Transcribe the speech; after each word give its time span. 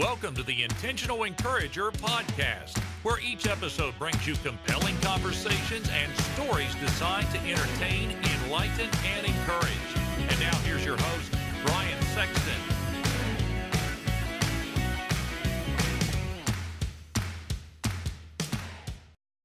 Welcome 0.00 0.34
to 0.36 0.42
the 0.42 0.62
Intentional 0.62 1.24
Encourager 1.24 1.90
podcast, 1.90 2.78
where 3.02 3.20
each 3.20 3.46
episode 3.46 3.92
brings 3.98 4.26
you 4.26 4.34
compelling 4.36 4.96
conversations 5.02 5.90
and 5.90 6.10
stories 6.32 6.74
designed 6.76 7.30
to 7.32 7.38
entertain, 7.40 8.12
enlighten, 8.12 8.88
and 9.04 9.26
encourage. 9.26 9.70
And 10.16 10.40
now 10.40 10.56
here's 10.60 10.86
your 10.86 10.96
host, 10.96 11.32
Brian 11.66 12.02
Sexton. 12.14 12.54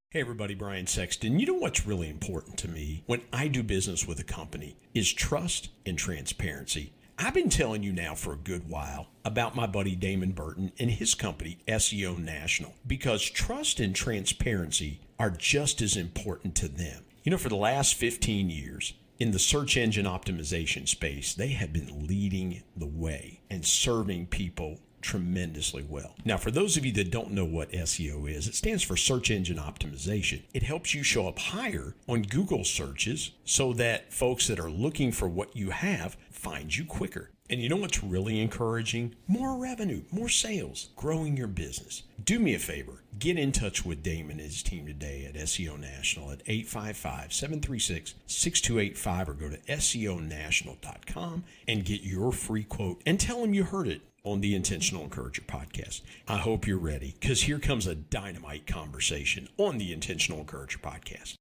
Hey 0.08 0.20
everybody, 0.22 0.54
Brian 0.54 0.86
Sexton. 0.86 1.38
You 1.38 1.44
know 1.44 1.54
what's 1.54 1.86
really 1.86 2.08
important 2.08 2.56
to 2.60 2.68
me 2.68 3.02
when 3.04 3.20
I 3.30 3.48
do 3.48 3.62
business 3.62 4.06
with 4.06 4.18
a 4.20 4.24
company 4.24 4.78
is 4.94 5.12
trust 5.12 5.68
and 5.84 5.98
transparency. 5.98 6.94
I've 7.18 7.32
been 7.32 7.48
telling 7.48 7.82
you 7.82 7.92
now 7.92 8.14
for 8.14 8.34
a 8.34 8.38
good 8.38 8.68
while 8.68 9.06
about 9.24 9.56
my 9.56 9.66
buddy 9.66 9.96
Damon 9.96 10.32
Burton 10.32 10.72
and 10.78 10.90
his 10.90 11.14
company, 11.14 11.58
SEO 11.66 12.18
National, 12.18 12.74
because 12.86 13.22
trust 13.22 13.80
and 13.80 13.94
transparency 13.94 15.00
are 15.18 15.30
just 15.30 15.80
as 15.80 15.96
important 15.96 16.54
to 16.56 16.68
them. 16.68 17.04
You 17.24 17.30
know, 17.30 17.38
for 17.38 17.48
the 17.48 17.56
last 17.56 17.94
15 17.94 18.50
years, 18.50 18.92
in 19.18 19.30
the 19.30 19.38
search 19.38 19.78
engine 19.78 20.04
optimization 20.04 20.86
space, 20.86 21.32
they 21.32 21.48
have 21.48 21.72
been 21.72 22.06
leading 22.06 22.62
the 22.76 22.86
way 22.86 23.40
and 23.48 23.64
serving 23.64 24.26
people 24.26 24.80
tremendously 25.00 25.86
well. 25.88 26.16
Now, 26.24 26.36
for 26.36 26.50
those 26.50 26.76
of 26.76 26.84
you 26.84 26.90
that 26.92 27.12
don't 27.12 27.30
know 27.30 27.44
what 27.44 27.70
SEO 27.70 28.28
is, 28.28 28.48
it 28.48 28.56
stands 28.56 28.82
for 28.82 28.96
search 28.96 29.30
engine 29.30 29.56
optimization. 29.56 30.42
It 30.52 30.64
helps 30.64 30.94
you 30.94 31.02
show 31.02 31.28
up 31.28 31.38
higher 31.38 31.94
on 32.08 32.22
Google 32.22 32.64
searches 32.64 33.30
so 33.44 33.72
that 33.74 34.12
folks 34.12 34.48
that 34.48 34.58
are 34.58 34.70
looking 34.70 35.12
for 35.12 35.28
what 35.28 35.56
you 35.56 35.70
have 35.70 36.16
find 36.46 36.76
you 36.76 36.84
quicker. 36.84 37.30
And 37.50 37.60
you 37.60 37.68
know 37.68 37.76
what's 37.76 38.04
really 38.04 38.40
encouraging? 38.40 39.16
More 39.26 39.56
revenue, 39.56 40.02
more 40.12 40.28
sales, 40.28 40.90
growing 40.94 41.36
your 41.36 41.48
business. 41.48 42.04
Do 42.22 42.38
me 42.38 42.54
a 42.54 42.58
favor, 42.60 43.02
get 43.18 43.36
in 43.36 43.50
touch 43.50 43.84
with 43.84 44.02
Damon 44.02 44.38
and 44.38 44.40
his 44.42 44.62
team 44.62 44.86
today 44.86 45.24
at 45.26 45.34
SEO 45.34 45.76
National 45.78 46.30
at 46.30 46.42
855 46.46 47.32
736 47.32 48.14
6285 48.26 49.28
or 49.28 49.32
go 49.34 49.48
to 49.48 49.58
SEOnational.com 49.58 51.44
and 51.66 51.84
get 51.84 52.02
your 52.02 52.30
free 52.30 52.64
quote 52.64 53.02
and 53.04 53.18
tell 53.18 53.40
them 53.40 53.52
you 53.52 53.64
heard 53.64 53.88
it 53.88 54.02
on 54.22 54.40
the 54.40 54.54
Intentional 54.54 55.02
Encourager 55.02 55.42
podcast. 55.42 56.02
I 56.28 56.38
hope 56.38 56.66
you're 56.66 56.78
ready 56.78 57.14
because 57.20 57.42
here 57.42 57.58
comes 57.58 57.88
a 57.88 57.96
dynamite 57.96 58.68
conversation 58.68 59.48
on 59.56 59.78
the 59.78 59.92
Intentional 59.92 60.40
Encourager 60.40 60.78
podcast. 60.78 61.34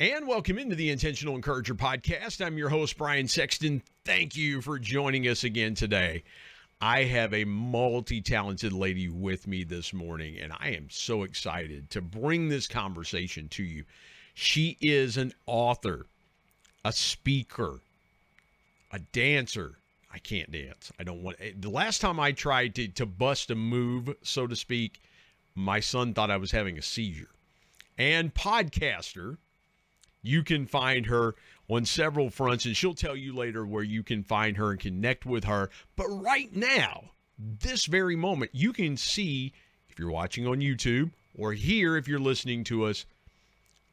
And 0.00 0.26
welcome 0.26 0.58
into 0.58 0.76
the 0.76 0.88
Intentional 0.88 1.34
Encourager 1.34 1.74
podcast. 1.74 2.42
I'm 2.42 2.56
your 2.56 2.70
host, 2.70 2.96
Brian 2.96 3.28
Sexton. 3.28 3.82
Thank 4.06 4.34
you 4.34 4.62
for 4.62 4.78
joining 4.78 5.28
us 5.28 5.44
again 5.44 5.74
today. 5.74 6.22
I 6.80 7.04
have 7.04 7.34
a 7.34 7.44
multi 7.44 8.22
talented 8.22 8.72
lady 8.72 9.10
with 9.10 9.46
me 9.46 9.62
this 9.62 9.92
morning, 9.92 10.38
and 10.38 10.54
I 10.58 10.70
am 10.70 10.88
so 10.88 11.22
excited 11.22 11.90
to 11.90 12.00
bring 12.00 12.48
this 12.48 12.66
conversation 12.66 13.50
to 13.50 13.62
you. 13.62 13.84
She 14.32 14.78
is 14.80 15.18
an 15.18 15.34
author, 15.44 16.06
a 16.82 16.92
speaker, 16.92 17.80
a 18.92 19.00
dancer, 19.00 19.76
I 20.10 20.18
can't 20.18 20.50
dance. 20.50 20.90
I 20.98 21.04
don't 21.04 21.22
want 21.22 21.36
eh, 21.40 21.52
the 21.54 21.68
last 21.68 22.00
time 22.00 22.18
I 22.18 22.32
tried 22.32 22.74
to 22.76 22.88
to 22.88 23.04
bust 23.04 23.50
a 23.50 23.54
move, 23.54 24.14
so 24.22 24.46
to 24.46 24.56
speak, 24.56 25.02
my 25.54 25.80
son 25.80 26.14
thought 26.14 26.30
I 26.30 26.38
was 26.38 26.52
having 26.52 26.78
a 26.78 26.82
seizure. 26.82 27.28
And 27.98 28.32
podcaster, 28.32 29.36
you 30.22 30.42
can 30.42 30.66
find 30.66 31.06
her 31.06 31.34
on 31.68 31.84
several 31.84 32.30
fronts 32.30 32.64
and 32.64 32.76
she'll 32.76 32.94
tell 32.94 33.16
you 33.16 33.34
later 33.34 33.64
where 33.64 33.82
you 33.82 34.02
can 34.02 34.22
find 34.22 34.56
her 34.56 34.70
and 34.70 34.80
connect 34.80 35.24
with 35.24 35.44
her. 35.44 35.70
But 35.96 36.08
right 36.08 36.54
now, 36.54 37.10
this 37.38 37.86
very 37.86 38.16
moment, 38.16 38.50
you 38.52 38.72
can 38.72 38.96
see 38.96 39.52
if 39.88 39.98
you're 39.98 40.10
watching 40.10 40.46
on 40.46 40.60
YouTube 40.60 41.12
or 41.34 41.52
here 41.52 41.96
if 41.96 42.08
you're 42.08 42.18
listening 42.18 42.64
to 42.64 42.84
us 42.84 43.06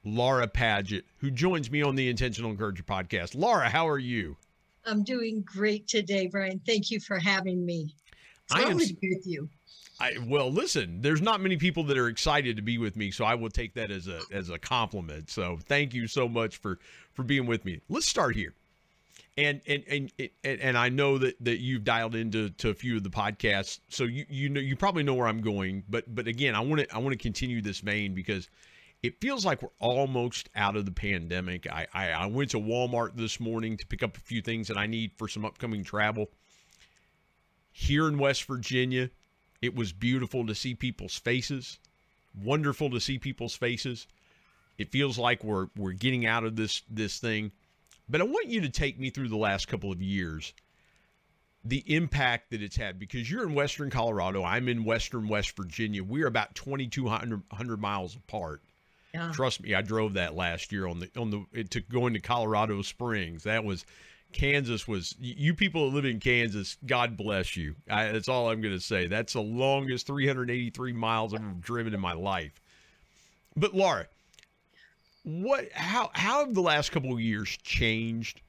Laura 0.03 0.47
Padgett, 0.47 1.03
who 1.17 1.29
joins 1.29 1.69
me 1.69 1.81
on 1.81 1.95
the 1.95 2.09
Intentional 2.09 2.51
Encourager 2.51 2.83
podcast. 2.83 3.35
Laura, 3.35 3.69
how 3.69 3.87
are 3.87 3.99
you? 3.99 4.37
I'm 4.85 5.03
doing 5.03 5.43
great 5.45 5.87
today, 5.87 6.27
Brian. 6.27 6.61
Thank 6.65 6.91
you 6.91 6.99
for 6.99 7.19
having 7.19 7.65
me. 7.65 7.93
It's 8.45 8.55
I 8.55 8.69
am, 8.69 8.77
with 8.77 9.27
you. 9.27 9.49
I, 9.99 10.17
well, 10.27 10.51
listen, 10.51 11.01
there's 11.01 11.21
not 11.21 11.41
many 11.41 11.57
people 11.57 11.83
that 11.85 11.97
are 11.97 12.07
excited 12.07 12.55
to 12.57 12.61
be 12.61 12.77
with 12.77 12.95
me, 12.95 13.09
so 13.09 13.25
I 13.25 13.35
will 13.35 13.49
take 13.49 13.73
that 13.73 13.89
as 13.89 14.07
a 14.07 14.21
as 14.31 14.49
a 14.49 14.59
compliment. 14.59 15.29
So 15.29 15.57
thank 15.65 15.93
you 15.93 16.07
so 16.07 16.27
much 16.27 16.57
for 16.57 16.79
for 17.13 17.23
being 17.23 17.47
with 17.47 17.65
me. 17.65 17.81
Let's 17.89 18.07
start 18.07 18.35
here. 18.35 18.53
And 19.37 19.61
and 19.65 19.83
and 19.87 20.11
and, 20.43 20.59
and 20.61 20.77
I 20.77 20.89
know 20.89 21.17
that 21.17 21.35
that 21.43 21.59
you've 21.59 21.83
dialed 21.83 22.15
into 22.15 22.49
to 22.51 22.69
a 22.69 22.73
few 22.75 22.97
of 22.97 23.03
the 23.03 23.09
podcasts, 23.09 23.79
so 23.89 24.03
you 24.03 24.25
you 24.29 24.49
know 24.49 24.59
you 24.59 24.75
probably 24.75 25.03
know 25.03 25.15
where 25.15 25.27
I'm 25.27 25.41
going. 25.41 25.83
But 25.89 26.13
but 26.13 26.27
again, 26.27 26.53
I 26.53 26.59
want 26.59 26.81
to 26.81 26.95
I 26.95 26.99
want 26.99 27.13
to 27.13 27.17
continue 27.17 27.61
this 27.61 27.79
vein 27.79 28.13
because 28.13 28.49
it 29.03 29.19
feels 29.21 29.45
like 29.45 29.61
we're 29.61 29.69
almost 29.79 30.49
out 30.55 30.75
of 30.75 30.85
the 30.85 30.91
pandemic. 30.91 31.71
I, 31.71 31.87
I, 31.93 32.09
I 32.09 32.25
went 32.25 32.51
to 32.51 32.59
Walmart 32.59 33.15
this 33.15 33.39
morning 33.39 33.77
to 33.77 33.85
pick 33.85 34.01
up 34.01 34.17
a 34.17 34.19
few 34.19 34.41
things 34.41 34.67
that 34.67 34.77
I 34.77 34.87
need 34.87 35.11
for 35.17 35.27
some 35.27 35.45
upcoming 35.45 35.83
travel. 35.83 36.29
Here 37.71 38.07
in 38.07 38.17
West 38.17 38.45
Virginia, 38.45 39.11
it 39.61 39.75
was 39.75 39.91
beautiful 39.93 40.45
to 40.47 40.55
see 40.55 40.73
people's 40.73 41.15
faces. 41.15 41.79
Wonderful 42.43 42.89
to 42.91 42.99
see 42.99 43.17
people's 43.17 43.55
faces. 43.55 44.07
It 44.77 44.91
feels 44.91 45.17
like 45.17 45.43
we're 45.43 45.67
we're 45.75 45.93
getting 45.93 46.25
out 46.25 46.43
of 46.43 46.55
this 46.55 46.83
this 46.89 47.19
thing. 47.19 47.51
But 48.09 48.21
I 48.21 48.25
want 48.25 48.47
you 48.47 48.61
to 48.61 48.69
take 48.69 48.99
me 48.99 49.09
through 49.09 49.29
the 49.29 49.37
last 49.37 49.67
couple 49.67 49.91
of 49.91 50.01
years 50.01 50.53
the 51.67 51.83
impact 51.93 52.51
that 52.51 52.61
it's 52.61 52.77
had 52.77 52.97
because 52.99 53.29
you're 53.29 53.43
in 53.43 53.53
western 53.53 53.89
Colorado, 53.89 54.43
I'm 54.43 54.69
in 54.69 54.83
western 54.83 55.27
West 55.27 55.55
Virginia. 55.57 56.03
We're 56.03 56.27
about 56.27 56.55
2200 56.55 57.81
miles 57.81 58.15
apart. 58.15 58.61
Yeah. 59.13 59.31
Trust 59.33 59.61
me, 59.61 59.73
I 59.73 59.81
drove 59.81 60.13
that 60.13 60.35
last 60.35 60.71
year 60.71 60.87
on 60.87 60.99
the 60.99 61.09
on 61.17 61.31
the 61.31 61.45
it 61.51 61.71
took 61.71 61.89
going 61.89 62.13
to 62.13 62.19
Colorado 62.19 62.81
Springs. 62.81 63.43
That 63.43 63.63
was 63.63 63.85
Kansas 64.33 64.87
was 64.87 65.15
you 65.19 65.53
people 65.53 65.89
that 65.89 65.95
live 65.95 66.05
in 66.05 66.19
Kansas. 66.19 66.77
God 66.85 67.17
bless 67.17 67.55
you. 67.55 67.75
I, 67.89 68.11
that's 68.11 68.29
all 68.29 68.49
I'm 68.49 68.61
going 68.61 68.73
to 68.73 68.79
say. 68.79 69.07
That's 69.07 69.33
the 69.33 69.41
longest 69.41 70.07
383 70.07 70.93
miles 70.93 71.33
I've 71.33 71.61
driven 71.61 71.93
in 71.93 71.99
my 71.99 72.13
life. 72.13 72.61
But 73.55 73.73
Laura, 73.73 74.07
what 75.23 75.71
how 75.73 76.11
how 76.13 76.45
have 76.45 76.53
the 76.53 76.61
last 76.61 76.91
couple 76.91 77.13
of 77.13 77.19
years 77.19 77.57
changed 77.63 78.41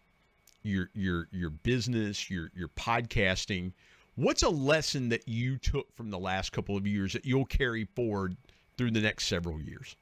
your 0.62 0.90
your 0.94 1.28
your 1.32 1.50
business, 1.50 2.30
your 2.30 2.50
your 2.54 2.68
podcasting? 2.68 3.72
What's 4.16 4.42
a 4.42 4.48
lesson 4.48 5.08
that 5.10 5.28
you 5.28 5.58
took 5.58 5.94
from 5.94 6.10
the 6.10 6.18
last 6.18 6.52
couple 6.52 6.76
of 6.76 6.86
years 6.86 7.12
that 7.12 7.24
you'll 7.24 7.46
carry 7.46 7.84
forward 7.84 8.36
through 8.76 8.90
the 8.90 9.00
next 9.00 9.26
several 9.26 9.60
years? 9.60 9.96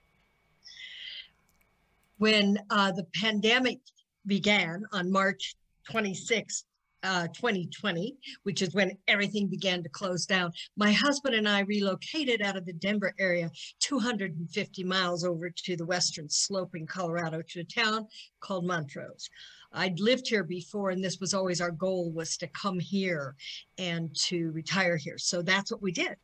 when 2.18 2.58
uh, 2.70 2.92
the 2.92 3.06
pandemic 3.20 3.78
began 4.26 4.84
on 4.92 5.10
March 5.10 5.54
26, 5.90 6.64
uh, 7.02 7.28
2020, 7.28 8.16
which 8.42 8.62
is 8.62 8.74
when 8.74 8.96
everything 9.06 9.46
began 9.46 9.82
to 9.82 9.88
close 9.88 10.26
down, 10.26 10.52
my 10.76 10.92
husband 10.92 11.34
and 11.34 11.48
I 11.48 11.60
relocated 11.60 12.42
out 12.42 12.56
of 12.56 12.66
the 12.66 12.72
Denver 12.72 13.14
area 13.18 13.50
250 13.80 14.84
miles 14.84 15.24
over 15.24 15.50
to 15.50 15.76
the 15.76 15.86
western 15.86 16.28
slope 16.28 16.74
in 16.74 16.86
Colorado 16.86 17.42
to 17.50 17.60
a 17.60 17.64
town 17.64 18.06
called 18.40 18.66
Montrose. 18.66 19.28
I'd 19.72 20.00
lived 20.00 20.28
here 20.28 20.44
before, 20.44 20.90
and 20.90 21.04
this 21.04 21.20
was 21.20 21.34
always 21.34 21.60
our 21.60 21.70
goal 21.70 22.10
was 22.10 22.36
to 22.38 22.46
come 22.48 22.80
here 22.80 23.36
and 23.78 24.14
to 24.20 24.50
retire 24.52 24.96
here. 24.96 25.18
So 25.18 25.42
that's 25.42 25.70
what 25.70 25.82
we 25.82 25.92
did. 25.92 26.16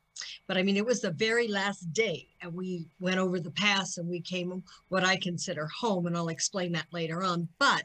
But 0.47 0.56
I 0.56 0.62
mean, 0.62 0.77
it 0.77 0.87
was 0.87 1.00
the 1.00 1.11
very 1.12 1.49
last 1.49 1.93
day, 1.93 2.29
and 2.41 2.53
we 2.53 2.87
went 3.00 3.19
over 3.19 3.41
the 3.41 3.50
pass 3.50 3.99
and 3.99 4.09
we 4.09 4.21
came 4.21 4.62
what 4.89 5.05
I 5.05 5.17
consider 5.17 5.69
home, 5.79 6.06
and 6.06 6.17
I'll 6.17 6.29
explain 6.29 6.73
that 6.73 6.87
later 6.93 7.23
on. 7.23 7.49
But 7.59 7.84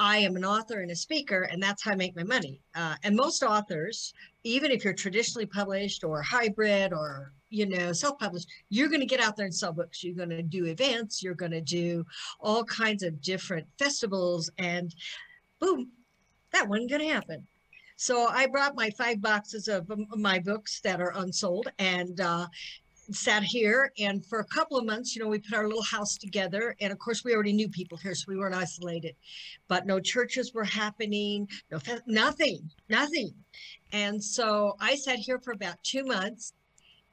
I 0.00 0.18
am 0.18 0.36
an 0.36 0.44
author 0.44 0.80
and 0.80 0.90
a 0.90 0.96
speaker, 0.96 1.42
and 1.42 1.62
that's 1.62 1.82
how 1.82 1.92
I 1.92 1.96
make 1.96 2.14
my 2.14 2.22
money. 2.22 2.60
Uh, 2.74 2.94
and 3.02 3.16
most 3.16 3.42
authors, 3.42 4.12
even 4.44 4.70
if 4.70 4.84
you're 4.84 4.94
traditionally 4.94 5.46
published 5.46 6.04
or 6.04 6.22
hybrid 6.22 6.92
or 6.92 7.32
you 7.50 7.66
know 7.66 7.92
self-published, 7.92 8.48
you're 8.68 8.88
going 8.88 9.00
to 9.00 9.06
get 9.06 9.20
out 9.20 9.36
there 9.36 9.46
and 9.46 9.54
sell 9.54 9.72
books. 9.72 10.04
You're 10.04 10.14
going 10.14 10.30
to 10.30 10.42
do 10.42 10.66
events. 10.66 11.22
You're 11.22 11.34
going 11.34 11.52
to 11.52 11.60
do 11.60 12.04
all 12.40 12.64
kinds 12.64 13.02
of 13.02 13.20
different 13.20 13.66
festivals, 13.78 14.50
and 14.58 14.94
boom, 15.60 15.90
that 16.52 16.68
wasn't 16.68 16.90
going 16.90 17.02
to 17.02 17.14
happen. 17.14 17.46
So 17.96 18.28
I 18.28 18.46
brought 18.46 18.76
my 18.76 18.90
five 18.90 19.20
boxes 19.20 19.66
of 19.66 19.90
um, 19.90 20.06
my 20.16 20.38
books 20.38 20.80
that 20.82 21.00
are 21.00 21.12
unsold 21.16 21.72
and 21.80 22.20
uh, 22.20 22.46
sat 23.10 23.42
here. 23.42 23.92
And 23.98 24.24
for 24.24 24.40
a 24.40 24.44
couple 24.44 24.76
of 24.76 24.84
months, 24.84 25.14
you 25.14 25.22
know, 25.22 25.28
we 25.28 25.38
put 25.38 25.54
our 25.54 25.66
little 25.66 25.82
house 25.82 26.16
together. 26.16 26.76
And 26.80 26.92
of 26.92 26.98
course, 26.98 27.24
we 27.24 27.34
already 27.34 27.52
knew 27.52 27.68
people 27.68 27.98
here, 27.98 28.14
so 28.14 28.24
we 28.28 28.36
weren't 28.36 28.54
isolated. 28.54 29.14
But 29.68 29.86
no 29.86 30.00
churches 30.00 30.52
were 30.52 30.64
happening, 30.64 31.48
no 31.70 31.78
nothing, 32.06 32.70
nothing. 32.88 33.32
And 33.92 34.22
so 34.22 34.76
I 34.80 34.94
sat 34.94 35.18
here 35.18 35.38
for 35.38 35.52
about 35.52 35.82
two 35.82 36.04
months, 36.04 36.52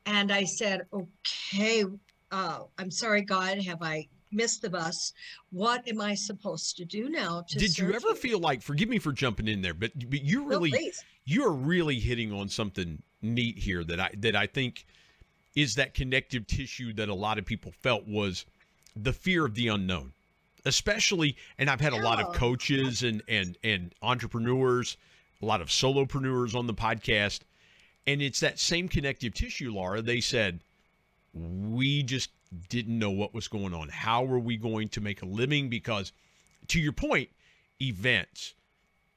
and 0.06 0.32
I 0.32 0.44
said, 0.44 0.82
"Okay, 0.94 1.86
uh, 2.32 2.60
I'm 2.78 2.92
sorry, 2.92 3.22
God, 3.22 3.62
have 3.64 3.82
I 3.82 4.08
missed 4.36 4.62
the 4.62 4.70
bus. 4.70 5.14
What 5.52 5.88
am 5.88 6.02
I 6.02 6.14
supposed 6.14 6.78
to 6.78 6.86
do 6.86 7.10
now? 7.10 7.44
To 7.48 7.58
Did 7.58 7.78
you 7.78 7.94
ever 7.94 8.14
feel 8.14 8.40
like? 8.40 8.62
Forgive 8.62 8.90
me 8.90 9.00
for 9.00 9.12
jumping 9.12 9.48
in 9.48 9.62
there, 9.62 9.74
but 9.74 9.92
but 10.10 10.22
you 10.22 10.42
No, 10.42 10.48
really 10.48 10.72
please. 10.72 11.04
you're 11.26 11.54
really 11.54 12.00
hitting 12.00 12.32
on 12.32 12.50
something 12.50 13.02
neat 13.22 13.58
here 13.58 13.84
that 13.86 14.00
I 14.00 14.12
that 14.18 14.36
I 14.36 14.48
think 14.48 14.86
is 15.56 15.76
that 15.76 15.94
connective 15.94 16.48
tissue 16.48 16.94
that 16.94 17.10
a 17.10 17.14
lot 17.14 17.38
of 17.38 17.46
people 17.46 17.72
felt 17.82 18.08
was 18.08 18.46
the 18.96 19.14
fear 19.14 19.46
of 19.46 19.56
the 19.56 19.68
unknown. 19.68 20.14
Especially 20.66 21.38
and 21.58 21.70
I've 21.70 21.82
had 21.82 21.94
a 21.94 22.02
lot 22.02 22.20
of 22.20 22.28
oh. 22.30 22.32
coaches 22.34 23.04
and 23.04 23.22
and 23.28 23.58
and 23.64 23.94
entrepreneurs, 24.02 24.98
a 25.42 25.46
lot 25.46 25.62
of 25.62 25.70
solopreneurs 25.70 26.56
on 26.56 26.66
the 26.66 26.74
podcast 26.74 27.42
and 28.08 28.22
it's 28.22 28.40
that 28.40 28.60
same 28.60 28.88
connective 28.88 29.34
tissue, 29.34 29.72
Laura. 29.72 30.02
They 30.02 30.22
said 30.22 30.60
we 31.34 32.04
just 32.04 32.30
didn't 32.70 32.98
know 32.98 33.12
what 33.12 33.34
was 33.34 33.48
going 33.48 33.74
on. 33.74 33.90
How 33.90 34.24
were 34.24 34.40
we 34.40 34.58
going 34.58 34.90
to 34.90 35.02
make 35.02 35.22
a 35.22 35.26
living 35.26 35.70
because 35.70 36.12
to 36.68 36.80
your 36.80 36.94
point, 36.94 37.30
events, 37.82 38.54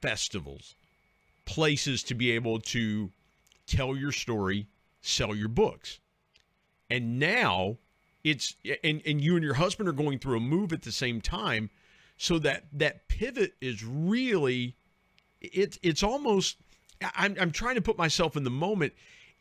festivals, 0.01 0.75
places 1.45 2.03
to 2.03 2.15
be 2.15 2.31
able 2.31 2.59
to 2.59 3.11
tell 3.65 3.95
your 3.95 4.11
story, 4.11 4.67
sell 5.01 5.35
your 5.35 5.47
books. 5.47 5.99
And 6.89 7.19
now 7.19 7.77
it's 8.23 8.55
and 8.83 9.01
and 9.05 9.21
you 9.21 9.35
and 9.35 9.43
your 9.43 9.55
husband 9.55 9.87
are 9.87 9.93
going 9.93 10.19
through 10.19 10.37
a 10.37 10.41
move 10.41 10.73
at 10.73 10.81
the 10.81 10.91
same 10.91 11.21
time 11.21 11.69
so 12.17 12.37
that 12.39 12.65
that 12.73 13.07
pivot 13.07 13.53
is 13.61 13.83
really 13.83 14.75
it's 15.41 15.79
it's 15.81 16.03
almost 16.03 16.57
I'm 17.15 17.35
I'm 17.39 17.51
trying 17.51 17.75
to 17.75 17.81
put 17.81 17.97
myself 17.97 18.35
in 18.35 18.43
the 18.43 18.49
moment 18.49 18.93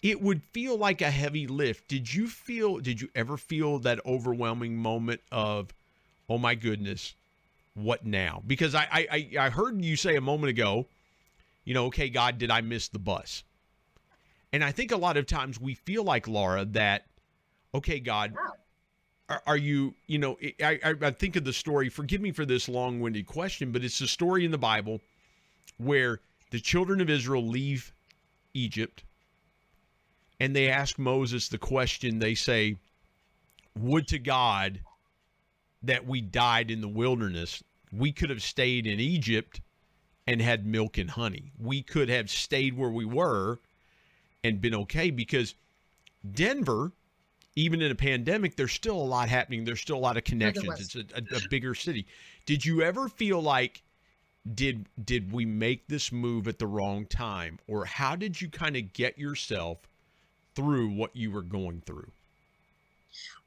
it 0.02 0.22
would 0.22 0.42
feel 0.52 0.76
like 0.76 1.02
a 1.02 1.10
heavy 1.10 1.46
lift. 1.48 1.88
Did 1.88 2.12
you 2.12 2.28
feel 2.28 2.78
did 2.78 3.00
you 3.00 3.08
ever 3.14 3.36
feel 3.36 3.78
that 3.80 4.04
overwhelming 4.06 4.76
moment 4.76 5.20
of 5.32 5.74
oh 6.28 6.38
my 6.38 6.54
goodness, 6.54 7.14
what 7.74 8.06
now? 8.06 8.42
Because 8.46 8.74
I 8.74 8.86
I 9.10 9.28
I- 9.38 9.50
heard 9.50 9.82
you 9.84 9.96
say 9.96 10.14
a 10.16 10.20
moment 10.20 10.50
ago, 10.50 10.86
you 11.64 11.74
know, 11.74 11.86
okay, 11.86 12.08
God, 12.08 12.38
did 12.38 12.50
I 12.50 12.60
miss 12.60 12.88
the 12.88 12.98
bus? 13.00 13.42
And 14.52 14.62
I 14.64 14.72
think 14.72 14.92
a 14.92 14.96
lot 14.96 15.16
of 15.16 15.26
times 15.26 15.60
we 15.60 15.74
feel 15.74 16.04
like 16.04 16.28
Laura 16.28 16.64
that 16.64 17.06
okay, 17.74 18.00
God, 18.00 18.34
are, 19.28 19.42
are 19.46 19.56
you, 19.56 19.94
you 20.06 20.18
know, 20.18 20.38
I, 20.62 20.78
I, 20.84 20.94
I 21.02 21.10
think 21.10 21.36
of 21.36 21.44
the 21.44 21.52
story, 21.52 21.88
forgive 21.88 22.20
me 22.20 22.32
for 22.32 22.44
this 22.44 22.68
long 22.68 23.00
winded 23.00 23.26
question, 23.26 23.72
but 23.72 23.84
it's 23.84 24.00
a 24.00 24.08
story 24.08 24.44
in 24.44 24.50
the 24.50 24.58
Bible 24.58 25.00
where 25.78 26.20
the 26.50 26.60
children 26.60 27.00
of 27.00 27.10
Israel 27.10 27.46
leave 27.46 27.92
Egypt 28.54 29.04
and 30.40 30.54
they 30.54 30.68
ask 30.68 30.98
Moses 30.98 31.48
the 31.48 31.58
question. 31.58 32.18
They 32.18 32.34
say, 32.34 32.76
Would 33.78 34.06
to 34.08 34.18
God 34.18 34.80
that 35.82 36.06
we 36.06 36.20
died 36.20 36.70
in 36.70 36.80
the 36.80 36.88
wilderness. 36.88 37.62
We 37.92 38.12
could 38.12 38.30
have 38.30 38.42
stayed 38.42 38.86
in 38.86 39.00
Egypt 39.00 39.60
and 40.26 40.40
had 40.40 40.66
milk 40.66 40.98
and 40.98 41.10
honey. 41.10 41.52
We 41.58 41.82
could 41.82 42.08
have 42.08 42.30
stayed 42.30 42.76
where 42.76 42.90
we 42.90 43.04
were 43.04 43.58
and 44.44 44.60
been 44.60 44.74
okay 44.74 45.10
because 45.10 45.54
Denver, 46.34 46.92
even 47.58 47.82
in 47.82 47.90
a 47.90 47.94
pandemic, 47.96 48.54
there's 48.54 48.72
still 48.72 48.96
a 48.96 49.02
lot 49.02 49.28
happening. 49.28 49.64
There's 49.64 49.80
still 49.80 49.96
a 49.96 49.98
lot 49.98 50.16
of 50.16 50.22
connections. 50.22 50.80
It's 50.80 50.94
a, 50.94 51.00
a, 51.16 51.38
a 51.38 51.48
bigger 51.50 51.74
city. 51.74 52.06
Did 52.46 52.64
you 52.64 52.82
ever 52.82 53.08
feel 53.08 53.42
like 53.42 53.82
did 54.54 54.86
did 55.04 55.32
we 55.32 55.44
make 55.44 55.88
this 55.88 56.12
move 56.12 56.46
at 56.46 56.60
the 56.60 56.66
wrong 56.68 57.04
time 57.04 57.58
or 57.66 57.84
how 57.84 58.14
did 58.14 58.40
you 58.40 58.48
kind 58.48 58.76
of 58.76 58.92
get 58.92 59.18
yourself 59.18 59.88
through 60.54 60.88
what 60.88 61.16
you 61.16 61.32
were 61.32 61.42
going 61.42 61.82
through? 61.84 62.12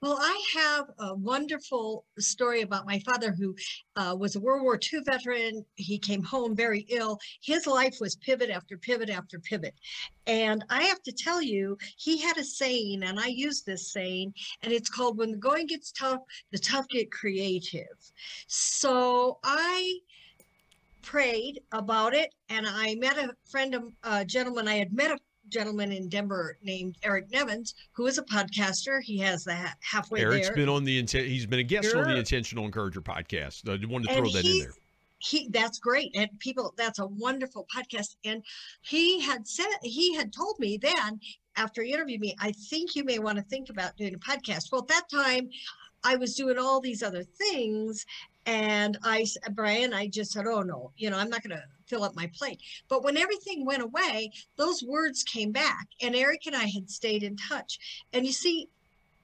Well, 0.01 0.17
I 0.19 0.43
have 0.55 0.85
a 0.99 1.15
wonderful 1.15 2.05
story 2.17 2.61
about 2.61 2.87
my 2.87 2.99
father 2.99 3.31
who 3.31 3.55
uh, 3.95 4.15
was 4.17 4.35
a 4.35 4.39
World 4.39 4.63
War 4.63 4.79
II 4.91 5.01
veteran. 5.05 5.63
He 5.75 5.99
came 5.99 6.23
home 6.23 6.55
very 6.55 6.85
ill. 6.89 7.19
His 7.43 7.67
life 7.67 7.97
was 8.01 8.15
pivot 8.15 8.49
after 8.49 8.77
pivot 8.77 9.09
after 9.09 9.39
pivot. 9.39 9.75
And 10.25 10.63
I 10.69 10.83
have 10.83 11.01
to 11.03 11.11
tell 11.11 11.41
you, 11.41 11.77
he 11.97 12.19
had 12.19 12.37
a 12.37 12.43
saying, 12.43 13.03
and 13.03 13.19
I 13.19 13.27
use 13.27 13.61
this 13.61 13.91
saying, 13.91 14.33
and 14.63 14.73
it's 14.73 14.89
called 14.89 15.17
When 15.17 15.31
the 15.31 15.37
Going 15.37 15.67
Gets 15.67 15.91
Tough, 15.91 16.21
the 16.51 16.59
Tough 16.59 16.87
Get 16.89 17.11
Creative. 17.11 17.85
So 18.47 19.39
I 19.43 19.99
prayed 21.01 21.61
about 21.71 22.13
it 22.13 22.33
and 22.49 22.65
I 22.67 22.95
met 22.95 23.17
a 23.17 23.33
friend 23.49 23.75
of 23.75 23.83
a 24.03 24.23
gentleman 24.23 24.67
I 24.67 24.75
had 24.75 24.93
met 24.93 25.11
a 25.11 25.17
gentleman 25.49 25.91
in 25.91 26.09
Denver 26.09 26.57
named 26.63 26.97
Eric 27.03 27.31
Nevins 27.31 27.75
who 27.91 28.07
is 28.07 28.17
a 28.17 28.23
podcaster. 28.23 29.01
He 29.01 29.17
has 29.19 29.43
the 29.43 29.55
ha- 29.55 29.75
halfway 29.81 30.21
Eric's 30.21 30.47
there. 30.47 30.55
been 30.55 30.69
on 30.69 30.83
the 30.83 31.03
he's 31.05 31.45
been 31.45 31.59
a 31.59 31.63
guest 31.63 31.95
on 31.95 32.03
the 32.03 32.17
Intentional 32.17 32.65
Encourager 32.65 33.01
podcast. 33.01 33.67
I 33.67 33.85
wanted 33.85 34.07
to 34.07 34.15
and 34.15 34.25
throw 34.25 34.29
that 34.29 34.45
in 34.45 34.59
there. 34.59 34.73
he 35.19 35.49
that's 35.49 35.79
great. 35.79 36.15
And 36.15 36.29
people 36.39 36.73
that's 36.77 36.99
a 36.99 37.07
wonderful 37.07 37.67
podcast. 37.73 38.15
And 38.25 38.43
he 38.81 39.19
had 39.19 39.47
said 39.47 39.67
he 39.83 40.15
had 40.15 40.31
told 40.33 40.59
me 40.59 40.77
then 40.77 41.19
after 41.57 41.83
he 41.83 41.93
interviewed 41.93 42.21
me 42.21 42.35
i 42.39 42.51
think 42.51 42.95
you 42.95 43.03
may 43.03 43.19
want 43.19 43.37
to 43.37 43.43
think 43.43 43.69
about 43.69 43.97
doing 43.97 44.15
a 44.15 44.19
podcast. 44.19 44.71
Well 44.71 44.81
at 44.81 44.87
that 44.87 45.09
time 45.09 45.49
i 46.03 46.15
was 46.15 46.35
doing 46.35 46.57
all 46.57 46.79
these 46.79 47.03
other 47.03 47.23
things 47.23 48.05
and 48.45 48.97
I, 49.03 49.25
brian 49.51 49.93
i 49.93 50.07
just 50.07 50.31
said 50.31 50.47
oh 50.47 50.61
no. 50.61 50.91
You 50.95 51.09
know 51.09 51.17
i'm 51.17 51.29
not 51.29 51.43
going 51.43 51.57
to 51.57 51.63
fill 51.91 52.03
up 52.03 52.15
my 52.15 52.29
plate 52.33 52.59
but 52.89 53.03
when 53.03 53.17
everything 53.17 53.65
went 53.65 53.83
away 53.83 54.31
those 54.55 54.83
words 54.83 55.23
came 55.23 55.51
back 55.51 55.87
and 56.01 56.15
eric 56.15 56.47
and 56.47 56.55
i 56.55 56.65
had 56.65 56.89
stayed 56.89 57.21
in 57.21 57.35
touch 57.35 57.77
and 58.13 58.25
you 58.25 58.31
see 58.31 58.67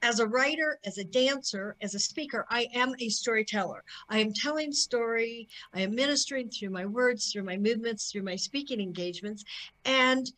as 0.03 0.19
a 0.19 0.27
writer 0.27 0.77
as 0.85 0.99
a 0.99 1.03
dancer 1.03 1.75
as 1.81 1.95
a 1.95 1.99
speaker 1.99 2.45
i 2.51 2.67
am 2.75 2.93
a 2.99 3.09
storyteller 3.09 3.83
i 4.09 4.19
am 4.19 4.31
telling 4.33 4.71
story 4.71 5.47
I 5.73 5.81
am 5.81 5.95
ministering 5.95 6.49
through 6.49 6.71
my 6.71 6.85
words, 6.85 7.31
through 7.31 7.43
my 7.43 7.57
movements, 7.57 8.11
through 8.11 8.23
my 8.23 8.35
speaking 8.35 8.79
engagements. 8.79 9.43
And 9.85 10.31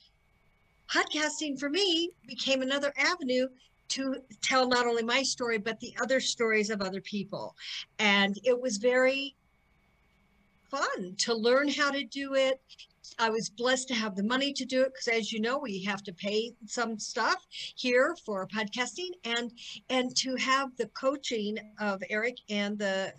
podcasting 0.94 1.60
for 1.60 1.70
me 1.70 2.12
became 2.28 2.62
another 2.62 2.94
avenue 2.98 3.48
to 3.90 4.18
tell 4.42 4.68
not 4.68 4.86
only 4.86 5.04
my 5.04 5.24
story, 5.24 5.58
but 5.58 5.80
the 5.80 5.96
other 6.02 6.20
stories 6.20 6.70
of 6.70 6.82
other 6.82 7.02
people. 7.02 7.56
And 7.98 8.38
it 8.44 8.60
was 8.60 8.78
very 8.78 9.36
fun 10.70 11.16
to 11.20 11.34
learn 11.34 11.70
how 11.70 11.92
to 11.92 12.04
do 12.04 12.36
it. 12.36 12.62
I 13.18 13.30
was 13.30 13.50
blessed 13.50 13.88
to 13.90 13.96
have 13.96 14.16
the 14.16 14.24
money 14.24 14.54
to 14.54 14.66
do 14.66 14.82
it 14.82 14.94
because 14.94 15.08
as 15.08 15.32
you 15.32 15.42
know, 15.42 15.58
we 15.58 15.84
have 15.84 16.04
to 16.04 16.14
pay 16.14 16.54
some 16.66 17.00
stuff 17.00 17.46
here 17.76 18.16
for 18.26 18.48
podcasting 18.48 19.12
and 19.24 19.52
and 19.90 20.16
to 20.18 20.36
have 20.36 20.76
the 20.78 20.88
coaching 20.88 21.58
of 21.80 22.02
Eric 22.10 22.38
and 22.50 22.78
the 22.78 23.14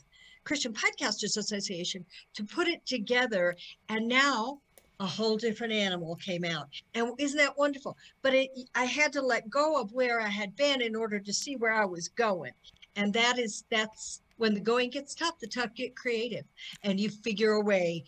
Christian 0.45 0.73
Podcasters 0.73 1.37
Association 1.37 2.05
to 2.35 2.45
put 2.45 2.69
it 2.69 2.87
together. 2.87 3.57
And 3.89 4.09
now 4.09 4.61
a 5.01 5.07
whole 5.07 5.37
different 5.37 5.73
animal 5.73 6.17
came 6.17 6.45
out. 6.45 6.69
And 6.95 7.13
isn't 7.19 7.39
that 7.39 7.57
wonderful? 7.57 7.97
But 8.23 8.35
it, 8.35 8.51
I 8.75 8.85
had 8.85 9.13
to 9.15 9.23
let 9.23 9.49
go 9.49 9.81
of 9.81 9.93
where 9.93 10.21
I 10.21 10.29
had 10.29 10.55
been 10.57 10.83
in 10.83 10.95
order 10.95 11.19
to 11.19 11.33
see 11.33 11.57
where 11.57 11.73
I 11.73 11.87
was 11.87 12.09
going. 12.09 12.53
And 12.97 13.13
that 13.15 13.39
is, 13.39 13.65
that's 13.71 14.21
when 14.41 14.55
the 14.55 14.61
going 14.61 14.91
gets 14.91 15.15
tough, 15.15 15.39
the 15.39 15.47
tough 15.47 15.75
get 15.75 15.95
creative 15.95 16.45
and 16.83 16.99
you 16.99 17.11
figure 17.11 17.53
a 17.53 17.61
way 17.61 18.05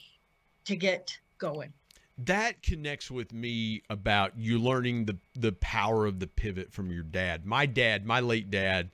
to 0.65 0.77
get 0.77 1.19
going. 1.39 1.73
that 2.19 2.63
connects 2.63 3.11
with 3.11 3.33
me 3.33 3.83
about 3.91 4.37
you 4.37 4.59
learning 4.59 5.07
the 5.07 5.17
the 5.35 5.53
power 5.53 6.07
of 6.07 6.21
the 6.21 6.27
pivot 6.27 6.73
from 6.73 6.91
your 6.91 7.03
dad. 7.03 7.45
My 7.47 7.67
dad, 7.67 8.07
my 8.07 8.21
late 8.21 8.51
dad, 8.51 8.91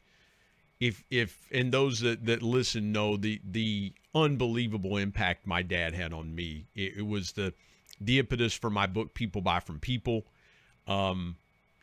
if 0.81 1.05
if 1.11 1.47
and 1.53 1.73
those 1.73 2.01
that 2.01 2.25
that 2.27 2.43
listen 2.43 2.93
know 2.93 3.17
the 3.17 3.41
the 3.45 3.93
unbelievable 4.15 4.97
impact 4.97 5.47
my 5.47 5.63
dad 5.63 5.95
had 5.95 6.13
on 6.13 6.35
me. 6.35 6.67
It, 6.75 6.99
it 6.99 7.07
was 7.07 7.33
the 7.33 7.53
the 8.01 8.19
impetus 8.19 8.55
for 8.55 8.71
my 8.71 8.87
book 8.87 9.15
People 9.15 9.43
Buy 9.43 9.61
from 9.61 9.81
People. 9.81 10.25
Um 10.87 11.37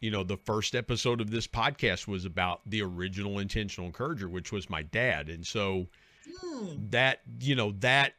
you 0.05 0.11
know, 0.11 0.23
the 0.23 0.37
first 0.37 0.75
episode 0.75 1.19
of 1.19 1.31
this 1.31 1.47
podcast 1.47 2.07
was 2.07 2.25
about 2.25 2.61
the 2.69 2.83
original 2.83 3.39
intentional 3.39 3.87
encourager, 3.87 4.29
which 4.29 4.51
was 4.51 4.69
my 4.69 4.83
dad. 4.83 5.29
And 5.29 5.45
so 5.47 5.87
Hmm. 6.25 6.85
that 6.89 7.21
you 7.39 7.55
know 7.55 7.71
that 7.71 8.13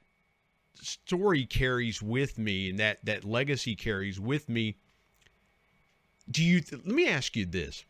story 0.81 1.45
carries 1.47 2.03
with 2.03 2.39
me 2.39 2.71
and 2.71 2.79
that 2.79 3.05
that 3.05 3.25
legacy 3.25 3.77
carries 3.77 4.21
with 4.21 4.49
me 4.49 4.79
do 6.31 6.43
you 6.45 6.61
th- 6.61 6.83
let 6.85 6.95
me 6.95 7.09
ask 7.09 7.37
you 7.37 7.45
this 7.47 7.85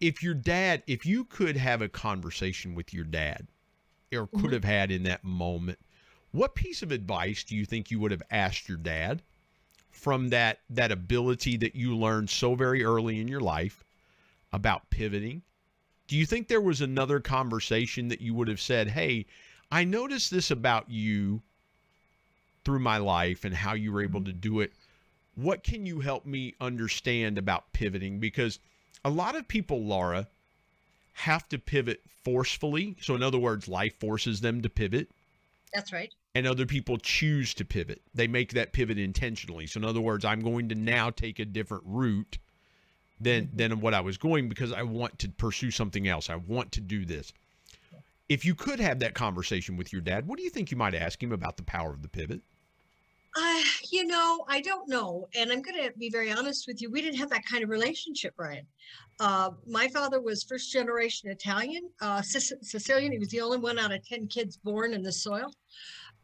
if 0.00 0.22
your 0.22 0.34
dad 0.34 0.82
if 0.86 1.04
you 1.06 1.24
could 1.24 1.56
have 1.56 1.80
a 1.82 1.88
conversation 1.88 2.74
with 2.74 2.92
your 2.92 3.04
dad 3.04 3.48
or 4.12 4.26
could 4.26 4.52
Mhm. 4.52 4.52
have 4.52 4.64
had 4.64 4.90
in 4.90 5.02
that 5.04 5.24
moment 5.24 5.78
what 6.32 6.54
piece 6.54 6.82
of 6.82 6.92
advice 6.92 7.44
do 7.44 7.56
you 7.56 7.64
think 7.64 7.90
you 7.90 8.00
would 8.00 8.12
have 8.12 8.22
asked 8.30 8.68
your 8.68 8.78
dad 8.78 9.22
from 9.98 10.28
that 10.28 10.60
that 10.70 10.92
ability 10.92 11.56
that 11.56 11.74
you 11.74 11.96
learned 11.96 12.30
so 12.30 12.54
very 12.54 12.84
early 12.84 13.20
in 13.20 13.28
your 13.28 13.40
life 13.40 13.84
about 14.52 14.88
pivoting 14.90 15.42
do 16.06 16.16
you 16.16 16.24
think 16.24 16.48
there 16.48 16.60
was 16.60 16.80
another 16.80 17.20
conversation 17.20 18.08
that 18.08 18.20
you 18.20 18.32
would 18.32 18.48
have 18.48 18.60
said 18.60 18.88
hey 18.88 19.26
i 19.70 19.84
noticed 19.84 20.30
this 20.30 20.50
about 20.50 20.88
you 20.88 21.42
through 22.64 22.78
my 22.78 22.96
life 22.96 23.44
and 23.44 23.54
how 23.54 23.74
you 23.74 23.92
were 23.92 24.02
able 24.02 24.22
to 24.22 24.32
do 24.32 24.60
it 24.60 24.72
what 25.34 25.62
can 25.62 25.84
you 25.84 26.00
help 26.00 26.24
me 26.24 26.54
understand 26.60 27.38
about 27.38 27.72
pivoting 27.72 28.18
because 28.18 28.58
a 29.04 29.10
lot 29.10 29.36
of 29.36 29.48
people 29.48 29.82
laura 29.84 30.26
have 31.18 31.48
to 31.48 31.58
pivot 31.58 32.00
forcefully. 32.24 32.96
So, 33.00 33.14
in 33.16 33.22
other 33.24 33.38
words, 33.38 33.66
life 33.66 33.98
forces 33.98 34.40
them 34.40 34.62
to 34.62 34.68
pivot, 34.68 35.10
That's 35.72 35.92
right. 35.92 36.12
And 36.38 36.46
other 36.46 36.66
people 36.66 36.98
choose 36.98 37.52
to 37.52 37.64
pivot. 37.64 38.00
They 38.14 38.28
make 38.28 38.52
that 38.52 38.72
pivot 38.72 38.96
intentionally. 38.96 39.66
So, 39.66 39.78
in 39.78 39.84
other 39.84 40.00
words, 40.00 40.24
I'm 40.24 40.40
going 40.40 40.68
to 40.68 40.76
now 40.76 41.10
take 41.10 41.40
a 41.40 41.44
different 41.44 41.82
route 41.84 42.38
than 43.20 43.50
than 43.52 43.80
what 43.80 43.92
I 43.92 44.00
was 44.00 44.16
going 44.16 44.48
because 44.48 44.72
I 44.72 44.84
want 44.84 45.18
to 45.18 45.28
pursue 45.28 45.72
something 45.72 46.06
else. 46.06 46.30
I 46.30 46.36
want 46.36 46.70
to 46.72 46.80
do 46.80 47.04
this. 47.04 47.32
If 48.28 48.44
you 48.44 48.54
could 48.54 48.78
have 48.78 49.00
that 49.00 49.14
conversation 49.14 49.76
with 49.76 49.92
your 49.92 50.00
dad, 50.00 50.28
what 50.28 50.38
do 50.38 50.44
you 50.44 50.50
think 50.50 50.70
you 50.70 50.76
might 50.76 50.94
ask 50.94 51.20
him 51.20 51.32
about 51.32 51.56
the 51.56 51.64
power 51.64 51.90
of 51.90 52.02
the 52.02 52.08
pivot? 52.08 52.40
I, 53.34 53.64
you 53.90 54.06
know, 54.06 54.44
I 54.48 54.60
don't 54.60 54.88
know. 54.88 55.28
And 55.34 55.50
I'm 55.50 55.62
going 55.62 55.82
to 55.82 55.92
be 55.98 56.10
very 56.10 56.30
honest 56.30 56.66
with 56.66 56.80
you. 56.80 56.90
We 56.90 57.00
didn't 57.00 57.18
have 57.18 57.30
that 57.30 57.44
kind 57.46 57.64
of 57.64 57.70
relationship, 57.70 58.34
Brian. 58.36 58.66
Uh, 59.20 59.50
my 59.66 59.88
father 59.88 60.20
was 60.20 60.44
first 60.44 60.72
generation 60.72 61.30
Italian, 61.30 61.88
uh, 62.00 62.22
Sic- 62.22 62.58
Sicilian. 62.62 63.12
He 63.12 63.18
was 63.18 63.28
the 63.28 63.40
only 63.40 63.58
one 63.58 63.78
out 63.78 63.92
of 63.92 64.06
10 64.06 64.28
kids 64.28 64.56
born 64.56 64.92
in 64.92 65.02
the 65.02 65.12
soil. 65.12 65.52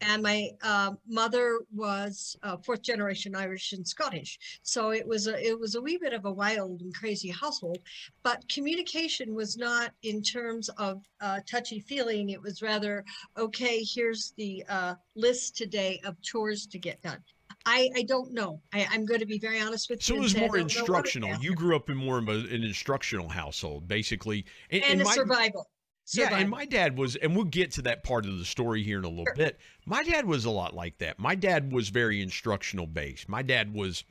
And 0.01 0.23
my 0.23 0.51
uh, 0.63 0.93
mother 1.09 1.61
was 1.75 2.37
uh, 2.43 2.57
fourth 2.59 2.83
generation 2.83 3.35
Irish 3.35 3.73
and 3.73 3.87
Scottish. 3.87 4.39
So 4.63 4.91
it 4.91 5.07
was 5.07 5.27
a 5.29 5.43
it 5.43 5.59
was 5.59 5.75
a 5.75 5.81
wee 5.81 5.97
bit 5.97 6.13
of 6.13 6.25
a 6.25 6.33
wild 6.33 6.83
and 6.83 6.95
crazy 6.95 7.31
household. 7.31 7.79
But 8.23 8.47
communication 8.49 9.35
was 9.35 9.57
not 9.57 9.93
in 10.03 10.23
terms 10.23 10.69
of 10.71 11.03
uh, 11.21 11.41
touchy 11.49 11.81
feeling. 11.81 12.31
It 12.31 12.43
was 12.43 12.61
rather 12.63 13.05
okay. 13.37 13.83
Here's 13.83 14.33
the 14.37 14.65
uh, 14.69 14.95
list 15.15 15.57
today 15.57 16.01
of 16.05 16.21
chores 16.23 16.67
to 16.67 16.79
get 16.79 17.01
done. 17.03 17.23
I, 17.67 17.89
I 17.97 18.03
don't 18.03 18.33
know. 18.33 18.61
I, 18.73 18.87
I'm 18.91 19.07
going 19.07 19.21
to 19.21 19.27
be 19.27 19.39
very 19.39 19.61
honest 19.61 19.89
with 19.89 20.03
So 20.03 20.15
you. 20.15 20.21
it 20.21 20.23
was 20.23 20.37
more 20.37 20.49
don't 20.49 20.57
know 20.57 20.63
what 20.65 20.71
to 20.71 20.79
instructional. 20.79 21.35
You 21.41 21.55
grew 21.55 21.75
up 21.75 21.89
in 21.89 21.97
more 21.97 22.19
of 22.19 22.29
a, 22.29 22.33
an 22.33 22.63
instructional 22.63 23.29
household, 23.29 23.89
basically. 23.89 24.45
And, 24.71 24.83
and, 24.83 24.93
and 24.93 25.01
a 25.01 25.05
my, 25.05 25.15
survival. 25.15 25.71
Yeah, 26.13 26.37
and 26.37 26.51
my 26.51 26.67
dad 26.67 26.99
was, 26.99 27.17
and 27.17 27.35
we'll 27.35 27.47
get 27.47 27.71
to 27.73 27.83
that 27.83 28.05
part 28.05 28.27
of 28.27 28.39
the 28.39 28.45
story 28.45 28.83
here 28.83 28.99
in 28.99 29.05
a 29.05 29.09
little 29.09 29.33
bit. 29.35 29.59
My 29.87 30.03
dad 30.03 30.27
was 30.27 30.45
a 30.45 30.51
lot 30.51 30.75
like 30.75 30.99
that. 30.99 31.19
My 31.19 31.35
dad 31.35 31.73
was 31.73 31.89
very 31.89 32.21
instructional 32.21 32.87
based. 32.87 33.29
My 33.29 33.41
dad 33.43 33.73
was, 33.73 34.05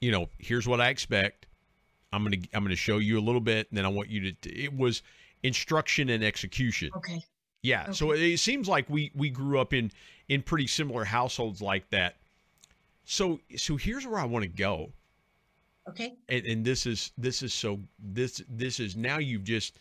you 0.00 0.10
know, 0.10 0.28
here's 0.38 0.68
what 0.68 0.80
I 0.80 0.88
expect. 0.90 1.46
I'm 2.12 2.24
gonna 2.24 2.38
I'm 2.52 2.62
gonna 2.62 2.76
show 2.76 2.98
you 2.98 3.18
a 3.18 3.22
little 3.22 3.40
bit, 3.40 3.68
and 3.70 3.78
then 3.78 3.86
I 3.86 3.88
want 3.88 4.10
you 4.10 4.32
to. 4.32 4.50
It 4.52 4.76
was 4.76 5.02
instruction 5.42 6.10
and 6.10 6.22
execution. 6.22 6.90
okay. 6.96 7.24
Yeah. 7.62 7.92
So 7.92 8.12
it 8.12 8.38
seems 8.38 8.68
like 8.68 8.88
we 8.90 9.10
we 9.14 9.30
grew 9.30 9.58
up 9.60 9.72
in 9.72 9.92
in 10.28 10.42
pretty 10.42 10.66
similar 10.66 11.04
households 11.04 11.62
like 11.62 11.88
that. 11.90 12.16
So 13.04 13.40
so 13.56 13.76
here's 13.76 14.06
where 14.06 14.18
I 14.18 14.24
want 14.24 14.42
to 14.44 14.48
go 14.48 14.92
Okay. 15.88 16.14
and, 16.28 16.46
and 16.46 16.64
this 16.64 16.86
is 16.86 17.12
this 17.18 17.42
is 17.42 17.52
so 17.52 17.80
this 17.98 18.42
this 18.48 18.78
is 18.80 18.96
now 18.96 19.18
you've 19.18 19.44
just 19.44 19.78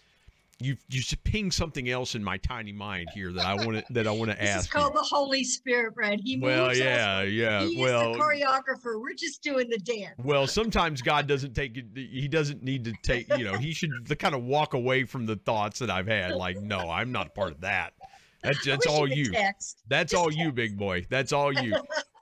you 0.62 0.76
just 0.90 1.24
pinged 1.24 1.54
something 1.54 1.90
else 1.90 2.16
in 2.16 2.24
my 2.24 2.38
tiny 2.38 2.74
mind 2.74 3.08
here 3.14 3.32
that 3.32 3.46
I 3.46 3.54
want 3.56 3.78
to 3.78 3.84
that 3.94 4.08
I 4.08 4.12
want 4.12 4.30
to 4.32 4.44
ask. 4.44 4.70
called 4.70 4.94
you. 4.94 5.00
the 5.00 5.06
Holy 5.08 5.44
Spirit, 5.44 5.96
Brad. 5.96 6.20
He 6.24 6.38
Well, 6.38 6.68
moves 6.68 6.80
us. 6.80 6.86
yeah, 6.86 7.22
yeah. 7.22 7.66
He 7.66 7.82
Well, 7.82 8.12
is 8.12 8.18
the 8.18 8.24
choreographer. 8.24 9.02
We're 9.02 9.14
just 9.14 9.42
doing 9.42 9.70
the 9.70 9.78
dance. 9.78 10.16
well, 10.24 10.48
sometimes 10.48 11.02
God 11.02 11.28
doesn't 11.28 11.54
take 11.54 11.78
it. 11.78 11.86
He 11.96 12.28
doesn't 12.28 12.62
need 12.62 12.84
to 12.86 12.94
take. 13.04 13.30
You 13.38 13.46
know, 13.46 13.54
he 13.58 13.72
should 13.74 13.92
the 14.06 14.16
kind 14.18 14.36
of 14.36 14.44
walk 14.44 14.74
away 14.74 15.06
from 15.06 15.26
the 15.26 15.38
thoughts 15.38 15.80
that 15.80 15.90
I've 15.90 16.08
had. 16.08 16.34
Like, 16.36 16.58
no, 16.62 16.90
I'm 16.90 17.12
not 17.12 17.28
a 17.28 17.32
part 17.32 17.52
of 17.52 17.62
that. 17.62 17.94
That's 18.44 18.64
that's 18.66 18.88
all 18.88 19.06
you. 19.08 19.32
Text. 19.34 19.82
That's 19.90 20.12
Just 20.14 20.22
all 20.24 20.32
you, 20.32 20.54
big 20.54 20.78
boy. 20.78 21.06
That's 21.10 21.34
all 21.34 21.52
you. 21.52 21.72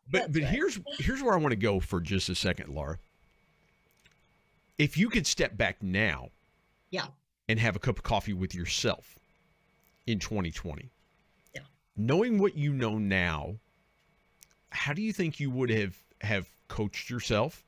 But 0.10 0.32
but 0.32 0.42
right. 0.42 0.46
here's 0.46 0.80
here's 0.98 1.22
where 1.22 1.34
I 1.36 1.38
want 1.38 1.52
to 1.52 1.56
go 1.58 1.80
for 1.80 2.00
just 2.02 2.30
a 2.30 2.34
second, 2.36 2.74
Laura. 2.74 2.98
If 4.78 4.98
you 4.98 5.10
could 5.10 5.28
step 5.28 5.58
back 5.58 5.82
now, 5.84 6.30
Yeah. 6.92 7.08
And 7.50 7.60
have 7.60 7.76
a 7.76 7.80
cup 7.80 7.98
of 7.98 8.04
coffee 8.04 8.34
with 8.34 8.54
yourself 8.54 9.18
in 10.06 10.20
2020, 10.20 10.90
Yeah. 11.54 11.62
knowing 11.96 12.40
what 12.40 12.56
you 12.56 12.74
know 12.74 12.98
now, 12.98 13.60
how 14.70 14.94
do 14.94 15.02
you 15.02 15.14
think 15.14 15.40
you 15.40 15.50
would 15.52 15.70
have 15.70 15.96
have 16.22 16.50
coached 16.68 17.10
yourself, 17.10 17.64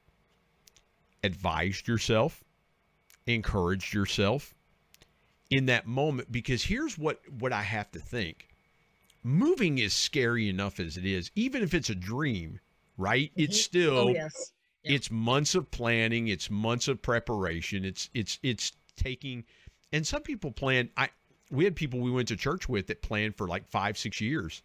advised 1.23 1.87
yourself, 1.87 2.43
encouraged 3.27 3.93
yourself 3.93 4.53
in 5.49 5.65
that 5.67 5.87
moment? 5.87 6.31
Because 6.31 6.63
here's 6.63 6.97
what 6.97 7.21
what 7.31 7.53
I 7.53 7.63
have 7.63 7.91
to 7.91 7.99
think 7.99 8.47
moving 9.23 9.77
is 9.79 9.93
scary 9.93 10.47
enough 10.47 10.79
as 10.79 10.95
it 10.97 11.05
is, 11.05 11.29
even 11.35 11.61
if 11.61 11.73
it's 11.73 11.89
a 11.89 11.95
dream, 11.95 12.59
right? 12.97 13.31
It's 13.35 13.57
Mhm. 13.57 13.63
still 13.63 13.97
Oh 14.09 14.13
yes. 14.13 14.53
Yeah. 14.83 14.93
it's 14.93 15.11
months 15.11 15.55
of 15.55 15.69
planning, 15.71 16.29
it's 16.29 16.49
months 16.49 16.87
of 16.87 17.01
preparation, 17.01 17.83
it's 17.85 18.09
it's 18.13 18.39
it's 18.43 18.71
taking 18.95 19.45
and 19.91 20.05
some 20.05 20.21
people 20.21 20.51
plan 20.51 20.89
I 20.97 21.09
we 21.51 21.63
had 21.63 21.75
people 21.75 21.99
we 21.99 22.11
went 22.11 22.27
to 22.29 22.35
church 22.35 22.69
with 22.69 22.87
that 22.87 23.01
planned 23.01 23.35
for 23.35 23.47
like 23.47 23.67
5 23.67 23.97
6 23.97 24.21
years. 24.21 24.61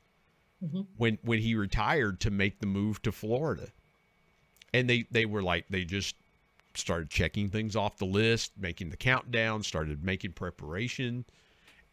Mhm. 0.62 0.87
When 0.97 1.19
when 1.23 1.40
he 1.40 1.54
retired 1.54 2.21
to 2.21 2.31
make 2.31 2.61
the 2.61 2.66
move 2.66 3.02
to 3.02 3.12
Florida. 3.12 3.73
And 4.73 4.88
they 4.88 5.02
they 5.11 5.25
were 5.25 5.43
like 5.43 5.66
they 5.69 5.85
just 5.85 6.16
started 6.75 7.09
checking 7.11 7.49
things 7.49 7.76
off 7.76 7.99
the 7.99 8.07
list, 8.07 8.52
making 8.59 8.90
the 8.90 8.97
countdown, 8.97 9.62
started 9.62 10.02
making 10.04 10.33
preparation 10.33 11.25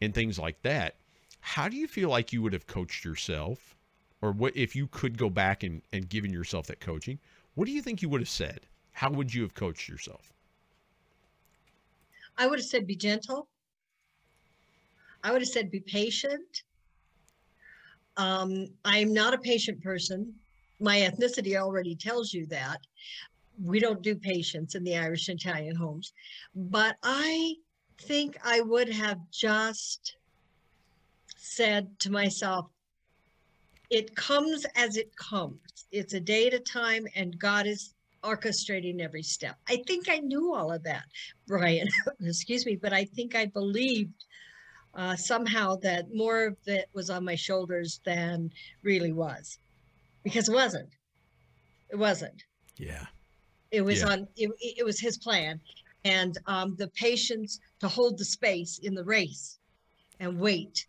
and 0.00 0.12
things 0.14 0.38
like 0.38 0.60
that. 0.62 0.96
How 1.40 1.68
do 1.68 1.76
you 1.76 1.86
feel 1.88 2.08
like 2.08 2.32
you 2.32 2.42
would 2.42 2.52
have 2.52 2.66
coached 2.66 3.04
yourself? 3.04 3.76
Or 4.20 4.32
what 4.32 4.56
if 4.56 4.76
you 4.76 4.86
could 4.86 5.18
go 5.18 5.28
back 5.30 5.62
and, 5.62 5.82
and 5.92 6.08
given 6.08 6.32
yourself 6.32 6.66
that 6.68 6.80
coaching? 6.80 7.18
What 7.54 7.66
do 7.66 7.72
you 7.72 7.82
think 7.82 8.02
you 8.02 8.08
would 8.08 8.20
have 8.20 8.28
said? 8.28 8.66
How 8.92 9.10
would 9.10 9.34
you 9.34 9.42
have 9.42 9.54
coached 9.54 9.88
yourself? 9.88 10.32
I 12.38 12.46
would 12.46 12.58
have 12.58 12.66
said 12.66 12.86
be 12.86 12.96
gentle. 12.96 13.48
I 15.22 15.32
would 15.32 15.42
have 15.42 15.48
said 15.48 15.70
be 15.70 15.80
patient. 15.80 16.62
Um, 18.16 18.66
I'm 18.84 19.12
not 19.12 19.34
a 19.34 19.38
patient 19.38 19.82
person. 19.82 20.34
My 20.80 20.98
ethnicity 20.98 21.56
already 21.56 21.94
tells 21.94 22.32
you 22.32 22.46
that. 22.46 22.78
We 23.62 23.78
don't 23.78 24.02
do 24.02 24.14
patience 24.16 24.74
in 24.74 24.82
the 24.82 24.96
Irish 24.96 25.28
and 25.28 25.38
Italian 25.38 25.76
homes. 25.76 26.12
But 26.54 26.96
I 27.02 27.54
think 27.98 28.36
I 28.44 28.60
would 28.60 28.88
have 28.88 29.18
just 29.30 30.16
said 31.36 31.98
to 32.00 32.10
myself, 32.10 32.66
it 33.90 34.16
comes 34.16 34.64
as 34.74 34.96
it 34.96 35.14
comes. 35.16 35.60
It's 35.92 36.14
a 36.14 36.20
day 36.20 36.46
at 36.46 36.54
a 36.54 36.60
time, 36.60 37.06
and 37.14 37.38
God 37.38 37.66
is 37.66 37.94
orchestrating 38.22 39.00
every 39.00 39.22
step. 39.22 39.56
I 39.68 39.82
think 39.86 40.08
I 40.08 40.18
knew 40.18 40.54
all 40.54 40.72
of 40.72 40.82
that, 40.84 41.04
Brian. 41.46 41.88
Excuse 42.22 42.64
me, 42.66 42.76
but 42.76 42.92
I 42.92 43.04
think 43.04 43.34
I 43.34 43.46
believed 43.46 44.24
uh, 44.94 45.16
somehow 45.16 45.76
that 45.76 46.06
more 46.14 46.46
of 46.46 46.56
it 46.66 46.88
was 46.92 47.10
on 47.10 47.24
my 47.24 47.34
shoulders 47.34 48.00
than 48.04 48.50
really 48.82 49.12
was, 49.12 49.58
because 50.22 50.48
it 50.48 50.54
wasn't. 50.54 50.90
It 51.90 51.96
wasn't. 51.96 52.42
Yeah. 52.76 53.06
It 53.70 53.82
was 53.82 54.00
Yeah. 54.00 54.08
on. 54.08 54.28
It, 54.36 54.50
it 54.60 54.84
was 54.84 55.00
his 55.00 55.18
plan, 55.18 55.60
and 56.04 56.36
um, 56.46 56.76
the 56.76 56.88
patience 56.88 57.58
to 57.80 57.88
hold 57.88 58.18
the 58.18 58.24
space 58.24 58.78
in 58.82 58.94
the 58.94 59.04
race, 59.04 59.58
and 60.20 60.38
wait, 60.38 60.86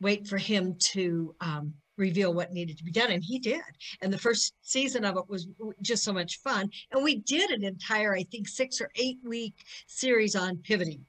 wait 0.00 0.26
for 0.26 0.38
him 0.38 0.74
to 0.92 1.34
um, 1.40 1.74
reveal 1.96 2.34
what 2.34 2.52
needed 2.52 2.78
to 2.78 2.84
be 2.84 2.90
done, 2.90 3.10
and 3.10 3.22
he 3.22 3.38
did. 3.38 3.62
And 4.02 4.12
the 4.12 4.18
first 4.18 4.54
season 4.62 5.04
of 5.04 5.16
it 5.16 5.28
was 5.28 5.48
just 5.82 6.04
so 6.04 6.12
much 6.12 6.38
fun, 6.40 6.70
and 6.92 7.02
we 7.02 7.16
did 7.16 7.50
an 7.50 7.64
entire, 7.64 8.14
I 8.14 8.24
think, 8.24 8.48
six 8.48 8.80
or 8.80 8.90
eight 8.96 9.18
week 9.24 9.54
series 9.86 10.36
on 10.36 10.58
pivoting. 10.58 11.04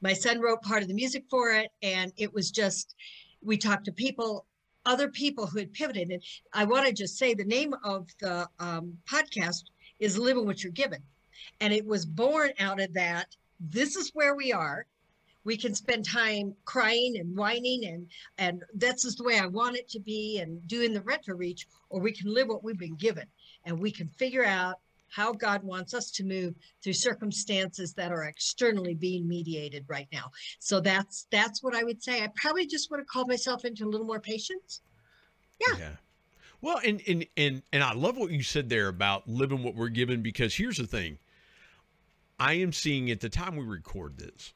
My 0.00 0.12
son 0.12 0.40
wrote 0.40 0.62
part 0.62 0.82
of 0.82 0.88
the 0.88 0.94
music 0.94 1.24
for 1.28 1.52
it, 1.52 1.70
and 1.82 2.12
it 2.16 2.32
was 2.32 2.50
just 2.50 2.94
we 3.42 3.56
talked 3.56 3.84
to 3.86 3.92
people 3.92 4.46
other 4.86 5.08
people 5.08 5.46
who 5.46 5.58
had 5.58 5.72
pivoted 5.72 6.10
and 6.10 6.22
i 6.54 6.64
want 6.64 6.86
to 6.86 6.92
just 6.92 7.18
say 7.18 7.34
the 7.34 7.44
name 7.44 7.74
of 7.84 8.08
the 8.20 8.48
um, 8.58 8.96
podcast 9.08 9.64
is 10.00 10.18
living 10.18 10.46
what 10.46 10.62
you're 10.62 10.72
given 10.72 11.02
and 11.60 11.72
it 11.72 11.84
was 11.84 12.06
born 12.06 12.50
out 12.58 12.80
of 12.80 12.92
that 12.94 13.26
this 13.60 13.96
is 13.96 14.10
where 14.14 14.34
we 14.34 14.52
are 14.52 14.86
we 15.44 15.56
can 15.56 15.74
spend 15.74 16.04
time 16.04 16.54
crying 16.64 17.16
and 17.18 17.36
whining 17.36 17.86
and 17.86 18.06
and 18.38 18.62
that's 18.74 19.04
just 19.04 19.18
the 19.18 19.24
way 19.24 19.38
i 19.38 19.46
want 19.46 19.76
it 19.76 19.88
to 19.88 20.00
be 20.00 20.38
and 20.40 20.66
doing 20.66 20.92
the 20.92 21.00
retro 21.02 21.34
reach 21.36 21.66
or 21.90 22.00
we 22.00 22.12
can 22.12 22.32
live 22.32 22.48
what 22.48 22.64
we've 22.64 22.78
been 22.78 22.96
given. 22.96 23.26
And 23.64 23.78
we 23.78 23.90
can 23.90 24.08
figure 24.08 24.44
out 24.44 24.76
how 25.10 25.32
god 25.32 25.62
wants 25.62 25.94
us 25.94 26.10
to 26.10 26.24
move 26.24 26.54
through 26.82 26.92
circumstances 26.92 27.94
that 27.94 28.12
are 28.12 28.24
externally 28.24 28.94
being 28.94 29.26
mediated 29.26 29.84
right 29.88 30.08
now. 30.12 30.30
So 30.58 30.80
that's 30.80 31.26
that's 31.30 31.62
what 31.62 31.74
i 31.74 31.82
would 31.82 32.02
say. 32.02 32.22
I 32.22 32.28
probably 32.36 32.66
just 32.66 32.90
want 32.90 33.00
to 33.00 33.06
call 33.06 33.26
myself 33.26 33.64
into 33.64 33.84
a 33.84 33.88
little 33.88 34.06
more 34.06 34.20
patience. 34.20 34.82
Yeah. 35.60 35.96
Well, 36.60 36.80
and 36.84 37.00
and 37.06 37.26
and 37.36 37.62
and 37.72 37.82
I 37.82 37.94
love 37.94 38.16
what 38.16 38.30
you 38.30 38.42
said 38.42 38.68
there 38.68 38.88
about 38.88 39.28
living 39.28 39.62
what 39.62 39.74
we're 39.74 39.88
given 39.88 40.22
because 40.22 40.54
here's 40.54 40.76
the 40.76 40.86
thing. 40.86 41.18
I 42.38 42.54
am 42.54 42.72
seeing 42.72 43.10
at 43.10 43.20
the 43.20 43.28
time 43.28 43.56
we 43.56 43.64
record 43.64 44.18
this, 44.18 44.52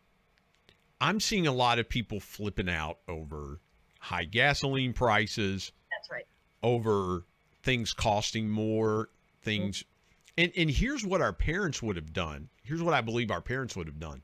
I'm 1.02 1.20
seeing 1.20 1.46
a 1.48 1.52
lot 1.52 1.78
of 1.80 1.88
people 1.88 2.20
flipping 2.20 2.68
out 2.70 2.98
over 3.08 3.60
high 3.98 4.24
gasoline 4.24 4.92
prices, 4.92 5.72
that's 5.90 6.10
right 6.10 6.26
over 6.62 7.24
things 7.64 7.92
costing 7.92 8.48
more, 8.48 9.08
things 9.42 9.84
and 10.38 10.52
and 10.56 10.70
here's 10.70 11.04
what 11.04 11.20
our 11.20 11.32
parents 11.32 11.82
would 11.82 11.96
have 11.96 12.12
done. 12.12 12.48
Here's 12.62 12.82
what 12.82 12.94
I 12.94 13.00
believe 13.00 13.30
our 13.30 13.40
parents 13.42 13.76
would 13.76 13.86
have 13.88 13.98
done. 14.00 14.22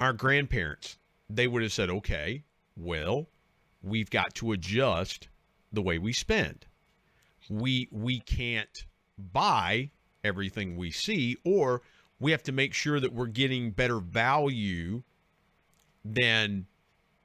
our 0.00 0.12
grandparents, 0.12 0.98
they 1.30 1.46
would 1.46 1.62
have 1.62 1.72
said, 1.72 1.90
okay, 1.90 2.42
well, 2.76 3.28
we've 3.82 4.10
got 4.10 4.34
to 4.36 4.52
adjust 4.52 5.28
the 5.72 5.82
way 5.82 5.98
we 5.98 6.12
spend. 6.12 6.66
We 7.48 7.88
we 7.92 8.20
can't 8.20 8.84
buy 9.18 9.90
everything 10.24 10.76
we 10.76 10.90
see, 10.90 11.36
or 11.44 11.82
we 12.18 12.30
have 12.32 12.42
to 12.44 12.52
make 12.52 12.74
sure 12.74 13.00
that 13.00 13.12
we're 13.12 13.26
getting 13.26 13.70
better 13.70 14.00
value 14.00 15.02
than 16.14 16.66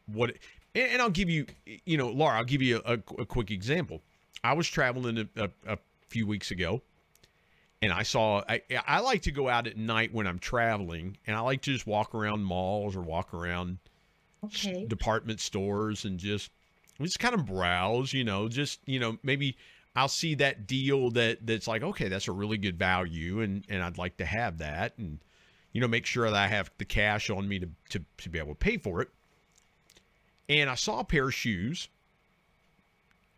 what. 0.08 0.32
And, 0.76 0.94
and 0.94 1.02
I'll 1.02 1.10
give 1.10 1.30
you, 1.30 1.46
you 1.86 1.98
know, 1.98 2.10
Laura, 2.10 2.38
I'll 2.38 2.44
give 2.44 2.62
you 2.62 2.82
a, 2.86 2.94
a 3.20 3.26
quick 3.26 3.52
example. 3.52 4.02
I 4.44 4.54
was 4.54 4.68
traveling 4.68 5.18
a, 5.18 5.44
a, 5.44 5.50
a 5.68 5.78
few 6.10 6.26
weeks 6.26 6.52
ago, 6.52 6.82
and 7.82 7.92
I 7.92 8.04
saw. 8.04 8.44
I, 8.48 8.62
I 8.88 9.00
like 9.00 9.24
to 9.24 9.32
go 9.32 9.50
out 9.50 9.68
at 9.68 9.78
night 9.78 10.14
when 10.14 10.28
I'm 10.28 10.40
traveling, 10.40 11.18
and 11.28 11.36
I 11.36 11.40
like 11.42 11.62
to 11.64 11.74
just 11.74 11.88
walk 11.88 12.14
around 12.16 12.44
malls 12.44 12.96
or 12.96 13.02
walk 13.02 13.34
around 13.34 13.78
Okay. 14.44 14.86
department 14.88 15.40
stores 15.40 16.06
and 16.06 16.20
just 16.20 16.52
just 17.02 17.20
kind 17.20 17.34
of 17.36 17.46
browse, 17.46 18.14
you 18.14 18.24
know, 18.24 18.48
just 18.48 18.80
you 18.86 19.00
know 19.00 19.18
maybe 19.24 19.58
I'll 19.96 20.08
see 20.08 20.36
that 20.36 20.68
deal 20.68 21.10
that 21.12 21.46
that's 21.46 21.68
like 21.68 21.84
okay, 21.84 22.08
that's 22.08 22.28
a 22.28 22.32
really 22.32 22.58
good 22.58 22.78
value 22.78 23.42
and 23.42 23.66
and 23.70 23.84
I'd 23.84 23.98
like 23.98 24.18
to 24.18 24.26
have 24.26 24.58
that 24.60 24.98
and 24.98 25.20
you 25.72 25.82
know 25.82 25.88
make 25.88 26.06
sure 26.06 26.30
that 26.30 26.36
I 26.36 26.48
have 26.48 26.72
the 26.78 26.86
cash 26.86 27.30
on 27.30 27.48
me 27.48 27.60
to 27.60 27.70
to 27.90 28.04
to 28.18 28.30
be 28.30 28.40
able 28.40 28.50
to 28.50 28.56
pay 28.56 28.78
for 28.78 29.02
it. 29.02 29.10
And 30.50 30.70
I 30.70 30.76
saw 30.76 31.00
a 31.00 31.06
pair 31.06 31.28
of 31.28 31.34
shoes, 31.34 31.88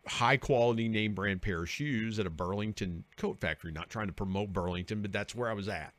high 0.06 0.36
quality 0.36 0.88
name 0.88 1.14
brand 1.14 1.42
pair 1.42 1.62
of 1.62 1.70
shoes 1.70 2.18
at 2.18 2.26
a 2.26 2.30
Burlington 2.30 3.04
coat 3.16 3.38
factory, 3.38 3.72
not 3.72 3.90
trying 3.90 4.08
to 4.08 4.12
promote 4.12 4.52
Burlington, 4.52 5.02
but 5.02 5.12
that's 5.12 5.34
where 5.34 5.48
I 5.48 5.54
was 5.54 5.68
at. 5.68 5.94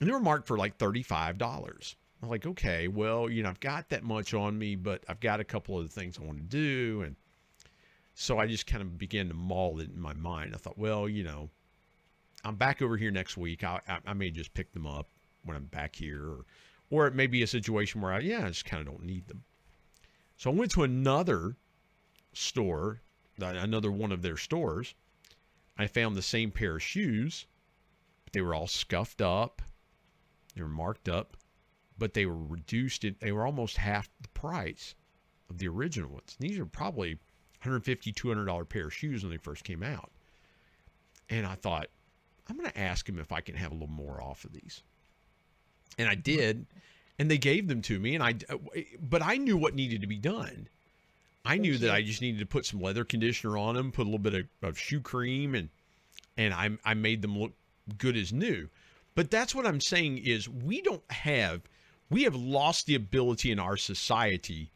And 0.00 0.08
they 0.08 0.12
were 0.12 0.20
marked 0.20 0.46
for 0.46 0.58
like 0.58 0.78
$35. 0.78 1.94
I'm 2.22 2.28
like, 2.28 2.46
okay, 2.46 2.88
well, 2.88 3.28
you 3.28 3.42
know, 3.42 3.50
I've 3.50 3.60
got 3.60 3.90
that 3.90 4.02
much 4.02 4.34
on 4.34 4.58
me, 4.58 4.76
but 4.76 5.04
I've 5.08 5.20
got 5.20 5.40
a 5.40 5.44
couple 5.44 5.78
of 5.78 5.84
the 5.84 6.00
things 6.00 6.18
I 6.18 6.24
want 6.24 6.38
to 6.38 6.44
do. 6.44 7.02
And 7.02 7.16
so 8.14 8.38
I 8.38 8.46
just 8.46 8.66
kind 8.66 8.82
of 8.82 8.98
began 8.98 9.28
to 9.28 9.34
maul 9.34 9.78
it 9.80 9.90
in 9.90 10.00
my 10.00 10.14
mind. 10.14 10.54
I 10.54 10.58
thought, 10.58 10.78
well, 10.78 11.08
you 11.08 11.22
know, 11.22 11.50
I'm 12.44 12.56
back 12.56 12.82
over 12.82 12.96
here 12.96 13.10
next 13.10 13.36
week. 13.36 13.64
I, 13.64 13.80
I, 13.88 13.98
I 14.06 14.12
may 14.12 14.30
just 14.30 14.54
pick 14.54 14.72
them 14.72 14.86
up 14.86 15.08
when 15.44 15.56
I'm 15.56 15.64
back 15.66 15.96
here. 15.96 16.22
Or, 16.22 16.44
or 16.90 17.06
it 17.06 17.14
may 17.14 17.26
be 17.26 17.42
a 17.42 17.46
situation 17.46 18.00
where 18.00 18.12
I, 18.12 18.20
yeah, 18.20 18.44
I 18.44 18.48
just 18.48 18.64
kind 18.64 18.80
of 18.80 18.92
don't 18.92 19.04
need 19.04 19.26
them. 19.28 19.42
So 20.36 20.50
I 20.50 20.54
went 20.54 20.70
to 20.72 20.82
another 20.82 21.56
store, 22.32 23.00
uh, 23.40 23.46
another 23.46 23.90
one 23.90 24.12
of 24.12 24.22
their 24.22 24.36
stores. 24.36 24.94
I 25.78 25.86
found 25.86 26.16
the 26.16 26.22
same 26.22 26.50
pair 26.50 26.76
of 26.76 26.82
shoes, 26.82 27.46
but 28.24 28.32
they 28.32 28.40
were 28.40 28.54
all 28.54 28.66
scuffed 28.66 29.22
up. 29.22 29.62
They 30.54 30.62
were 30.62 30.68
marked 30.68 31.08
up 31.08 31.36
but 31.98 32.14
they 32.14 32.26
were 32.26 32.36
reduced. 32.36 33.04
In, 33.04 33.16
they 33.20 33.32
were 33.32 33.46
almost 33.46 33.76
half 33.76 34.10
the 34.20 34.28
price 34.28 34.94
of 35.48 35.58
the 35.58 35.68
original 35.68 36.10
ones. 36.10 36.36
These 36.38 36.58
are 36.58 36.66
probably 36.66 37.14
150 37.62 38.12
$200 38.12 38.68
pair 38.68 38.86
of 38.86 38.94
shoes 38.94 39.22
when 39.22 39.30
they 39.30 39.38
first 39.38 39.64
came 39.64 39.82
out. 39.82 40.10
And 41.30 41.46
I 41.46 41.54
thought, 41.54 41.88
I'm 42.48 42.56
going 42.56 42.70
to 42.70 42.78
ask 42.78 43.08
him 43.08 43.18
if 43.18 43.32
I 43.32 43.40
can 43.40 43.54
have 43.56 43.70
a 43.70 43.74
little 43.74 43.88
more 43.88 44.22
off 44.22 44.44
of 44.44 44.52
these. 44.52 44.82
And 45.98 46.08
I 46.08 46.14
did. 46.14 46.66
And 47.18 47.30
they 47.30 47.38
gave 47.38 47.68
them 47.68 47.80
to 47.82 47.98
me. 47.98 48.14
And 48.14 48.22
I, 48.22 48.34
uh, 48.50 48.58
eh, 48.74 48.82
but 49.00 49.22
I 49.22 49.36
knew 49.36 49.56
what 49.56 49.74
needed 49.74 50.00
to 50.00 50.06
be 50.06 50.18
done. 50.18 50.68
I 51.44 51.58
knew 51.58 51.76
that 51.78 51.90
I 51.90 52.02
just 52.02 52.22
needed 52.22 52.40
to 52.40 52.46
put 52.46 52.64
some 52.64 52.80
leather 52.80 53.04
conditioner 53.04 53.58
on 53.58 53.74
them, 53.74 53.92
put 53.92 54.02
a 54.02 54.10
little 54.10 54.18
bit 54.18 54.34
of, 54.34 54.46
of 54.62 54.78
shoe 54.78 55.00
cream, 55.00 55.54
and 55.54 55.68
and 56.36 56.54
I, 56.54 56.70
I 56.84 56.94
made 56.94 57.22
them 57.22 57.38
look 57.38 57.52
good 57.98 58.16
as 58.16 58.32
new. 58.32 58.68
But 59.14 59.30
that's 59.30 59.54
what 59.54 59.66
I'm 59.66 59.80
saying 59.80 60.18
is 60.18 60.48
we 60.48 60.80
don't 60.80 61.08
have 61.10 61.62
we 62.10 62.22
have 62.22 62.34
lost 62.34 62.86
the 62.86 62.94
ability 62.94 63.50
in 63.52 63.58
our 63.58 63.76
society 63.76 64.70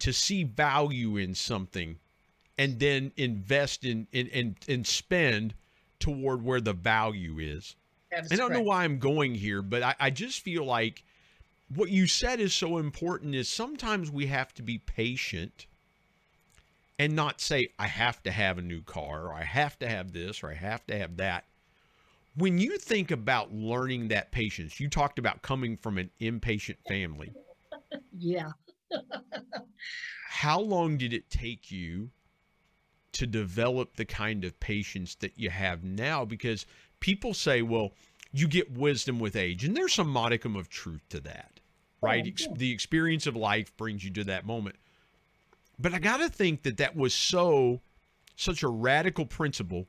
to 0.00 0.12
see 0.12 0.42
value 0.42 1.16
in 1.16 1.34
something 1.34 1.98
and 2.58 2.80
then 2.80 3.12
invest 3.16 3.84
in 3.84 4.08
and 4.12 4.28
and, 4.28 4.56
and 4.68 4.86
spend 4.86 5.54
toward 6.02 6.42
where 6.42 6.60
the 6.60 6.72
value 6.72 7.38
is. 7.38 7.76
That 8.10 8.24
is 8.24 8.32
I 8.32 8.36
don't 8.36 8.52
know 8.52 8.60
why 8.60 8.84
I'm 8.84 8.98
going 8.98 9.34
here, 9.34 9.62
but 9.62 9.82
I, 9.82 9.94
I 9.98 10.10
just 10.10 10.40
feel 10.40 10.64
like 10.64 11.04
what 11.74 11.90
you 11.90 12.06
said 12.06 12.40
is 12.40 12.52
so 12.52 12.78
important 12.78 13.34
is 13.34 13.48
sometimes 13.48 14.10
we 14.10 14.26
have 14.26 14.52
to 14.54 14.62
be 14.62 14.78
patient 14.78 15.66
and 16.98 17.14
not 17.14 17.40
say, 17.40 17.68
I 17.78 17.86
have 17.86 18.22
to 18.24 18.30
have 18.30 18.58
a 18.58 18.62
new 18.62 18.82
car, 18.82 19.28
or 19.28 19.34
I 19.34 19.44
have 19.44 19.78
to 19.78 19.88
have 19.88 20.12
this, 20.12 20.42
or 20.42 20.50
I 20.50 20.54
have 20.54 20.86
to 20.88 20.98
have 20.98 21.16
that. 21.16 21.44
When 22.36 22.58
you 22.58 22.78
think 22.78 23.10
about 23.10 23.52
learning 23.52 24.08
that 24.08 24.30
patience, 24.30 24.78
you 24.80 24.88
talked 24.88 25.18
about 25.18 25.42
coming 25.42 25.76
from 25.76 25.98
an 25.98 26.10
impatient 26.20 26.78
family. 26.88 27.32
Yeah. 28.18 28.52
How 30.28 30.60
long 30.60 30.96
did 30.96 31.12
it 31.12 31.28
take 31.28 31.70
you 31.70 32.10
to 33.12 33.26
develop 33.26 33.96
the 33.96 34.04
kind 34.04 34.44
of 34.44 34.58
patience 34.60 35.14
that 35.16 35.38
you 35.38 35.50
have 35.50 35.84
now? 35.84 36.24
Because 36.24 36.66
people 37.00 37.34
say, 37.34 37.62
well, 37.62 37.92
you 38.32 38.48
get 38.48 38.76
wisdom 38.76 39.18
with 39.18 39.36
age, 39.36 39.64
and 39.64 39.76
there's 39.76 39.92
some 39.92 40.08
modicum 40.08 40.56
of 40.56 40.68
truth 40.68 41.02
to 41.10 41.20
that, 41.20 41.60
oh, 42.02 42.06
right? 42.06 42.26
Ex- 42.26 42.48
the 42.56 42.70
experience 42.72 43.26
of 43.26 43.36
life 43.36 43.76
brings 43.76 44.04
you 44.04 44.10
to 44.10 44.24
that 44.24 44.46
moment. 44.46 44.76
But 45.78 45.94
I 45.94 45.98
got 45.98 46.18
to 46.18 46.28
think 46.28 46.62
that 46.62 46.78
that 46.78 46.96
was 46.96 47.14
so, 47.14 47.80
such 48.36 48.62
a 48.62 48.68
radical 48.68 49.26
principle 49.26 49.86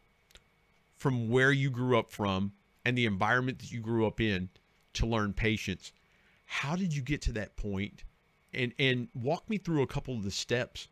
from 0.98 1.30
where 1.30 1.52
you 1.52 1.70
grew 1.70 1.98
up 1.98 2.12
from 2.12 2.54
and 2.86 2.98
the 2.98 3.06
environment 3.06 3.60
that 3.60 3.72
you 3.72 3.80
grew 3.80 4.06
up 4.06 4.20
in 4.20 4.50
to 4.94 5.06
learn 5.06 5.34
patience. 5.34 5.92
How 6.46 6.76
did 6.76 6.96
you 6.96 7.02
get 7.02 7.22
to 7.24 7.32
that 7.34 7.56
point? 7.56 8.04
And 8.54 8.74
and 8.78 9.08
walk 9.16 9.50
me 9.50 9.58
through 9.58 9.82
a 9.82 9.88
couple 9.88 10.16
of 10.16 10.24
the 10.24 10.32
steps 10.32 10.88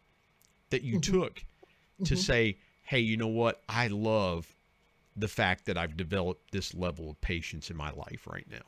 that 0.71 0.81
you 0.81 0.99
mm-hmm. 0.99 1.19
took 1.19 1.43
to 2.05 2.15
say, 2.15 2.57
"Hey, 2.83 2.99
you 2.99 3.17
know 3.17 3.27
what? 3.27 3.61
I 3.67 3.87
love 3.87 4.53
the 5.15 5.27
fact 5.27 5.65
that 5.65 5.77
I've 5.77 5.97
developed 5.97 6.51
this 6.51 6.73
level 6.73 7.09
of 7.09 7.19
patience 7.21 7.69
in 7.69 7.77
my 7.77 7.91
life 7.91 8.27
right 8.27 8.47
now." 8.49 8.65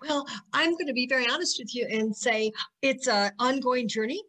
Well, 0.00 0.26
I'm 0.52 0.72
going 0.72 0.86
to 0.86 0.92
be 0.92 1.06
very 1.06 1.28
honest 1.28 1.58
with 1.58 1.74
you 1.74 1.86
and 1.90 2.14
say 2.16 2.52
it's 2.82 3.08
an 3.08 3.32
ongoing 3.38 3.88
journey. 3.88 4.22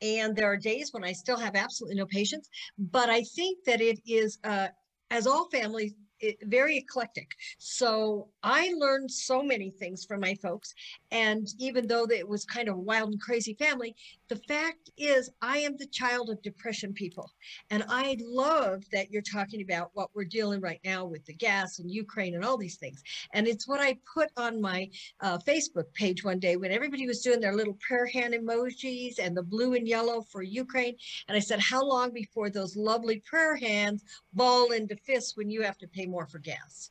And 0.00 0.36
there 0.36 0.46
are 0.46 0.56
days 0.56 0.92
when 0.92 1.04
I 1.04 1.12
still 1.12 1.36
have 1.38 1.56
absolutely 1.56 1.96
no 1.96 2.06
patience. 2.06 2.48
But 2.78 3.10
I 3.10 3.22
think 3.22 3.64
that 3.64 3.80
it 3.80 3.98
is, 4.06 4.38
uh, 4.44 4.68
as 5.10 5.26
all 5.26 5.48
families, 5.50 5.94
it, 6.20 6.36
very 6.42 6.76
eclectic. 6.78 7.34
So 7.58 8.28
I 8.42 8.72
learned 8.76 9.10
so 9.10 9.42
many 9.42 9.70
things 9.70 10.04
from 10.04 10.20
my 10.20 10.34
folks. 10.34 10.74
And 11.10 11.48
even 11.58 11.86
though 11.86 12.04
it 12.04 12.28
was 12.28 12.44
kind 12.44 12.68
of 12.68 12.76
a 12.76 12.80
wild 12.80 13.10
and 13.10 13.20
crazy 13.20 13.54
family, 13.54 13.94
the 14.28 14.36
fact 14.36 14.90
is, 14.96 15.30
I 15.40 15.58
am 15.58 15.76
the 15.76 15.86
child 15.86 16.30
of 16.30 16.42
depression 16.42 16.92
people. 16.92 17.30
And 17.70 17.84
I 17.88 18.18
love 18.20 18.84
that 18.92 19.10
you're 19.10 19.22
talking 19.22 19.62
about 19.62 19.90
what 19.94 20.10
we're 20.14 20.24
dealing 20.24 20.60
right 20.60 20.80
now 20.84 21.04
with 21.04 21.24
the 21.24 21.34
gas 21.34 21.78
and 21.78 21.90
Ukraine 21.90 22.34
and 22.34 22.44
all 22.44 22.58
these 22.58 22.76
things. 22.76 23.02
And 23.32 23.46
it's 23.46 23.66
what 23.66 23.80
I 23.80 23.98
put 24.12 24.30
on 24.36 24.60
my 24.60 24.90
uh, 25.20 25.38
Facebook 25.38 25.92
page 25.94 26.24
one 26.24 26.38
day 26.38 26.56
when 26.56 26.72
everybody 26.72 27.06
was 27.06 27.22
doing 27.22 27.40
their 27.40 27.54
little 27.54 27.78
prayer 27.86 28.06
hand 28.06 28.34
emojis 28.34 29.18
and 29.18 29.36
the 29.36 29.42
blue 29.42 29.74
and 29.74 29.88
yellow 29.88 30.22
for 30.22 30.42
Ukraine. 30.42 30.96
And 31.28 31.36
I 31.36 31.40
said, 31.40 31.60
How 31.60 31.82
long 31.82 32.12
before 32.12 32.50
those 32.50 32.76
lovely 32.76 33.22
prayer 33.24 33.56
hands 33.56 34.04
ball 34.32 34.72
into 34.72 34.96
fists 34.96 35.36
when 35.36 35.50
you 35.50 35.62
have 35.62 35.78
to 35.78 35.88
pay 35.88 36.06
more 36.08 36.26
for 36.26 36.38
gas? 36.38 36.90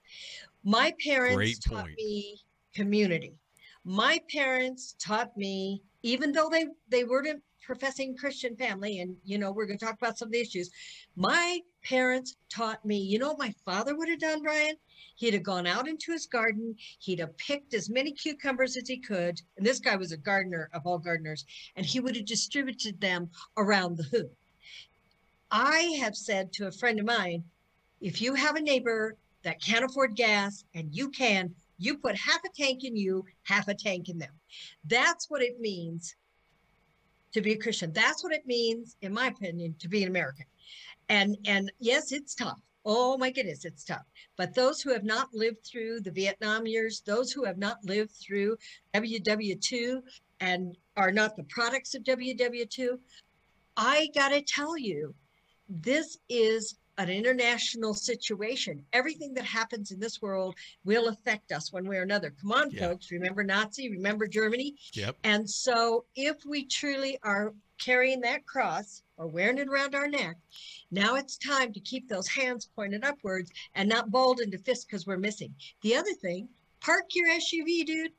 My 0.63 0.93
parents 1.03 1.36
Great 1.36 1.62
taught 1.62 1.86
point. 1.86 1.97
me 1.97 2.39
community. 2.73 3.34
My 3.84 4.21
parents 4.32 4.95
taught 4.99 5.36
me, 5.38 5.82
even 6.03 6.32
though 6.32 6.49
they, 6.49 6.67
they 6.89 7.03
weren't 7.03 7.27
a 7.27 7.41
professing 7.65 8.15
Christian 8.15 8.56
family, 8.56 8.99
and 8.99 9.15
you 9.23 9.38
know, 9.38 9.51
we're 9.51 9.65
going 9.65 9.80
to 9.80 9.86
talk 9.86 9.95
about 9.95 10.17
some 10.17 10.27
of 10.27 10.32
the 10.32 10.41
issues. 10.41 10.69
My 11.15 11.60
parents 11.84 12.36
taught 12.49 12.84
me, 12.86 12.97
you 12.97 13.17
know 13.19 13.30
what 13.30 13.39
my 13.39 13.53
father 13.65 13.95
would 13.95 14.10
have 14.10 14.19
done, 14.19 14.41
Brian? 14.41 14.75
He'd 15.15 15.34
have 15.34 15.43
gone 15.43 15.65
out 15.65 15.88
into 15.88 16.12
his 16.12 16.27
garden. 16.27 16.75
He'd 16.99 17.19
have 17.19 17.36
picked 17.38 17.73
as 17.73 17.89
many 17.89 18.12
cucumbers 18.12 18.77
as 18.77 18.88
he 18.88 18.97
could. 18.97 19.41
And 19.58 19.65
this 19.65 19.80
guy 19.80 19.95
was 19.95 20.12
a 20.12 20.17
gardener 20.17 20.69
of 20.73 20.86
all 20.86 20.99
gardeners, 20.99 21.45
and 21.75 21.86
he 21.86 21.99
would 21.99 22.15
have 22.15 22.25
distributed 22.25 23.01
them 23.01 23.30
around 23.58 23.97
the 23.97 24.03
hood. 24.03 24.30
I 25.49 25.95
have 25.99 26.15
said 26.15 26.53
to 26.53 26.67
a 26.67 26.71
friend 26.71 26.99
of 26.99 27.06
mine, 27.06 27.45
if 28.01 28.21
you 28.21 28.33
have 28.36 28.55
a 28.55 28.62
neighbor 28.62 29.15
that 29.43 29.62
can't 29.62 29.86
afford 29.86 30.15
gas 30.15 30.63
and 30.75 30.93
you 30.93 31.10
can, 31.10 31.53
you 31.77 31.97
put 31.97 32.15
half 32.15 32.39
a 32.43 32.49
tank 32.49 32.83
in 32.83 32.95
you, 32.95 33.23
half 33.43 33.67
a 33.67 33.73
tank 33.73 34.10
in 34.10 34.17
them. 34.17 34.33
That's 34.86 35.29
what 35.29 35.41
it 35.41 35.60
means 35.60 36.15
to 37.33 37.41
be 37.41 37.53
a 37.53 37.57
Christian. 37.57 37.91
That's 37.93 38.23
what 38.23 38.33
it 38.33 38.45
means, 38.45 38.95
in 39.01 39.13
my 39.13 39.27
opinion, 39.27 39.75
to 39.79 39.88
be 39.88 40.03
an 40.03 40.10
American. 40.10 40.45
And 41.10 41.38
and 41.45 41.71
yes, 41.79 42.12
it's 42.12 42.36
tough. 42.36 42.57
Oh 42.83 43.17
my 43.17 43.31
goodness, 43.31 43.65
it's 43.65 43.83
tough. 43.83 44.05
But 44.38 44.55
those 44.55 44.81
who 44.81 44.91
have 44.91 45.03
not 45.03 45.33
lived 45.33 45.65
through 45.65 46.01
the 46.01 46.12
Vietnam 46.12 46.65
years, 46.65 47.01
those 47.05 47.31
who 47.31 47.43
have 47.43 47.57
not 47.57 47.83
lived 47.83 48.12
through 48.12 48.57
WW2 48.93 50.01
and 50.39 50.77
are 50.95 51.12
not 51.12 51.36
the 51.36 51.43
products 51.43 51.95
of 51.95 52.03
WW2, 52.03 52.97
I 53.75 54.10
got 54.15 54.29
to 54.29 54.41
tell 54.41 54.77
you, 54.77 55.13
this 55.69 56.17
is 56.29 56.75
an 56.97 57.10
international 57.10 57.93
situation. 57.93 58.83
Everything 58.93 59.33
that 59.36 59.45
happens 59.45 59.91
in 59.91 59.99
this 59.99 60.21
world 60.21 60.55
will 60.83 61.10
affect 61.10 61.51
us 61.51 61.71
one 61.71 61.88
way 61.88 61.97
or 61.97 62.01
another. 62.01 62.33
Come 62.41 62.51
on, 62.51 62.71
Yeah. 62.71 62.89
folks. 62.89 63.12
Remember 63.12 63.43
Nazi, 63.43 63.89
remember 63.91 64.27
Germany. 64.27 64.75
Yep. 64.93 65.15
And 65.23 65.49
so, 65.49 66.05
if 66.15 66.43
we 66.45 66.65
truly 66.65 67.19
are 67.23 67.53
carrying 67.79 68.19
that 68.21 68.45
cross 68.47 69.03
or 69.17 69.27
wearing 69.27 69.60
it 69.60 69.67
around 69.67 69.93
our 69.93 70.07
neck, 70.07 70.38
now 70.89 71.15
it's 71.15 71.38
time 71.38 71.71
to 71.73 71.79
keep 71.79 72.07
those 72.10 72.27
hands 72.27 72.67
pointed 72.75 73.03
upwards 73.03 73.51
and 73.75 73.88
not 73.88 74.10
balled 74.10 74.39
into 74.39 74.57
fists 74.57 74.86
because 74.86 75.05
we're 75.05 75.17
missing. 75.17 75.53
The 75.83 75.95
other 75.95 76.13
thing, 76.13 76.49
park 76.81 77.03
your 77.13 77.29
SUV, 77.29 77.86
dude. 77.86 78.12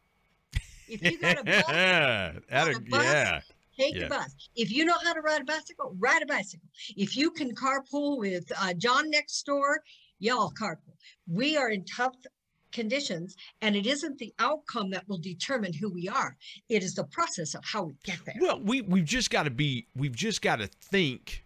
If 0.89 1.03
you 1.03 1.19
got 1.19 1.41
a 1.41 1.45
bus, 1.45 1.65
Atta- 1.69 2.77
a 2.77 2.81
bus, 2.81 3.03
yeah. 3.05 3.41
Take 3.79 3.95
Yeah. 3.95 4.07
a 4.07 4.09
bus. 4.09 4.35
If 4.57 4.71
you 4.73 4.85
know 4.85 4.97
how 5.05 5.13
to 5.13 5.21
ride 5.21 5.43
a 5.43 5.45
bicycle, 5.45 5.95
ride 5.99 6.23
a 6.23 6.27
bicycle. 6.27 6.69
If 6.97 7.17
you 7.17 7.31
can 7.31 7.55
carpool 7.55 8.19
with 8.19 8.51
uh, 8.61 8.75
John 8.75 9.11
next 9.11 9.43
door, 9.45 9.83
y'all 10.19 10.53
carpool. 10.61 10.97
We 11.27 11.57
are 11.57 11.71
in 11.71 11.85
tough 11.85 12.15
conditions, 12.73 13.35
and 13.63 13.75
it 13.77 13.87
isn't 13.87 14.19
the 14.19 14.35
outcome 14.39 14.91
that 14.91 15.09
will 15.09 15.19
determine 15.19 15.73
who 15.73 15.89
we 15.91 16.09
are. 16.09 16.37
It 16.69 16.83
is 16.83 16.95
the 16.95 17.05
process 17.05 17.55
of 17.55 17.65
how 17.65 17.85
we 17.85 17.95
get 18.05 18.19
there. 18.27 18.35
Well, 18.41 18.61
we 18.61 18.83
we've 18.83 19.05
just 19.05 19.31
got 19.31 19.45
to 19.45 19.51
be 19.51 19.87
we've 19.97 20.15
just 20.15 20.43
got 20.43 20.57
to 20.57 20.67
think 20.67 21.45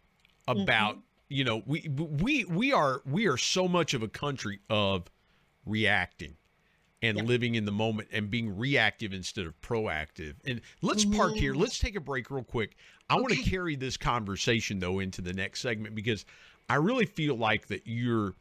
about 0.48 0.96
Mm-hmm. 0.96 1.00
you 1.28 1.44
know 1.44 1.62
we 1.66 1.88
we 1.88 2.44
we 2.46 2.72
are 2.72 3.00
we 3.06 3.28
are 3.28 3.36
so 3.36 3.68
much 3.68 3.94
of 3.94 4.02
a 4.02 4.08
country 4.08 4.58
of 4.68 5.04
reacting 5.64 6.36
and 7.02 7.18
Yep. 7.18 7.26
living 7.26 7.54
in 7.56 7.64
the 7.64 7.72
moment 7.72 8.08
and 8.12 8.30
being 8.30 8.56
reactive 8.56 9.12
instead 9.12 9.44
of 9.46 9.60
proactive. 9.60 10.34
And 10.44 10.60
let's 10.80 11.04
park 11.04 11.34
here. 11.34 11.52
Mhm. 11.52 11.58
Let's 11.58 11.78
take 11.78 11.96
a 11.96 12.00
break 12.00 12.30
real 12.30 12.44
quick. 12.44 12.76
I 13.10 13.16
want 13.16 13.34
to 13.34 13.42
carry 13.42 13.74
this 13.76 13.96
conversation 13.96 14.78
though 14.78 15.00
into 15.00 15.20
the 15.20 15.32
next 15.32 15.60
segment 15.60 15.94
because 15.94 16.24
I 16.68 16.76
really 16.76 17.06
feel 17.06 17.34
like 17.36 17.66
that 17.66 17.82
you're 17.86 18.34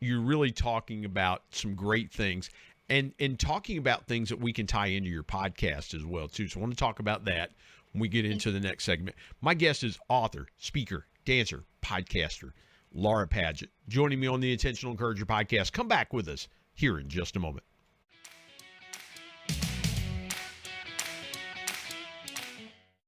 you're 0.00 0.20
really 0.20 0.50
talking 0.52 1.04
about 1.06 1.42
some 1.50 1.74
great 1.74 2.12
things 2.12 2.50
and 2.90 3.14
and 3.18 3.38
talking 3.40 3.78
about 3.78 4.06
things 4.06 4.28
that 4.28 4.38
we 4.38 4.52
can 4.52 4.66
tie 4.66 4.88
into 4.88 5.08
your 5.08 5.22
podcast 5.22 5.94
as 5.94 6.04
well 6.04 6.28
too. 6.28 6.46
So 6.46 6.60
I 6.60 6.62
want 6.62 6.74
to 6.74 6.78
talk 6.78 6.98
about 6.98 7.24
that 7.24 7.52
when 7.92 8.00
we 8.02 8.08
get 8.08 8.26
into 8.26 8.50
the 8.52 8.60
next 8.60 8.84
segment. 8.84 9.16
My 9.40 9.54
guest 9.54 9.82
is 9.82 9.98
author, 10.10 10.46
speaker, 10.58 11.06
dancer, 11.24 11.64
podcaster, 11.82 12.52
Laura 12.92 13.26
Padgett, 13.26 13.68
joining 13.88 14.20
me 14.20 14.26
on 14.26 14.40
the 14.40 14.52
Intentional 14.52 14.92
Encourager 14.92 15.24
podcast. 15.24 15.72
Come 15.72 15.88
back 15.88 16.12
with 16.12 16.28
us 16.28 16.48
here 16.74 16.98
in 16.98 17.08
just 17.08 17.34
a 17.34 17.40
moment. 17.40 17.64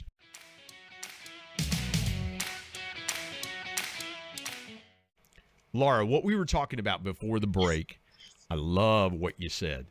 Laura, 5.73 6.05
what 6.05 6.23
we 6.23 6.35
were 6.35 6.45
talking 6.45 6.79
about 6.79 7.03
before 7.03 7.39
the 7.39 7.47
break, 7.47 7.99
I 8.49 8.55
love 8.55 9.13
what 9.13 9.33
you 9.37 9.49
said 9.49 9.87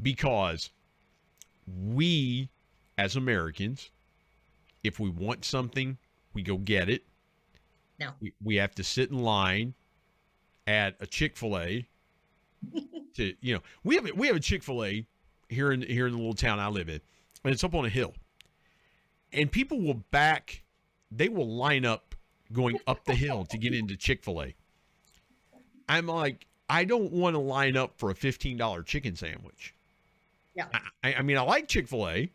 because 0.00 0.70
we 1.66 2.48
as 2.98 3.16
Americans, 3.16 3.90
if 4.84 5.00
we 5.00 5.10
want 5.10 5.44
something, 5.44 5.96
we 6.34 6.42
go 6.42 6.56
get 6.56 6.88
it. 6.88 7.04
No. 7.98 8.10
We, 8.20 8.32
we 8.42 8.56
have 8.56 8.74
to 8.76 8.84
sit 8.84 9.10
in 9.10 9.18
line 9.18 9.74
at 10.66 10.96
a 11.00 11.06
Chick-fil-A 11.06 11.86
to, 13.16 13.34
you 13.40 13.54
know, 13.54 13.60
we 13.84 13.96
have 13.96 14.06
a- 14.06 14.14
we 14.14 14.26
have 14.26 14.36
a 14.36 14.40
Chick-fil-A 14.40 15.06
here 15.48 15.72
in 15.72 15.82
here 15.82 16.06
in 16.06 16.12
the 16.12 16.18
little 16.18 16.34
town 16.34 16.58
I 16.58 16.68
live 16.68 16.88
in. 16.88 17.00
And 17.44 17.52
it's 17.52 17.64
up 17.64 17.74
on 17.74 17.84
a 17.84 17.88
hill. 17.88 18.14
And 19.32 19.50
people 19.50 19.80
will 19.80 20.02
back 20.10 20.62
they 21.10 21.28
will 21.28 21.48
line 21.48 21.84
up 21.84 22.14
going 22.52 22.78
up 22.86 23.04
the 23.04 23.14
hill 23.14 23.44
to 23.46 23.58
get 23.58 23.74
into 23.74 23.96
Chick-fil-A. 23.96 24.54
I'm 25.88 26.06
like, 26.06 26.46
I 26.68 26.84
don't 26.84 27.12
want 27.12 27.34
to 27.34 27.40
line 27.40 27.76
up 27.76 27.98
for 27.98 28.10
a 28.10 28.14
$15 28.14 28.86
chicken 28.86 29.14
sandwich. 29.14 29.74
Yeah. 30.54 30.66
I, 31.02 31.14
I 31.14 31.22
mean, 31.22 31.36
I 31.36 31.42
like 31.42 31.68
Chick 31.68 31.88
fil 31.88 32.08
A, 32.08 32.30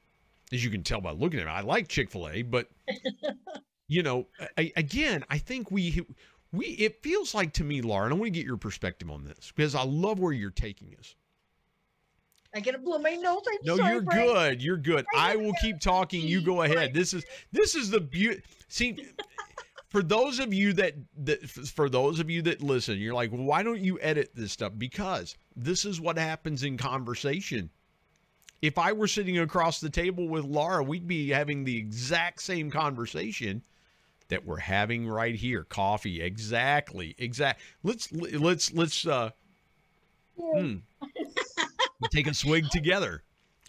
as 0.51 0.63
you 0.63 0.69
can 0.69 0.83
tell 0.83 1.01
by 1.01 1.11
looking 1.11 1.39
at 1.39 1.47
it. 1.47 1.49
I 1.49 1.61
like 1.61 1.87
Chick 1.87 2.11
fil 2.11 2.29
A, 2.29 2.41
but, 2.43 2.69
you 3.87 4.03
know, 4.03 4.27
I, 4.57 4.71
again, 4.75 5.23
I 5.29 5.37
think 5.37 5.71
we, 5.71 6.05
we, 6.51 6.65
it 6.67 7.01
feels 7.03 7.33
like 7.35 7.53
to 7.53 7.63
me, 7.63 7.81
Laura, 7.81 8.05
and 8.05 8.13
I 8.13 8.17
want 8.17 8.27
to 8.27 8.39
get 8.39 8.45
your 8.45 8.57
perspective 8.57 9.09
on 9.09 9.23
this 9.25 9.51
because 9.55 9.75
I 9.75 9.83
love 9.83 10.19
where 10.19 10.33
you're 10.33 10.49
taking 10.51 10.95
us. 10.97 11.15
I 12.55 12.59
gotta 12.61 12.79
blow 12.79 12.97
my 12.97 13.11
nose. 13.15 13.41
I'm 13.47 13.57
No, 13.63 13.77
sorry, 13.77 13.93
you're 13.93 14.01
Brian. 14.01 14.25
good. 14.27 14.63
You're 14.63 14.77
good. 14.77 15.05
I 15.15 15.35
will 15.35 15.53
keep 15.61 15.79
talking. 15.79 16.27
You 16.27 16.41
go 16.41 16.61
ahead. 16.63 16.93
This 16.93 17.13
is 17.13 17.23
this 17.51 17.75
is 17.75 17.89
the 17.91 17.99
beauty. 17.99 18.41
See, 18.69 19.05
for 19.89 20.01
those 20.01 20.39
of 20.39 20.53
you 20.53 20.73
that 20.73 20.95
that 21.25 21.47
for 21.49 21.89
those 21.89 22.19
of 22.19 22.29
you 22.29 22.41
that 22.43 22.61
listen, 22.63 22.97
you're 22.97 23.13
like, 23.13 23.31
why 23.31 23.63
don't 23.63 23.81
you 23.81 23.99
edit 24.01 24.31
this 24.33 24.53
stuff? 24.53 24.71
Because 24.77 25.35
this 25.55 25.85
is 25.85 25.99
what 26.01 26.17
happens 26.17 26.63
in 26.63 26.77
conversation. 26.77 27.69
If 28.61 28.77
I 28.79 28.91
were 28.93 29.07
sitting 29.07 29.37
across 29.37 29.79
the 29.79 29.89
table 29.89 30.27
with 30.27 30.45
Laura, 30.45 30.81
we'd 30.83 31.05
be 31.05 31.29
having 31.29 31.63
the 31.63 31.77
exact 31.77 32.41
same 32.41 32.71
conversation 32.71 33.61
that 34.29 34.45
we're 34.45 34.57
having 34.57 35.07
right 35.07 35.35
here. 35.35 35.63
Coffee, 35.63 36.21
exactly, 36.21 37.15
exact. 37.17 37.61
Let's 37.83 38.11
let's 38.11 38.73
let's 38.73 39.05
uh, 39.05 39.31
hmm. 40.39 40.75
take 42.11 42.27
a 42.27 42.33
swig 42.33 42.69
together. 42.69 43.23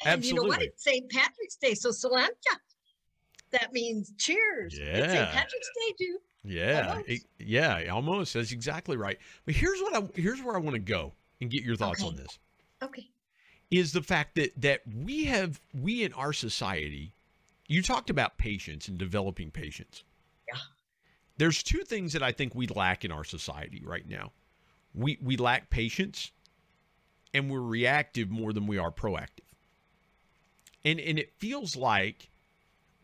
And 0.04 0.24
you 0.24 0.34
know 0.34 0.44
what? 0.44 0.62
It's 0.62 0.84
St. 0.84 1.10
Patrick's 1.10 1.56
Day, 1.56 1.74
so 1.74 1.90
Sláinte. 1.90 2.28
That 3.50 3.72
means 3.72 4.12
cheers. 4.18 4.74
It's 4.74 4.80
Yeah. 4.80 5.12
St. 5.12 5.30
Patrick's 5.30 5.70
Day, 5.74 5.94
dude. 5.98 6.20
Yeah, 6.44 6.88
Almost. 6.90 7.08
it- 7.08 7.22
yeah, 7.38 7.88
almost. 7.90 8.34
That's 8.34 8.52
exactly 8.52 8.96
right. 8.96 9.18
But 9.44 9.54
here's 9.54 9.80
what 9.80 9.94
I 9.96 10.20
here's 10.20 10.42
where 10.42 10.54
I 10.54 10.60
want 10.60 10.74
to 10.74 10.80
go 10.80 11.14
and 11.40 11.50
get 11.50 11.62
your 11.62 11.76
thoughts 11.76 12.00
Okay. 12.00 12.08
on 12.08 12.16
this. 12.16 12.38
Okay. 12.82 13.08
Is 13.70 13.92
the 13.92 14.02
fact 14.02 14.36
that 14.36 14.52
that 14.60 14.82
we 14.86 15.24
have 15.24 15.60
we 15.74 16.04
in 16.04 16.12
our 16.12 16.32
society, 16.32 17.12
you 17.66 17.82
talked 17.82 18.08
about 18.08 18.38
patience 18.38 18.88
and 18.88 18.96
developing 18.98 19.50
patience. 19.50 20.04
There's 21.38 21.62
two 21.62 21.84
things 21.84 22.12
that 22.12 22.22
I 22.22 22.32
think 22.32 22.54
we 22.54 22.66
lack 22.66 23.04
in 23.04 23.12
our 23.12 23.24
society 23.24 23.82
right 23.84 24.06
now. 24.08 24.32
We 24.94 25.18
we 25.22 25.36
lack 25.36 25.70
patience 25.70 26.32
and 27.32 27.50
we're 27.50 27.60
reactive 27.60 28.30
more 28.30 28.52
than 28.52 28.66
we 28.66 28.78
are 28.78 28.90
proactive. 28.90 29.46
And 30.84 30.98
and 31.00 31.18
it 31.18 31.32
feels 31.38 31.76
like 31.76 32.30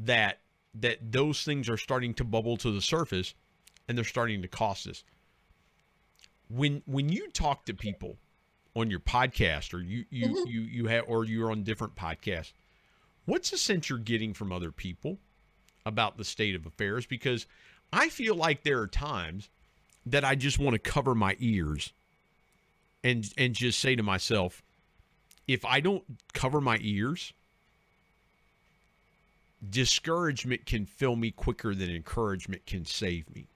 that 0.00 0.40
that 0.74 1.12
those 1.12 1.42
things 1.44 1.68
are 1.68 1.76
starting 1.76 2.14
to 2.14 2.24
bubble 2.24 2.56
to 2.58 2.70
the 2.72 2.82
surface 2.82 3.34
and 3.88 3.96
they're 3.96 4.04
starting 4.04 4.42
to 4.42 4.48
cost 4.48 4.86
us. 4.88 5.04
When 6.48 6.82
when 6.86 7.08
you 7.10 7.30
talk 7.30 7.64
to 7.66 7.74
people 7.74 8.18
on 8.74 8.90
your 8.90 9.00
podcast 9.00 9.72
or 9.72 9.80
you 9.80 10.04
you 10.10 10.28
Mhm. 10.28 10.46
you 10.50 10.60
you 10.62 10.86
have 10.86 11.04
or 11.06 11.24
you're 11.24 11.50
on 11.50 11.62
different 11.62 11.94
podcasts, 11.94 12.52
what's 13.24 13.50
the 13.50 13.58
sense 13.58 13.88
you're 13.88 13.98
getting 13.98 14.34
from 14.34 14.50
other 14.52 14.72
people 14.72 15.20
about 15.86 16.16
the 16.16 16.24
state 16.24 16.54
of 16.54 16.66
affairs? 16.66 17.06
Because 17.06 17.46
I 17.94 18.08
feel 18.08 18.34
like 18.34 18.62
there 18.62 18.80
are 18.80 18.86
times 18.86 19.48
that 20.06 20.24
I 20.24 20.34
just 20.34 20.58
want 20.58 20.74
to 20.74 20.78
cover 20.78 21.14
my 21.14 21.36
ears 21.38 21.92
and 23.02 23.32
and 23.38 23.54
just 23.54 23.78
say 23.78 23.94
to 23.94 24.02
myself, 24.02 24.62
if 25.46 25.64
I 25.64 25.80
don't 25.80 26.04
cover 26.32 26.60
my 26.60 26.78
ears, 26.80 27.32
discouragement 29.70 30.66
can 30.66 30.86
fill 30.86 31.16
me 31.16 31.30
quicker 31.30 31.74
than 31.74 31.90
encouragement 31.90 32.66
can 32.66 32.84
save 32.84 33.32
me. 33.34 33.48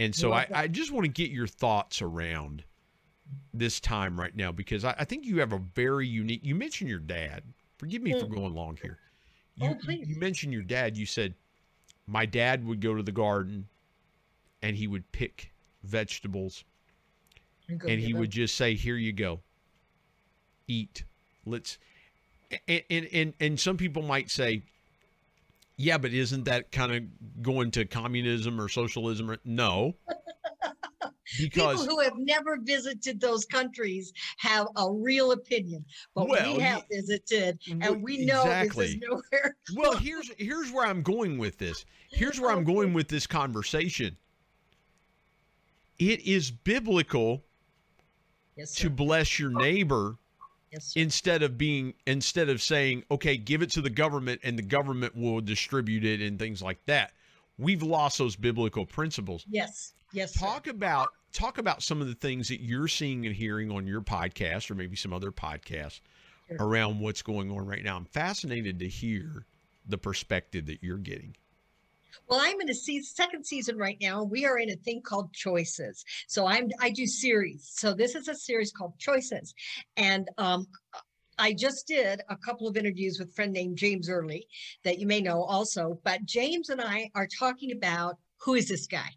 And 0.00 0.14
so 0.14 0.32
I, 0.32 0.46
I 0.52 0.68
just 0.68 0.90
want 0.90 1.04
to 1.04 1.10
get 1.10 1.30
your 1.30 1.46
thoughts 1.46 2.02
around 2.02 2.64
this 3.52 3.78
time 3.80 4.18
right 4.18 4.34
now 4.34 4.50
because 4.50 4.84
I, 4.84 4.94
I 4.98 5.04
think 5.04 5.24
you 5.24 5.38
have 5.38 5.52
a 5.52 5.58
very 5.58 6.06
unique. 6.06 6.40
You 6.44 6.54
mentioned 6.54 6.90
your 6.90 6.98
dad. 6.98 7.42
Forgive 7.78 8.02
me 8.02 8.12
for 8.18 8.26
mm. 8.26 8.34
going 8.34 8.54
long 8.54 8.78
here. 8.80 8.98
You, 9.56 9.68
Oh, 9.68 9.74
please. 9.74 10.08
you 10.08 10.16
mentioned 10.16 10.52
your 10.52 10.62
dad. 10.62 10.96
You 10.96 11.06
said 11.06 11.34
my 12.06 12.26
dad 12.26 12.66
would 12.66 12.80
go 12.80 12.94
to 12.94 13.02
the 13.02 13.12
garden 13.12 13.68
and 14.62 14.76
he 14.76 14.86
would 14.86 15.10
pick 15.12 15.52
vegetables 15.82 16.64
And 17.68 17.82
and 17.82 18.00
he 18.00 18.12
them. 18.12 18.20
would 18.20 18.30
just 18.30 18.56
say, 18.56 18.74
"Here 18.74 18.96
you 18.96 19.12
go, 19.12 19.40
eat. 20.68 21.04
Let's." 21.46 21.78
And 22.68 22.82
and 22.90 23.08
and, 23.12 23.34
and 23.40 23.60
some 23.60 23.76
people 23.76 24.02
might 24.02 24.30
say, 24.30 24.62
"Yeah, 25.76 25.98
but 25.98 26.12
isn't 26.12 26.44
that 26.44 26.72
kind 26.72 26.92
of 26.92 27.42
going 27.42 27.70
to 27.72 27.84
communism 27.84 28.60
or 28.60 28.68
socialism?" 28.68 29.34
No, 29.44 29.94
because 31.38 31.80
People 31.80 31.96
who 31.96 32.02
have 32.02 32.16
never 32.16 32.58
visited 32.60 33.20
those 33.20 33.44
countries 33.44 34.12
have 34.38 34.68
a 34.76 34.92
real 34.92 35.32
opinion, 35.32 35.84
but 36.14 36.28
Well, 36.28 36.56
we 36.56 36.62
have 36.62 36.84
visited, 36.90 37.58
and 37.80 38.02
we 38.02 38.24
know 38.24 38.42
exactly. 38.42 38.86
this 38.86 38.94
is 38.94 39.00
nowhere. 39.00 39.56
well, 39.76 39.96
here's 39.96 40.30
here's 40.38 40.70
where 40.72 40.86
I'm 40.86 41.02
going 41.02 41.38
with 41.38 41.58
this. 41.58 41.84
Here's 42.10 42.40
where 42.40 42.50
I'm 42.50 42.64
going 42.64 42.92
with 42.92 43.08
this 43.08 43.26
conversation. 43.26 44.16
It 45.98 46.20
is 46.26 46.50
biblical 46.50 47.44
Yes, 48.56 48.76
to 48.76 48.88
bless 48.90 49.38
your 49.38 49.50
neighbor 49.50 50.16
Yes, 50.70 50.92
instead 50.96 51.42
of 51.42 51.56
being 51.56 51.94
instead 52.06 52.48
of 52.48 52.60
saying 52.60 53.04
okay 53.08 53.36
give 53.36 53.62
it 53.62 53.70
to 53.70 53.80
the 53.80 53.90
government 53.90 54.40
and 54.42 54.58
the 54.58 54.62
government 54.62 55.14
will 55.16 55.40
distribute 55.40 56.04
it 56.04 56.20
and 56.20 56.36
things 56.36 56.60
like 56.60 56.84
that 56.86 57.12
we've 57.58 57.82
lost 57.82 58.18
those 58.18 58.34
biblical 58.34 58.84
principles 58.84 59.44
yes, 59.48 59.94
yes. 60.14 60.34
sir. 60.34 60.40
talk 60.46 60.66
about 60.66 61.08
talk 61.32 61.58
about 61.58 61.82
some 61.82 62.00
of 62.00 62.06
the 62.06 62.14
things 62.14 62.48
that 62.48 62.60
you're 62.62 62.88
seeing 62.88 63.26
and 63.26 63.34
hearing 63.34 63.70
on 63.70 63.86
your 63.86 64.00
podcast 64.00 64.70
or 64.70 64.74
maybe 64.74 64.96
some 64.96 65.12
other 65.12 65.30
podcasts 65.32 66.00
Sure. 66.48 66.58
around 66.60 67.00
what's 67.00 67.22
going 67.22 67.50
on 67.50 67.66
right 67.66 67.82
now 67.82 67.96
i'm 67.96 68.04
fascinated 68.04 68.78
to 68.80 68.88
hear 68.88 69.46
the 69.88 69.96
perspective 69.98 70.66
that 70.66 70.82
you're 70.82 70.98
getting 70.98 71.34
Well, 72.28 72.38
I'm 72.40 72.60
in 72.60 72.68
a 72.70 72.74
se- 72.74 73.00
second 73.02 73.44
season 73.44 73.76
right 73.78 73.96
now. 74.00 74.22
and 74.22 74.30
We 74.30 74.44
are 74.46 74.58
in 74.58 74.70
a 74.70 74.76
thing 74.76 75.02
called 75.02 75.32
Choices. 75.32 76.04
So 76.28 76.46
I'm 76.46 76.70
I 76.80 76.90
do 76.90 77.06
series. 77.06 77.68
So 77.74 77.92
this 77.94 78.14
is 78.14 78.28
a 78.28 78.34
series 78.34 78.72
called 78.72 78.92
Choices, 78.98 79.52
and 79.96 80.28
um, 80.38 80.66
I 81.38 81.52
just 81.52 81.86
did 81.88 82.20
a 82.30 82.36
couple 82.36 82.68
of 82.68 82.76
interviews 82.76 83.18
with 83.18 83.30
a 83.30 83.32
friend 83.32 83.52
named 83.52 83.76
James 83.76 84.08
Early 84.08 84.46
that 84.84 84.98
you 85.00 85.06
may 85.06 85.20
know 85.20 85.42
also. 85.42 85.98
But 86.04 86.24
James 86.24 86.68
and 86.68 86.80
I 86.80 87.10
are 87.14 87.26
talking 87.38 87.72
about 87.72 88.16
who 88.38 88.54
is 88.54 88.68
this 88.68 88.86
guy? 88.86 89.10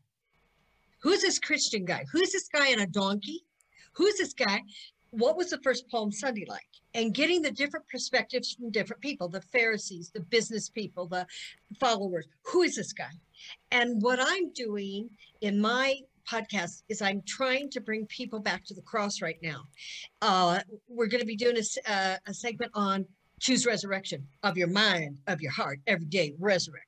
Who 1.07 1.13
is 1.13 1.21
this 1.21 1.39
Christian 1.39 1.85
guy? 1.85 2.03
Who's 2.11 2.33
this 2.33 2.49
guy 2.49 2.73
on 2.73 2.79
a 2.79 2.85
donkey? 2.85 3.45
Who's 3.93 4.17
this 4.17 4.33
guy? 4.33 4.61
What 5.11 5.37
was 5.37 5.49
the 5.49 5.59
first 5.59 5.87
Palm 5.87 6.11
Sunday 6.11 6.43
like? 6.49 6.67
And 6.95 7.13
getting 7.13 7.41
the 7.41 7.49
different 7.49 7.87
perspectives 7.87 8.51
from 8.51 8.71
different 8.71 9.01
people, 9.01 9.29
the 9.29 9.39
Pharisees, 9.39 10.11
the 10.13 10.19
business 10.19 10.67
people, 10.67 11.07
the 11.07 11.25
followers. 11.79 12.27
Who 12.47 12.63
is 12.63 12.75
this 12.75 12.91
guy? 12.91 13.13
And 13.71 14.01
what 14.01 14.19
I'm 14.21 14.51
doing 14.51 15.09
in 15.39 15.61
my 15.61 15.95
podcast 16.29 16.83
is 16.89 17.01
I'm 17.01 17.21
trying 17.25 17.69
to 17.69 17.79
bring 17.79 18.05
people 18.07 18.41
back 18.41 18.65
to 18.65 18.73
the 18.73 18.81
cross 18.81 19.21
right 19.21 19.39
now. 19.41 19.61
Uh, 20.21 20.59
we're 20.89 21.07
going 21.07 21.21
to 21.21 21.25
be 21.25 21.37
doing 21.37 21.55
a, 21.55 21.89
uh, 21.89 22.17
a 22.27 22.33
segment 22.33 22.71
on 22.73 23.05
choose 23.39 23.65
resurrection 23.65 24.27
of 24.43 24.57
your 24.57 24.67
mind, 24.67 25.19
of 25.27 25.39
your 25.39 25.53
heart, 25.53 25.79
every 25.87 26.07
day, 26.07 26.33
resurrect. 26.37 26.86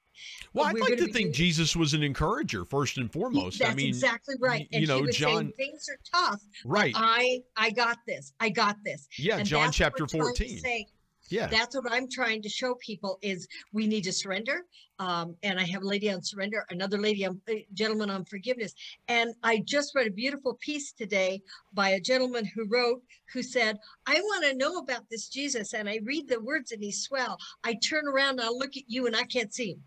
Well 0.54 0.66
i'd 0.66 0.78
like 0.80 0.90
gonna 0.90 1.02
think 1.02 1.14
doing- 1.14 1.34
jesus 1.34 1.76
was 1.76 1.94
an 1.94 2.04
encourager 2.04 2.66
first 2.66 2.98
and 2.98 3.12
foremost 3.12 3.60
That's 3.60 3.72
i 3.72 3.76
mean 3.76 3.88
exactly 3.88 4.36
right. 4.40 4.68
And 4.72 4.82
you 4.82 4.88
know 4.88 4.98
he 4.98 5.04
was 5.08 5.18
saying, 5.18 5.36
john 5.36 5.54
things 5.58 5.88
are 5.90 6.00
tough. 6.32 6.42
right 6.66 6.94
I 6.96 7.42
I 7.56 7.70
got 7.72 7.98
this. 8.08 8.34
I 8.40 8.50
got 8.50 8.78
this. 8.84 9.08
yeah 9.18 9.38
And 9.38 9.48
john 9.48 9.72
chapter 9.72 10.04
we're 10.04 10.08
trying 10.08 10.34
to 10.34 10.46
14 10.46 10.58
say. 10.60 10.88
yeah 11.30 11.48
that's 11.48 11.76
what 11.76 11.92
I'm 11.92 12.10
trying 12.10 12.42
to 12.42 12.50
show 12.50 12.76
people 12.76 13.20
is 13.22 13.48
we 13.74 13.86
need 13.88 14.04
to 14.06 14.12
surrender. 14.14 14.66
Um, 14.98 15.36
and 15.44 15.58
I 15.58 15.64
have 15.64 15.84
a 15.84 15.88
lady 15.88 16.12
on 16.12 16.22
surrender, 16.22 16.66
another 16.72 16.98
lady 16.98 17.26
on 17.26 17.40
a 17.48 17.66
gentleman 17.74 18.10
on 18.10 18.26
forgiveness. 18.26 18.74
And 19.08 19.34
I 19.44 19.60
just 19.66 19.96
read 19.96 20.08
a 20.08 20.12
beautiful 20.12 20.56
piece 20.56 20.92
today 20.92 21.42
by 21.74 21.92
a 21.92 22.02
gentleman 22.02 22.44
who 22.54 22.66
wrote, 22.68 23.02
who 23.32 23.42
said, 23.42 23.78
I 24.08 24.16
want 24.20 24.44
to 24.44 24.58
know 24.58 24.80
about 24.80 25.04
this 25.10 25.30
Jesus. 25.30 25.74
And 25.74 25.88
I 25.88 26.00
read 26.04 26.28
the 26.28 26.42
words 26.42 26.74
and 26.74 26.84
he's 26.84 27.02
swell. 27.04 27.38
I 27.64 27.76
turn 27.76 28.10
around 28.10 28.40
and 28.40 28.42
I 28.42 28.50
look 28.50 28.76
at 28.76 28.84
you 28.88 29.08
and 29.08 29.16
I 29.16 29.24
can't 29.24 29.54
see 29.54 29.72
him. 29.72 29.84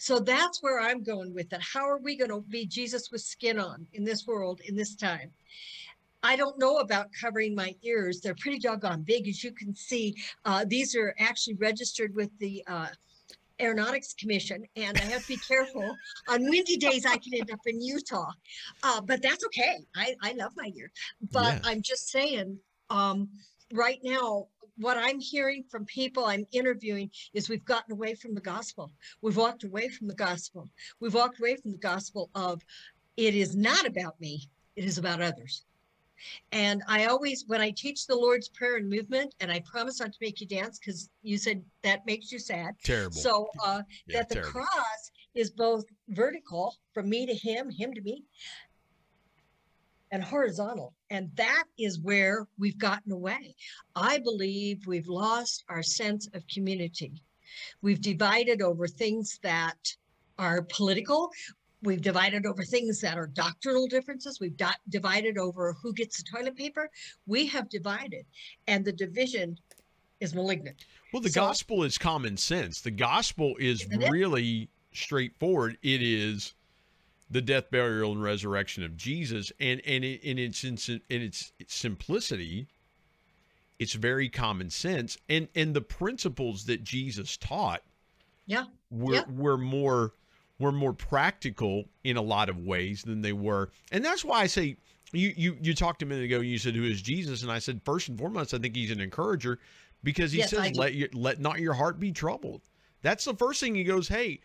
So 0.00 0.18
that's 0.18 0.62
where 0.62 0.80
I'm 0.80 1.02
going 1.02 1.34
with 1.34 1.52
it. 1.52 1.60
How 1.60 1.86
are 1.86 1.98
we 1.98 2.16
going 2.16 2.30
to 2.30 2.40
be 2.40 2.64
Jesus 2.64 3.10
with 3.12 3.20
skin 3.20 3.58
on 3.58 3.86
in 3.92 4.02
this 4.02 4.26
world, 4.26 4.62
in 4.66 4.74
this 4.74 4.96
time? 4.96 5.30
I 6.22 6.36
don't 6.36 6.58
know 6.58 6.78
about 6.78 7.08
covering 7.20 7.54
my 7.54 7.74
ears. 7.82 8.22
They're 8.22 8.34
pretty 8.34 8.60
doggone 8.60 9.02
big, 9.02 9.28
as 9.28 9.44
you 9.44 9.52
can 9.52 9.74
see. 9.74 10.16
Uh, 10.46 10.64
these 10.66 10.96
are 10.96 11.14
actually 11.18 11.56
registered 11.56 12.14
with 12.14 12.30
the 12.38 12.64
uh, 12.66 12.86
Aeronautics 13.60 14.14
Commission, 14.14 14.64
and 14.74 14.96
I 14.96 15.02
have 15.02 15.20
to 15.20 15.26
be 15.28 15.36
careful. 15.36 15.94
On 16.30 16.48
windy 16.48 16.78
days, 16.78 17.04
I 17.04 17.18
can 17.18 17.34
end 17.34 17.50
up 17.52 17.60
in 17.66 17.78
Utah, 17.82 18.32
uh, 18.82 19.02
but 19.02 19.20
that's 19.20 19.44
okay. 19.44 19.80
I, 19.94 20.14
I 20.22 20.32
love 20.32 20.52
my 20.56 20.72
ear. 20.78 20.90
But 21.30 21.56
Yeah. 21.56 21.60
I'm 21.64 21.82
just 21.82 22.08
saying, 22.08 22.58
um, 22.88 23.28
right 23.74 24.00
now, 24.02 24.46
what 24.80 24.96
I'm 24.96 25.20
hearing 25.20 25.62
from 25.70 25.84
people 25.84 26.24
I'm 26.24 26.46
interviewing 26.52 27.10
is 27.34 27.48
we've 27.48 27.64
gotten 27.64 27.92
away 27.92 28.14
from 28.14 28.34
the 28.34 28.40
gospel. 28.40 28.90
We've 29.20 29.36
walked 29.36 29.64
away 29.64 29.88
from 29.88 30.08
the 30.08 30.14
gospel. 30.14 30.68
We've 31.00 31.14
walked 31.14 31.38
away 31.38 31.56
from 31.56 31.72
the 31.72 31.78
gospel 31.78 32.30
of 32.34 32.62
it 33.16 33.34
is 33.34 33.54
not 33.54 33.86
about 33.86 34.18
me, 34.20 34.48
it 34.76 34.84
is 34.84 34.96
about 34.98 35.20
others. 35.20 35.64
And 36.52 36.82
I 36.86 37.06
always, 37.06 37.44
when 37.46 37.60
I 37.60 37.70
teach 37.70 38.06
the 38.06 38.14
Lord's 38.14 38.48
Prayer 38.48 38.76
and 38.76 38.88
movement, 38.88 39.34
and 39.40 39.50
I 39.50 39.60
promise 39.60 40.00
not 40.00 40.12
to 40.12 40.18
make 40.20 40.40
you 40.40 40.46
dance 40.46 40.78
because 40.78 41.08
you 41.22 41.38
said 41.38 41.62
that 41.82 42.04
makes 42.06 42.30
you 42.30 42.38
sad. 42.38 42.74
terrible 42.82 43.12
So 43.12 43.48
uh, 43.64 43.82
Yeah, 44.06 44.18
that 44.18 44.28
the 44.28 44.34
terrible. 44.36 44.52
cross 44.52 45.10
is 45.34 45.50
both 45.50 45.84
vertical 46.08 46.76
from 46.92 47.08
me 47.08 47.24
to 47.26 47.34
him, 47.34 47.70
him 47.70 47.94
to 47.94 48.00
me, 48.02 48.24
and 50.10 50.22
horizontal. 50.22 50.94
And 51.10 51.30
that 51.36 51.64
is 51.78 52.00
where 52.00 52.46
we've 52.58 52.78
gotten 52.78 53.12
away. 53.12 53.54
I 53.94 54.18
believe 54.18 54.86
we've 54.86 55.08
lost 55.08 55.64
our 55.68 55.82
sense 55.82 56.28
of 56.34 56.46
community. 56.48 57.22
We've 57.82 58.00
divided 58.00 58.62
over 58.62 58.86
things 58.86 59.38
that 59.42 59.96
are 60.38 60.62
political. 60.62 61.30
We've 61.82 62.02
divided 62.02 62.44
over 62.46 62.62
things 62.62 63.00
that 63.00 63.16
are 63.16 63.26
doctrinal 63.26 63.86
differences. 63.86 64.38
We've 64.40 64.56
di- 64.56 64.74
divided 64.88 65.38
over 65.38 65.74
who 65.82 65.92
gets 65.92 66.18
the 66.22 66.24
toilet 66.30 66.56
paper. 66.56 66.90
We 67.26 67.46
have 67.46 67.68
divided, 67.68 68.26
and 68.66 68.84
the 68.84 68.92
division 68.92 69.58
is 70.20 70.34
malignant. 70.34 70.84
Well, 71.12 71.22
the 71.22 71.30
So- 71.30 71.40
gospel 71.40 71.82
is 71.84 71.96
common 71.98 72.36
sense. 72.36 72.82
The 72.82 72.90
gospel 72.90 73.56
is 73.58 73.82
Isn't 73.82 74.02
it? 74.02 74.10
really 74.10 74.68
straightforward. 74.92 75.78
It 75.82 76.02
is 76.02 76.54
the 77.30 77.40
death, 77.40 77.70
burial, 77.70 78.12
and 78.12 78.22
resurrection 78.22 78.82
of 78.82 78.96
Jesus, 78.96 79.52
and 79.60 79.80
and 79.86 80.04
it, 80.04 80.22
in 80.22 80.38
its 80.38 80.64
in 80.64 81.00
its 81.08 81.52
simplicity, 81.68 82.66
it's 83.78 83.92
very 83.94 84.28
common 84.28 84.70
sense, 84.70 85.16
and 85.28 85.48
and 85.54 85.74
the 85.74 85.80
principles 85.80 86.64
that 86.66 86.82
Jesus 86.82 87.36
taught 87.36 87.82
Yeah. 88.46 88.64
were 88.90 89.14
Yeah. 89.14 89.24
were 89.28 89.56
more 89.58 90.12
were 90.58 90.72
more 90.72 90.92
practical 90.92 91.84
in 92.04 92.16
a 92.16 92.22
lot 92.22 92.48
of 92.48 92.58
ways 92.58 93.02
than 93.02 93.22
they 93.22 93.32
were, 93.32 93.70
and 93.92 94.04
that's 94.04 94.24
why 94.24 94.40
I 94.40 94.46
say. 94.46 94.76
You, 95.12 95.34
you 95.36 95.58
you 95.60 95.74
talked 95.74 96.02
a 96.02 96.06
minute 96.06 96.22
ago. 96.22 96.36
And 96.36 96.46
you 96.48 96.56
said 96.56 96.76
who 96.76 96.84
is 96.84 97.02
Jesus, 97.02 97.42
and 97.42 97.50
I 97.50 97.58
said 97.58 97.80
first 97.84 98.08
and 98.08 98.16
foremost, 98.16 98.54
I 98.54 98.58
think 98.58 98.76
he's 98.76 98.92
an 98.92 99.00
encourager 99.00 99.58
because 100.04 100.30
he 100.30 100.38
Yes, 100.38 100.50
says 100.50 100.70
let 100.76 100.94
your 100.94 101.08
let 101.12 101.40
not 101.40 101.58
your 101.58 101.74
heart 101.74 101.98
be 101.98 102.12
troubled. 102.12 102.62
That's 103.02 103.24
the 103.24 103.34
first 103.34 103.58
thing 103.58 103.74
he 103.74 103.82
goes. 103.82 104.06
Hey, 104.06 104.38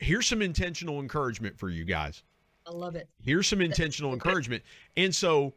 here's 0.00 0.26
some 0.26 0.42
intentional 0.42 1.00
encouragement 1.00 1.58
for 1.58 1.68
you 1.68 1.84
guys. 1.84 2.22
I 2.66 2.72
love 2.72 2.96
it. 2.96 3.08
Here's 3.22 3.48
some 3.48 3.60
intentional 3.60 4.12
encouragement. 4.12 4.62
And 4.96 5.14
so, 5.14 5.54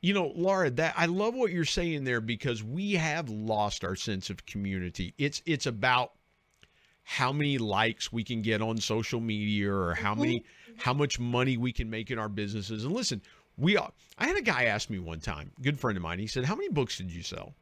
you 0.00 0.14
know, 0.14 0.32
Laura, 0.34 0.70
that 0.70 0.94
I 0.96 1.06
love 1.06 1.34
what 1.34 1.50
you're 1.50 1.64
saying 1.64 2.04
there 2.04 2.20
because 2.20 2.62
we 2.62 2.92
have 2.92 3.28
lost 3.28 3.84
our 3.84 3.96
sense 3.96 4.30
of 4.30 4.44
community. 4.46 5.14
It's 5.18 5.42
it's 5.46 5.66
about 5.66 6.12
how 7.04 7.32
many 7.32 7.58
likes 7.58 8.12
we 8.12 8.24
can 8.24 8.42
get 8.42 8.60
on 8.60 8.78
social 8.78 9.20
media 9.20 9.72
or 9.72 9.94
how 9.94 10.12
mm-hmm. 10.12 10.20
many 10.20 10.44
how 10.76 10.92
much 10.92 11.18
money 11.18 11.56
we 11.56 11.72
can 11.72 11.88
make 11.88 12.10
in 12.10 12.18
our 12.18 12.28
businesses. 12.28 12.84
And 12.84 12.92
listen, 12.92 13.22
we 13.56 13.76
are, 13.76 13.90
I 14.18 14.26
had 14.26 14.36
a 14.36 14.42
guy 14.42 14.64
ask 14.64 14.90
me 14.90 14.98
one 14.98 15.20
time, 15.20 15.50
good 15.62 15.78
friend 15.78 15.96
of 15.96 16.02
mine, 16.02 16.18
he 16.18 16.26
said, 16.26 16.44
"How 16.44 16.54
many 16.54 16.68
books 16.68 16.98
did 16.98 17.10
you 17.10 17.22
sell? 17.22 17.54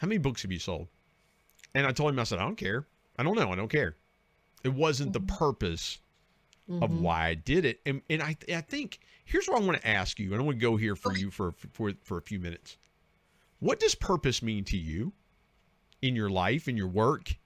How 0.00 0.06
many 0.06 0.18
books 0.18 0.42
have 0.42 0.52
you 0.52 0.58
sold?" 0.58 0.88
And 1.74 1.86
I 1.86 1.92
told 1.92 2.10
him, 2.10 2.18
I 2.18 2.24
said, 2.24 2.38
I 2.38 2.42
don't 2.42 2.56
care. 2.56 2.86
I 3.18 3.22
don't 3.22 3.36
know. 3.36 3.52
I 3.52 3.54
don't 3.54 3.68
care. 3.68 3.96
It 4.64 4.74
wasn't 4.74 5.12
the 5.12 5.20
Mhm. 5.20 5.28
purpose 5.38 5.98
of 6.80 6.92
Mhm. 6.92 7.00
why 7.00 7.28
I 7.28 7.34
did 7.34 7.64
it. 7.64 7.80
And 7.86 8.02
and 8.10 8.22
I 8.22 8.36
I 8.48 8.60
think 8.62 9.00
here's 9.24 9.48
what 9.48 9.62
I 9.62 9.64
want 9.64 9.80
to 9.80 9.86
ask 9.88 10.18
you, 10.18 10.32
and 10.32 10.42
I 10.42 10.44
want 10.44 10.58
to 10.58 10.62
go 10.62 10.76
here 10.76 10.96
for 10.96 11.10
Okay. 11.10 11.20
you 11.20 11.30
for 11.30 11.52
for 11.52 11.94
for 12.02 12.18
a 12.18 12.22
few 12.22 12.38
minutes. 12.40 12.76
What 13.60 13.80
does 13.80 13.94
purpose 13.94 14.42
mean 14.42 14.64
to 14.66 14.76
you 14.78 15.14
in 16.02 16.16
your 16.16 16.30
life, 16.30 16.68
in 16.68 16.76
your 16.76 16.88
work, 16.88 17.36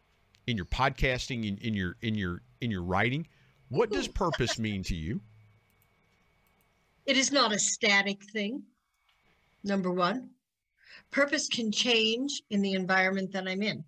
in 0.46 0.56
your 0.56 0.66
podcasting, 0.66 1.46
in, 1.46 1.58
in 1.58 1.74
your 1.74 1.96
in 2.02 2.14
your 2.16 2.42
in 2.60 2.70
your 2.70 2.82
writing? 2.82 3.28
What 3.68 3.92
does 3.92 4.08
purpose 4.08 4.58
mean 4.58 4.82
to 4.84 4.96
you? 4.96 5.22
It 7.04 7.16
is 7.18 7.30
not 7.30 7.52
a 7.52 7.58
static 7.58 8.24
thing. 8.32 8.64
Number 9.64 9.90
one, 9.90 10.34
purpose 11.10 11.48
can 11.48 11.72
change 11.72 12.42
in 12.50 12.62
the 12.62 12.74
environment 12.74 13.32
that 13.32 13.48
I'm 13.48 13.62
in. 13.62 13.84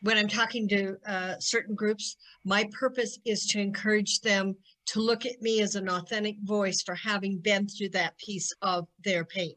When 0.00 0.16
I'm 0.16 0.28
talking 0.28 0.68
to 0.68 0.96
uh, 1.06 1.34
certain 1.38 1.74
groups, 1.74 2.16
my 2.44 2.68
purpose 2.72 3.18
is 3.24 3.46
to 3.48 3.60
encourage 3.60 4.20
them 4.20 4.54
to 4.86 5.00
look 5.00 5.26
at 5.26 5.42
me 5.42 5.60
as 5.60 5.74
an 5.74 5.88
authentic 5.88 6.36
voice 6.42 6.82
for 6.82 6.94
having 6.94 7.38
been 7.38 7.66
through 7.66 7.90
that 7.90 8.16
piece 8.16 8.52
of 8.62 8.86
their 9.04 9.24
pain. 9.24 9.54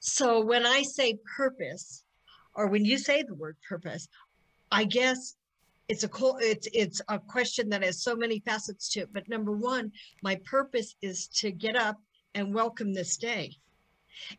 So 0.00 0.40
when 0.40 0.66
I 0.66 0.82
say 0.82 1.18
purpose, 1.36 2.04
or 2.54 2.66
when 2.66 2.84
you 2.84 2.98
say 2.98 3.22
the 3.22 3.34
word 3.34 3.56
purpose, 3.68 4.08
I 4.70 4.84
guess 4.84 5.36
it's 5.88 6.04
a 6.04 6.10
it's 6.40 6.68
it's 6.72 7.00
a 7.08 7.18
question 7.18 7.68
that 7.68 7.84
has 7.84 8.02
so 8.02 8.16
many 8.16 8.40
facets 8.40 8.88
to 8.90 9.00
it. 9.00 9.12
But 9.12 9.28
number 9.28 9.52
one, 9.52 9.92
my 10.22 10.36
purpose 10.44 10.96
is 11.02 11.28
to 11.28 11.52
get 11.52 11.76
up 11.76 11.98
and 12.34 12.54
welcome 12.54 12.94
this 12.94 13.16
day 13.16 13.56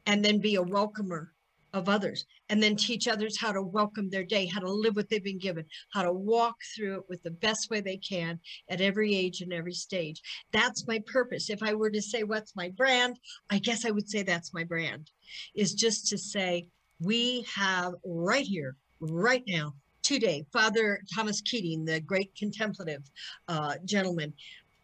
and 0.05 0.25
then 0.25 0.39
be 0.39 0.55
a 0.55 0.61
welcomer 0.61 1.31
of 1.73 1.89
others 1.89 2.25
and 2.49 2.61
then 2.61 2.75
teach 2.75 3.07
others 3.07 3.39
how 3.39 3.51
to 3.51 3.61
welcome 3.61 4.09
their 4.09 4.23
day 4.23 4.45
how 4.45 4.59
to 4.59 4.71
live 4.71 4.95
what 4.95 5.09
they've 5.09 5.23
been 5.23 5.39
given 5.39 5.65
how 5.91 6.03
to 6.03 6.13
walk 6.13 6.55
through 6.75 6.95
it 6.95 7.03
with 7.09 7.21
the 7.23 7.31
best 7.31 7.69
way 7.69 7.81
they 7.81 7.97
can 7.97 8.39
at 8.69 8.81
every 8.81 9.15
age 9.15 9.41
and 9.41 9.53
every 9.53 9.73
stage. 9.73 10.21
That's 10.51 10.87
my 10.87 10.99
purpose. 11.05 11.49
If 11.49 11.63
i 11.63 11.73
were 11.73 11.89
to 11.89 12.01
say 12.01 12.23
what's 12.23 12.55
my 12.55 12.69
brand? 12.69 13.19
I 13.49 13.59
guess 13.59 13.85
i 13.85 13.91
would 13.91 14.09
say 14.09 14.23
that's 14.23 14.53
my 14.53 14.63
brand 14.63 15.11
is 15.55 15.73
just 15.73 16.07
to 16.07 16.17
say 16.17 16.67
we 16.99 17.45
have 17.53 17.93
right 18.05 18.45
here 18.45 18.75
right 18.99 19.43
now 19.47 19.73
today 20.01 20.45
father 20.51 21.01
thomas 21.13 21.41
keating 21.41 21.85
the 21.85 21.99
great 21.99 22.33
contemplative 22.35 23.03
uh, 23.47 23.75
gentleman 23.85 24.33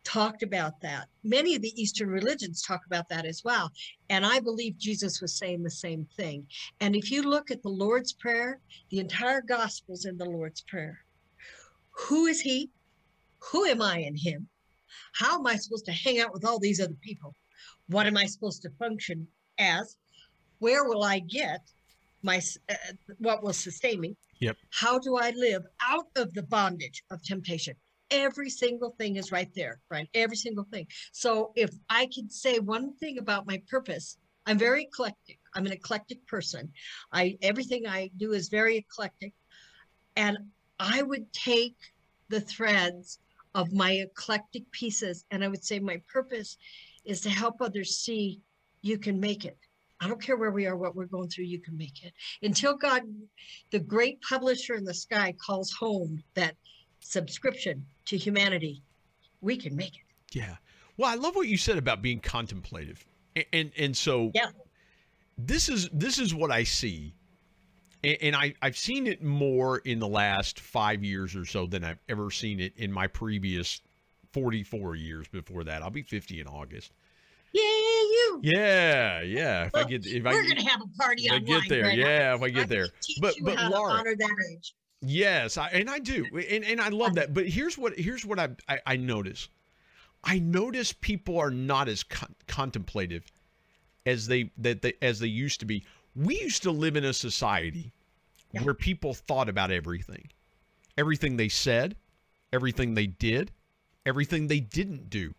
talked 0.10 0.42
about 0.42 0.82
that. 0.82 1.08
Many 1.24 1.56
of 1.56 1.62
the 1.62 1.80
Eastern 1.80 2.10
religions 2.10 2.64
talk 2.64 2.82
about 2.86 3.08
that 3.10 3.26
as 3.26 3.44
well. 3.44 3.72
And 4.10 4.26
I 4.26 4.40
believe 4.40 4.78
Jesus 4.78 5.22
was 5.22 5.38
saying 5.38 5.62
the 5.62 5.70
same 5.70 6.08
thing. 6.18 6.48
And 6.82 6.96
if 6.96 7.12
you 7.12 7.22
look 7.22 7.52
at 7.52 7.62
the 7.62 7.70
Lord's 7.70 8.14
Prayer, 8.14 8.60
the 8.90 9.00
entire 9.00 9.42
gospel's 9.42 10.06
in 10.06 10.18
the 10.18 10.26
Lord's 10.26 10.62
Prayer. 10.62 11.00
Who 11.92 12.26
is 12.26 12.42
he? 12.42 12.70
Who 13.52 13.66
am 13.66 13.82
I 13.82 14.00
in 14.00 14.16
him? 14.16 14.48
How 15.14 15.38
am 15.38 15.46
I 15.46 15.56
supposed 15.56 15.86
to 15.86 15.92
hang 15.92 16.20
out 16.20 16.34
with 16.34 16.46
all 16.46 16.60
these 16.60 16.82
other 16.82 16.98
people? 17.02 17.36
What 17.88 18.08
am 18.08 18.18
I 18.18 18.26
supposed 18.26 18.64
to 18.64 18.70
function 18.80 19.28
as? 19.60 19.98
Where 20.60 20.86
will 20.86 21.04
I 21.04 21.20
get 21.20 21.62
my 22.24 22.42
uh, 22.70 22.74
what 23.20 23.44
will 23.44 23.54
sustain 23.54 24.00
me? 24.02 24.16
Yep. 24.40 24.58
How 24.72 25.00
do 25.00 25.18
I 25.18 25.32
live 25.32 25.64
out 25.88 26.08
of 26.16 26.34
the 26.34 26.44
bondage 26.44 27.04
of 27.12 27.22
temptation? 27.24 27.76
Every 28.12 28.50
single 28.50 28.96
thing 28.98 29.16
is 29.16 29.32
right 29.32 29.50
there, 29.56 29.80
right? 29.90 30.10
Every 30.14 30.36
single 30.36 30.66
thing. 30.72 30.88
So 31.12 31.52
if 31.56 31.72
I 31.90 32.08
could 32.08 32.32
say 32.32 32.60
one 32.60 32.96
thing 32.98 33.18
about 33.18 33.48
my 33.48 33.62
purpose, 33.70 34.18
I'm 34.46 34.58
very 34.58 34.84
eclectic. 34.84 35.40
I'm 35.54 35.66
an 35.66 35.72
eclectic 35.72 36.26
person. 36.28 36.72
I 37.12 37.38
everything 37.42 37.88
I 37.88 38.10
do 38.18 38.34
is 38.34 38.50
very 38.50 38.78
eclectic. 38.78 39.34
And 40.16 40.38
I 40.80 41.02
would 41.02 41.32
take 41.34 41.76
the 42.30 42.42
threads 42.42 43.20
of 43.56 43.74
my 43.74 43.92
eclectic 43.92 44.72
pieces 44.72 45.26
and 45.32 45.44
I 45.44 45.48
would 45.48 45.64
say 45.64 45.80
my 45.80 46.02
purpose 46.12 46.58
is 47.06 47.22
to 47.22 47.30
help 47.30 47.62
others 47.62 47.98
see 47.98 48.42
you 48.82 48.98
can 48.98 49.20
make 49.20 49.46
it. 49.46 49.58
I 50.02 50.08
don't 50.08 50.22
care 50.22 50.38
where 50.38 50.52
we 50.52 50.66
are, 50.66 50.78
what 50.78 50.96
we're 50.96 51.06
going 51.06 51.30
through, 51.30 51.46
you 51.46 51.60
can 51.60 51.78
make 51.78 52.04
it. 52.04 52.14
Until 52.42 52.76
God, 52.76 53.04
the 53.72 53.80
great 53.80 54.22
publisher 54.22 54.76
in 54.76 54.86
the 54.86 54.94
sky, 54.94 55.36
calls 55.46 55.72
home 55.74 56.24
that 56.36 56.56
subscription 57.02 57.86
to 58.10 58.18
humanity, 58.18 58.82
we 59.42 59.58
can 59.58 59.76
make 59.76 59.96
it. 59.96 60.02
Yeah. 60.32 60.56
Well, 60.98 61.10
I 61.10 61.16
love 61.16 61.36
what 61.36 61.48
you 61.48 61.58
said 61.58 61.78
about 61.78 62.02
being 62.02 62.20
contemplative. 62.20 63.06
And 63.36 63.46
and, 63.54 63.72
and 63.78 63.98
so 63.98 64.32
Yeah. 64.36 64.50
this 65.38 65.70
is 65.70 65.90
this 65.94 66.20
is 66.20 66.34
what 66.36 66.52
I 66.52 66.64
see. 66.64 67.14
And, 68.04 68.18
and 68.22 68.36
I, 68.36 68.54
I've 68.62 68.78
seen 68.78 69.08
it 69.08 69.24
more 69.24 69.80
in 69.80 70.00
the 70.00 70.08
last 70.08 70.60
five 70.60 71.04
years 71.04 71.36
or 71.36 71.46
so 71.46 71.66
than 71.66 71.84
I've 71.84 72.00
ever 72.08 72.32
seen 72.32 72.60
it 72.60 72.74
in 72.78 72.92
my 72.92 73.08
previous 73.08 73.82
44 74.34 74.96
years 74.96 75.28
before 75.28 75.64
that. 75.66 75.82
I'll 75.82 75.90
be 75.90 76.04
50 76.04 76.40
in 76.40 76.48
August. 76.48 76.92
Yeah, 77.52 77.62
you! 77.64 78.40
Yeah, 78.44 79.22
yeah. 79.22 79.66
If 79.66 79.76
I 79.76 79.84
get 79.84 80.06
if 80.06 80.26
I 80.26 80.32
We're 80.32 80.44
get, 80.44 80.58
gonna 80.58 80.70
have 80.70 80.82
a 80.82 80.98
party 81.02 81.24
if 81.26 81.32
I 81.34 81.40
get 81.40 81.64
there, 81.68 81.82
Brenda. 81.84 82.02
yeah, 82.02 82.36
if 82.36 82.42
I 82.42 82.46
I 82.46 82.50
get 82.50 82.70
there. 82.70 82.88
teach 83.02 83.18
But 83.20 83.36
but 83.42 83.58
Laura, 83.72 83.94
honor 83.94 84.16
that 84.16 84.36
age. 84.52 84.74
Yes, 85.02 85.58
I, 85.58 85.70
and 85.70 85.90
I 85.90 86.00
do, 86.00 86.26
and 86.50 86.64
and 86.66 86.82
I 86.82 86.90
love 86.90 87.16
that. 87.16 87.34
But 87.34 87.48
here's 87.48 87.78
what 87.78 87.98
here's 87.98 88.26
what 88.26 88.38
I 88.38 88.50
I, 88.68 88.80
I 88.86 88.96
notice. 88.98 89.48
I 90.24 90.40
notice 90.40 90.92
people 90.92 91.38
are 91.40 91.52
not 91.52 91.88
as 91.88 92.04
con- 92.04 92.36
contemplative 92.48 93.32
as 94.06 94.28
they 94.28 94.52
that 94.58 94.82
they, 94.82 94.94
as 95.02 95.20
they 95.20 95.28
used 95.28 95.62
to 95.62 95.66
be. 95.66 95.86
We 96.16 96.40
used 96.42 96.64
to 96.64 96.72
live 96.72 96.98
in 96.98 97.06
a 97.06 97.14
society 97.14 97.94
Yeah. 98.52 98.64
where 98.64 98.74
people 98.74 99.14
thought 99.14 99.48
about 99.48 99.72
everything, 99.72 100.28
everything 100.98 101.38
they 101.38 101.48
said, 101.48 101.96
everything 102.52 102.96
they 102.96 103.08
did, 103.08 103.52
everything 104.06 104.48
they 104.48 104.60
didn't 104.60 105.10
do. 105.10 105.34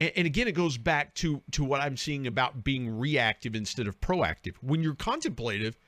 And, 0.00 0.12
and 0.16 0.26
again, 0.26 0.48
it 0.48 0.52
goes 0.52 0.76
back 0.76 1.14
to 1.14 1.40
to 1.52 1.64
what 1.64 1.80
I'm 1.80 1.96
seeing 1.96 2.26
about 2.26 2.62
being 2.62 2.98
reactive 2.98 3.54
instead 3.54 3.86
of 3.86 3.98
proactive. 4.02 4.56
When 4.60 4.82
you're 4.82 4.96
contemplative, 4.96 5.78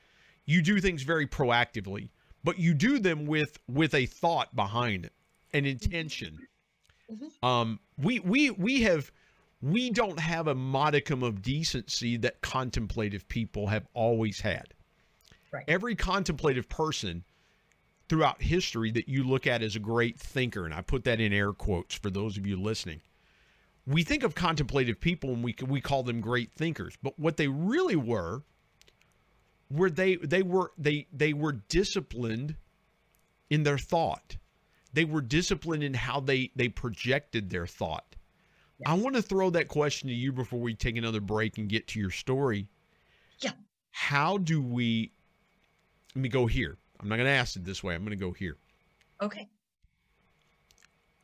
you 0.47 0.63
do 0.63 0.81
things 0.81 1.03
very 1.03 1.27
proactively 1.27 2.09
but 2.47 2.59
you 2.61 2.73
do 2.73 2.99
them 2.99 3.27
with 3.27 3.59
with 3.69 3.93
a 3.93 4.07
thought 4.07 4.55
behind 4.57 5.05
it 5.05 5.13
an 5.53 5.67
intention 5.67 6.39
Mhm. 7.13 7.45
um 7.47 7.81
we 7.99 8.21
we 8.21 8.51
we 8.51 8.83
have 8.83 9.13
we 9.61 9.91
don't 9.91 10.19
have 10.21 10.47
a 10.49 10.55
modicum 10.55 11.23
of 11.23 11.43
decency 11.43 12.17
that 12.19 12.41
contemplative 12.41 13.29
people 13.29 13.67
have 13.67 13.87
always 13.93 14.41
had 14.41 14.73
Right. 15.53 15.65
every 15.69 15.95
contemplative 15.95 16.69
person 16.69 17.25
throughout 18.09 18.43
history 18.43 18.91
that 18.93 19.09
you 19.09 19.25
look 19.25 19.47
at 19.47 19.63
as 19.63 19.77
a 19.77 19.81
great 19.81 20.19
thinker 20.19 20.65
and 20.65 20.73
i 20.75 20.81
put 20.81 21.05
that 21.05 21.21
in 21.21 21.33
air 21.33 21.53
quotes 21.53 21.95
for 21.95 22.11
those 22.11 22.37
of 22.37 22.47
you 22.47 22.57
listening 22.57 23.01
we 23.87 24.03
think 24.03 24.23
of 24.25 24.35
contemplative 24.35 25.01
people 25.01 25.31
and 25.31 25.43
we 25.45 25.55
we 25.67 25.81
call 25.81 26.03
them 26.03 26.21
great 26.21 26.53
thinkers 26.53 26.97
but 27.03 27.19
what 27.19 27.37
they 27.37 27.49
really 27.49 27.97
were 27.97 28.43
were 29.71 29.91
they 29.91 30.17
they 30.17 30.43
were 30.43 30.73
they 30.79 31.07
they 31.13 31.33
were 31.33 31.53
disciplined 31.53 32.57
in 33.51 33.63
their 33.63 33.79
thought. 33.79 34.37
They 34.93 35.05
were 35.05 35.21
disciplined 35.21 35.83
in 35.83 35.95
how 35.95 36.21
they 36.21 36.51
they 36.57 36.69
projected 36.69 37.51
their 37.51 37.67
thought. 37.67 38.17
I 38.85 38.95
want 38.95 39.17
to 39.17 39.23
throw 39.23 39.51
that 39.51 39.69
question 39.69 40.09
to 40.09 40.15
you 40.15 40.33
before 40.33 40.61
we 40.61 40.75
take 40.75 40.97
another 40.97 41.21
break 41.21 41.57
and 41.59 41.69
get 41.69 41.87
to 41.89 42.01
your 42.01 42.11
story. 42.11 42.69
Yeah. 43.41 43.53
how 43.91 44.39
do 44.39 44.63
we 44.63 45.13
let 46.15 46.23
me 46.23 46.29
go 46.29 46.47
here. 46.47 46.79
I'm 47.01 47.09
not 47.09 47.17
going 47.17 47.27
to 47.27 47.33
ask 47.33 47.57
it 47.57 47.65
this 47.65 47.83
way. 47.85 47.95
I'm 47.95 48.03
going 48.05 48.19
to 48.19 48.25
go 48.25 48.33
here. 48.33 48.57
Okay. 49.21 49.49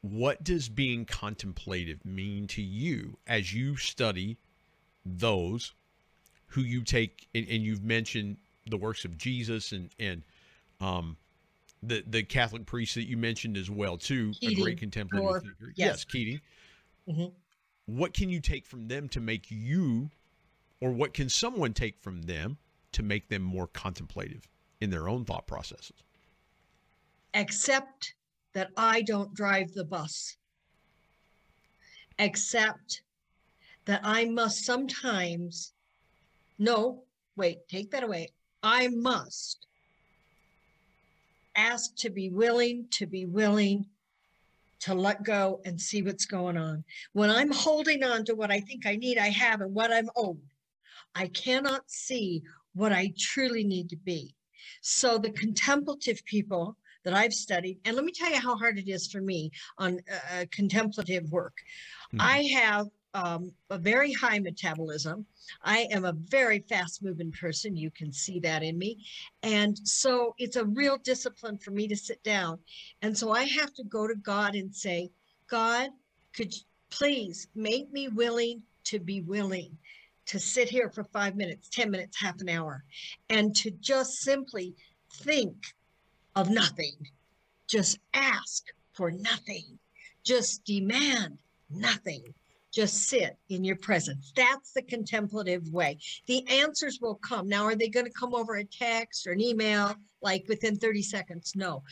what 0.00 0.42
does 0.42 0.68
being 0.68 1.04
contemplative 1.04 2.04
mean 2.04 2.46
to 2.48 2.62
you 2.62 3.18
as 3.26 3.52
you 3.54 3.76
study 3.76 4.38
those 5.04 5.74
who 6.52 6.60
you 6.60 6.82
take 6.82 7.26
and, 7.34 7.46
and 7.48 7.62
you've 7.62 7.82
mentioned 7.82 8.36
the 8.68 8.76
works 8.76 9.04
of 9.04 9.16
Jesus 9.18 9.72
and 9.72 9.90
and 9.98 10.22
um 10.80 11.16
the 11.82 12.04
the 12.06 12.22
Catholic 12.22 12.66
priest 12.66 12.94
that 12.94 13.04
you 13.08 13.16
mentioned 13.16 13.56
as 13.56 13.70
well 13.70 13.96
too 13.96 14.32
a 14.42 14.54
great 14.54 14.78
contemplative 14.78 15.26
or- 15.28 15.40
thinker 15.40 15.72
yes. 15.74 15.86
yes 15.88 16.04
Keating 16.04 16.40
Mhm. 17.08 17.32
what 17.86 18.14
can 18.14 18.28
you 18.28 18.40
take 18.40 18.66
from 18.66 18.86
them 18.86 19.08
to 19.08 19.20
make 19.20 19.50
you 19.50 20.10
or 20.80 20.92
what 20.92 21.14
can 21.14 21.28
someone 21.28 21.72
take 21.72 21.98
from 22.00 22.22
them 22.22 22.58
to 22.92 23.02
make 23.02 23.28
them 23.28 23.42
more 23.42 23.66
contemplative 23.68 24.46
in 24.80 24.90
their 24.90 25.08
own 25.08 25.24
thought 25.24 25.46
processes 25.46 26.04
Accept 27.34 28.14
that 28.52 28.68
I 28.76 29.00
don't 29.00 29.32
drive 29.32 29.72
the 29.72 29.84
bus. 29.86 30.36
Accept 32.18 33.00
that 33.86 34.02
I 34.04 34.26
must 34.26 34.66
sometimes, 34.66 35.72
no, 36.58 37.04
wait, 37.36 37.68
take 37.68 37.90
that 37.90 38.04
away. 38.04 38.30
I 38.62 38.88
must 38.88 39.66
ask 41.56 41.94
to 41.96 42.10
be 42.10 42.30
willing, 42.30 42.86
to 42.92 43.06
be 43.06 43.26
willing 43.26 43.86
to 44.80 44.94
let 44.94 45.22
go 45.22 45.60
and 45.64 45.80
see 45.80 46.02
what's 46.02 46.26
going 46.26 46.56
on. 46.56 46.84
When 47.12 47.30
I'm 47.30 47.52
holding 47.52 48.02
on 48.02 48.24
to 48.24 48.34
what 48.34 48.50
I 48.50 48.60
think 48.60 48.86
I 48.86 48.96
need, 48.96 49.16
I 49.16 49.28
have, 49.28 49.60
and 49.60 49.74
what 49.74 49.92
I'm 49.92 50.10
owed, 50.16 50.40
I 51.14 51.28
cannot 51.28 51.82
see 51.86 52.42
what 52.74 52.92
I 52.92 53.12
truly 53.18 53.64
need 53.64 53.90
to 53.90 53.96
be. 53.96 54.34
So 54.80 55.18
the 55.18 55.30
contemplative 55.30 56.24
people 56.24 56.76
that 57.04 57.14
I've 57.14 57.34
studied, 57.34 57.78
and 57.84 57.96
let 57.96 58.04
me 58.04 58.12
tell 58.12 58.30
you 58.30 58.40
how 58.40 58.56
hard 58.56 58.78
it 58.78 58.88
is 58.88 59.08
for 59.08 59.20
me 59.20 59.50
on 59.78 60.00
uh, 60.10 60.40
uh 60.40 60.44
contemplative 60.50 61.30
work. 61.30 61.54
Mm-hmm. 62.12 62.20
I 62.20 62.42
have 62.60 62.88
um, 63.14 63.52
a 63.70 63.78
very 63.78 64.12
high 64.12 64.38
metabolism. 64.38 65.26
I 65.62 65.88
am 65.90 66.04
a 66.04 66.12
very 66.12 66.60
fast 66.60 67.02
moving 67.02 67.32
person. 67.32 67.76
You 67.76 67.90
can 67.90 68.12
see 68.12 68.40
that 68.40 68.62
in 68.62 68.78
me. 68.78 69.04
And 69.42 69.78
so 69.86 70.34
it's 70.38 70.56
a 70.56 70.64
real 70.64 70.98
discipline 70.98 71.58
for 71.58 71.70
me 71.72 71.88
to 71.88 71.96
sit 71.96 72.22
down. 72.22 72.58
And 73.02 73.16
so 73.16 73.32
I 73.32 73.44
have 73.44 73.72
to 73.74 73.84
go 73.84 74.06
to 74.06 74.14
God 74.14 74.54
and 74.54 74.74
say, 74.74 75.10
God, 75.48 75.90
could 76.34 76.54
you 76.54 76.62
please 76.90 77.48
make 77.54 77.90
me 77.92 78.08
willing 78.08 78.62
to 78.84 78.98
be 78.98 79.22
willing 79.22 79.76
to 80.26 80.38
sit 80.38 80.68
here 80.68 80.90
for 80.90 81.04
five 81.04 81.36
minutes, 81.36 81.68
10 81.68 81.90
minutes, 81.90 82.20
half 82.20 82.40
an 82.40 82.48
hour, 82.48 82.84
and 83.28 83.54
to 83.56 83.70
just 83.70 84.20
simply 84.20 84.74
think 85.14 85.56
of 86.36 86.48
nothing. 86.48 86.94
Just 87.66 87.98
ask 88.14 88.64
for 88.92 89.10
nothing. 89.10 89.78
Just 90.24 90.64
demand 90.64 91.38
nothing 91.70 92.22
just 92.72 93.08
sit 93.08 93.36
in 93.50 93.64
your 93.64 93.76
presence. 93.76 94.32
That's 94.34 94.72
the 94.72 94.82
contemplative 94.82 95.68
way. 95.70 95.98
The 96.26 96.46
answers 96.48 96.98
will 97.00 97.16
come. 97.16 97.48
Now, 97.48 97.64
are 97.64 97.74
they 97.74 97.88
going 97.88 98.06
to 98.06 98.12
come 98.12 98.34
over 98.34 98.56
a 98.56 98.64
text 98.64 99.26
or 99.26 99.32
an 99.32 99.40
email 99.40 99.94
like 100.22 100.46
within 100.48 100.76
30 100.76 101.02
seconds? 101.02 101.52
No. 101.54 101.82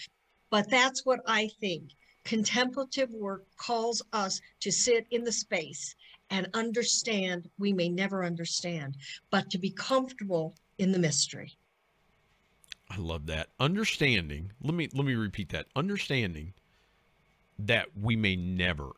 But 0.51 0.71
that's 0.71 1.05
what 1.05 1.21
I 1.27 1.51
think. 1.61 1.91
Contemplative 2.25 3.11
work 3.13 3.45
calls 3.57 4.03
us 4.13 4.41
to 4.61 4.73
sit 4.73 5.07
in 5.11 5.25
the 5.25 5.33
space 5.33 5.95
and 6.31 6.49
understand 6.55 7.49
we 7.59 7.73
may 7.73 7.89
never 7.89 8.25
understand, 8.25 8.97
but 9.31 9.51
to 9.51 9.59
be 9.59 9.71
comfortable 9.71 10.55
in 10.79 10.93
the 10.93 10.99
mystery. 10.99 11.57
I 12.89 12.97
love 12.99 13.27
that. 13.27 13.49
Understanding. 13.59 14.53
Let 14.63 14.75
me 14.75 14.89
let 14.93 15.07
me 15.07 15.15
repeat 15.15 15.51
that. 15.51 15.67
Understanding 15.77 16.55
that 17.59 17.87
we 17.97 18.17
may 18.17 18.37
never 18.37 18.93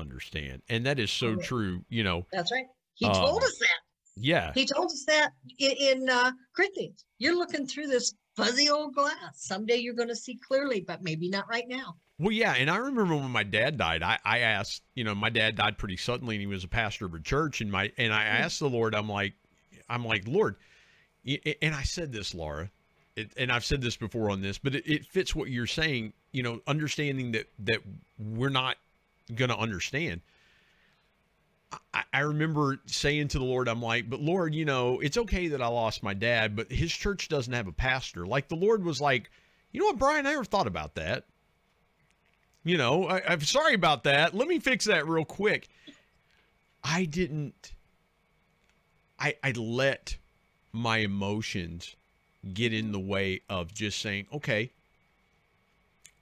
understand. 0.00 0.62
And 0.68 0.86
that 0.86 0.98
is 0.98 1.10
so 1.10 1.36
true. 1.36 1.84
You 1.88 2.04
know, 2.04 2.26
that's 2.32 2.50
right. 2.52 2.66
He 2.94 3.06
told 3.06 3.42
us 3.42 3.58
that. 3.58 3.78
Yeah. 4.16 4.52
He 4.54 4.66
told 4.66 4.86
us 4.86 5.04
that 5.06 5.30
in, 5.58 5.70
in 5.70 6.08
uh, 6.10 6.32
Corinthians. 6.54 7.04
You're 7.18 7.36
looking 7.36 7.66
through 7.66 7.86
this 7.86 8.14
fuzzy 8.36 8.68
old 8.68 8.94
glass. 8.94 9.14
Someday 9.34 9.76
you're 9.76 9.94
going 9.94 10.08
to 10.08 10.16
see 10.16 10.38
clearly, 10.46 10.80
but 10.80 11.02
maybe 11.02 11.28
not 11.28 11.48
right 11.48 11.68
now. 11.68 11.96
Well, 12.18 12.32
yeah, 12.32 12.52
and 12.52 12.70
I 12.70 12.76
remember 12.76 13.16
when 13.16 13.30
my 13.30 13.44
dad 13.44 13.78
died, 13.78 14.02
I, 14.02 14.18
I 14.22 14.40
asked, 14.40 14.82
you 14.94 15.04
know, 15.04 15.14
my 15.14 15.30
dad 15.30 15.56
died 15.56 15.78
pretty 15.78 15.96
suddenly, 15.96 16.34
and 16.34 16.40
he 16.40 16.46
was 16.46 16.64
a 16.64 16.68
pastor 16.68 17.06
of 17.06 17.14
a 17.14 17.20
church, 17.20 17.62
and 17.62 17.72
my 17.72 17.90
and 17.96 18.12
I 18.12 18.24
hmm. 18.24 18.42
asked 18.42 18.60
the 18.60 18.68
Lord, 18.68 18.94
I'm 18.94 19.08
like, 19.08 19.32
I'm 19.88 20.04
like, 20.04 20.28
Lord, 20.28 20.56
and 21.26 21.74
I 21.74 21.82
said 21.82 22.12
this, 22.12 22.34
Laura, 22.34 22.70
it, 23.16 23.32
and 23.38 23.50
I've 23.50 23.64
said 23.64 23.80
this 23.80 23.96
before 23.96 24.30
on 24.30 24.42
this, 24.42 24.58
but 24.58 24.74
it, 24.74 24.86
it 24.86 25.06
fits 25.06 25.34
what 25.34 25.48
you're 25.48 25.66
saying, 25.66 26.12
you 26.32 26.42
know, 26.42 26.60
understanding 26.66 27.32
that 27.32 27.46
that 27.60 27.80
we're 28.18 28.50
not 28.50 28.76
going 29.30 29.50
to 29.50 29.58
understand. 29.58 30.20
I, 31.94 32.02
I 32.12 32.20
remember 32.20 32.80
saying 32.86 33.28
to 33.28 33.38
the 33.38 33.44
Lord, 33.44 33.68
I'm 33.68 33.82
like, 33.82 34.10
but 34.10 34.20
Lord, 34.20 34.54
you 34.54 34.64
know, 34.64 34.98
it's 35.00 35.16
okay 35.16 35.48
that 35.48 35.62
I 35.62 35.68
lost 35.68 36.02
my 36.02 36.14
dad, 36.14 36.56
but 36.56 36.70
his 36.70 36.92
church 36.92 37.28
doesn't 37.28 37.52
have 37.52 37.68
a 37.68 37.72
pastor. 37.72 38.26
Like 38.26 38.48
the 38.48 38.56
Lord 38.56 38.84
was 38.84 39.00
like, 39.00 39.30
you 39.72 39.80
know 39.80 39.86
what, 39.86 39.98
Brian, 39.98 40.26
I 40.26 40.32
never 40.32 40.44
thought 40.44 40.66
about 40.66 40.96
that. 40.96 41.24
You 42.64 42.76
know, 42.76 43.08
I, 43.08 43.22
I'm 43.26 43.40
sorry 43.40 43.74
about 43.74 44.04
that. 44.04 44.34
Let 44.34 44.48
me 44.48 44.58
fix 44.58 44.84
that 44.86 45.06
real 45.06 45.24
quick. 45.24 45.68
I 46.82 47.04
didn't, 47.04 47.72
I, 49.18 49.36
I 49.42 49.52
let 49.52 50.16
my 50.72 50.98
emotions 50.98 51.94
get 52.52 52.72
in 52.72 52.92
the 52.92 52.98
way 53.00 53.42
of 53.48 53.72
just 53.72 54.00
saying, 54.00 54.26
okay, 54.32 54.72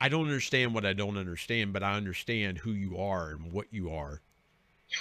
I 0.00 0.08
don't 0.08 0.26
understand 0.26 0.74
what 0.74 0.86
I 0.86 0.92
don't 0.92 1.16
understand, 1.16 1.72
but 1.72 1.82
I 1.82 1.94
understand 1.94 2.58
who 2.58 2.72
you 2.72 2.98
are 2.98 3.30
and 3.30 3.52
what 3.52 3.66
you 3.70 3.90
are 3.90 4.20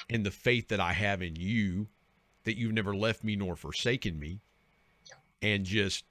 and 0.10 0.26
the 0.26 0.32
faith 0.32 0.68
that 0.70 0.80
I 0.80 0.94
have 0.94 1.22
in 1.22 1.36
you 1.36 1.88
that 2.44 2.58
you've 2.58 2.74
never 2.74 2.96
left 2.96 3.24
me 3.24 3.36
nor 3.36 3.56
forsaken 3.56 4.20
me 4.20 4.40
and 5.42 5.66
just 5.66 6.06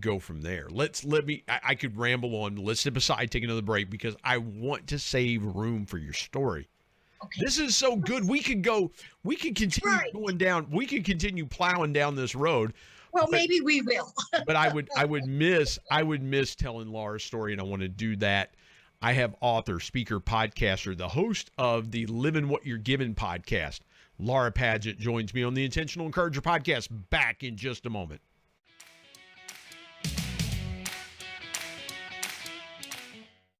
go 0.00 0.18
from 0.18 0.42
there. 0.42 0.68
Let's 0.70 1.04
let 1.04 1.26
me 1.26 1.44
I, 1.48 1.60
I 1.64 1.74
could 1.74 1.96
ramble 1.96 2.34
on. 2.42 2.56
Let's 2.56 2.80
step 2.80 2.96
aside, 2.96 3.30
take 3.30 3.44
another 3.44 3.62
break 3.62 3.90
because 3.90 4.16
I 4.24 4.38
want 4.38 4.86
to 4.88 4.98
save 4.98 5.44
room 5.44 5.86
for 5.86 5.98
your 5.98 6.12
story. 6.12 6.68
Okay. 7.22 7.40
This 7.42 7.58
is 7.58 7.74
so 7.74 7.96
good. 7.96 8.28
We 8.28 8.40
could 8.40 8.62
go, 8.62 8.90
we 9.24 9.36
could 9.36 9.54
continue 9.54 9.96
right. 9.96 10.12
going 10.12 10.36
down, 10.36 10.66
we 10.70 10.86
could 10.86 11.04
continue 11.04 11.46
plowing 11.46 11.92
down 11.92 12.14
this 12.14 12.34
road. 12.34 12.74
Well, 13.16 13.28
but, 13.30 13.32
maybe 13.32 13.62
we 13.62 13.80
will. 13.80 14.12
but 14.46 14.56
I 14.56 14.68
would 14.68 14.90
I 14.94 15.06
would 15.06 15.24
miss 15.24 15.78
I 15.90 16.02
would 16.02 16.22
miss 16.22 16.54
telling 16.54 16.88
Laura's 16.88 17.24
story, 17.24 17.52
and 17.52 17.60
I 17.62 17.64
want 17.64 17.80
to 17.80 17.88
do 17.88 18.14
that. 18.16 18.54
I 19.00 19.14
have 19.14 19.34
author, 19.40 19.80
speaker, 19.80 20.20
podcaster, 20.20 20.94
the 20.94 21.08
host 21.08 21.50
of 21.56 21.92
the 21.92 22.04
Living 22.06 22.48
What 22.48 22.66
You're 22.66 22.76
Given 22.76 23.14
podcast. 23.14 23.80
Laura 24.18 24.52
Padgett 24.52 24.98
joins 24.98 25.32
me 25.32 25.42
on 25.42 25.54
the 25.54 25.64
Intentional 25.64 26.04
Encourager 26.04 26.42
podcast. 26.42 26.88
Back 27.08 27.42
in 27.42 27.56
just 27.56 27.86
a 27.86 27.90
moment. 27.90 28.20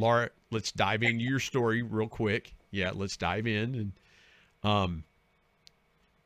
Laura, 0.00 0.30
let's 0.50 0.72
dive 0.72 1.02
into 1.02 1.22
your 1.22 1.38
story 1.38 1.82
real 1.82 2.08
quick. 2.08 2.54
Yeah, 2.70 2.92
let's 2.94 3.16
dive 3.16 3.46
in. 3.46 3.74
And 3.74 3.92
um, 4.62 5.04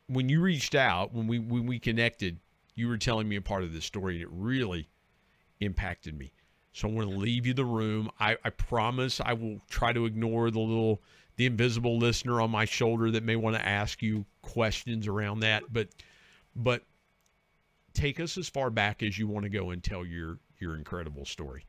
when 0.06 0.28
you 0.28 0.40
reached 0.40 0.74
out, 0.74 1.12
when 1.12 1.26
we 1.26 1.38
when 1.38 1.66
we 1.66 1.78
connected, 1.78 2.38
you 2.74 2.88
were 2.88 2.98
telling 2.98 3.28
me 3.28 3.36
a 3.36 3.42
part 3.42 3.64
of 3.64 3.72
this 3.72 3.84
story, 3.84 4.14
and 4.14 4.22
it 4.22 4.30
really 4.30 4.88
impacted 5.60 6.16
me. 6.16 6.32
So 6.72 6.88
I'm 6.88 6.96
going 6.96 7.08
to 7.08 7.16
leave 7.16 7.46
you 7.46 7.54
the 7.54 7.64
room. 7.64 8.10
I, 8.18 8.36
I 8.44 8.50
promise 8.50 9.20
I 9.24 9.32
will 9.34 9.60
try 9.70 9.92
to 9.92 10.06
ignore 10.06 10.50
the 10.50 10.58
little 10.58 11.00
the 11.36 11.46
invisible 11.46 11.98
listener 11.98 12.40
on 12.40 12.50
my 12.50 12.64
shoulder 12.64 13.10
that 13.12 13.24
may 13.24 13.36
want 13.36 13.56
to 13.56 13.66
ask 13.66 14.02
you 14.02 14.24
questions 14.42 15.06
around 15.06 15.40
that. 15.40 15.62
But 15.72 15.88
but 16.56 16.82
take 17.92 18.20
us 18.20 18.36
as 18.36 18.48
far 18.48 18.70
back 18.70 19.02
as 19.02 19.18
you 19.18 19.26
want 19.26 19.44
to 19.44 19.48
go 19.48 19.70
and 19.70 19.82
tell 19.82 20.04
your 20.04 20.38
your 20.58 20.76
incredible 20.76 21.24
story. 21.24 21.64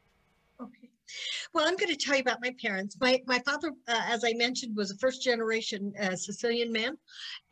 Well, 1.53 1.68
I'm 1.68 1.78
going 1.78 1.89
to 1.89 1.95
tell 1.95 2.16
you 2.16 2.22
about 2.22 2.41
my 2.41 2.53
parents. 2.62 2.97
My 2.99 3.22
my 3.26 3.39
father, 3.39 3.72
uh, 3.88 4.01
as 4.08 4.24
I 4.24 4.34
mentioned, 4.34 4.76
was 4.76 4.91
a 4.91 4.97
first 4.97 5.22
generation 5.22 5.93
uh, 6.01 6.16
Sicilian 6.16 6.72
man, 6.72 6.97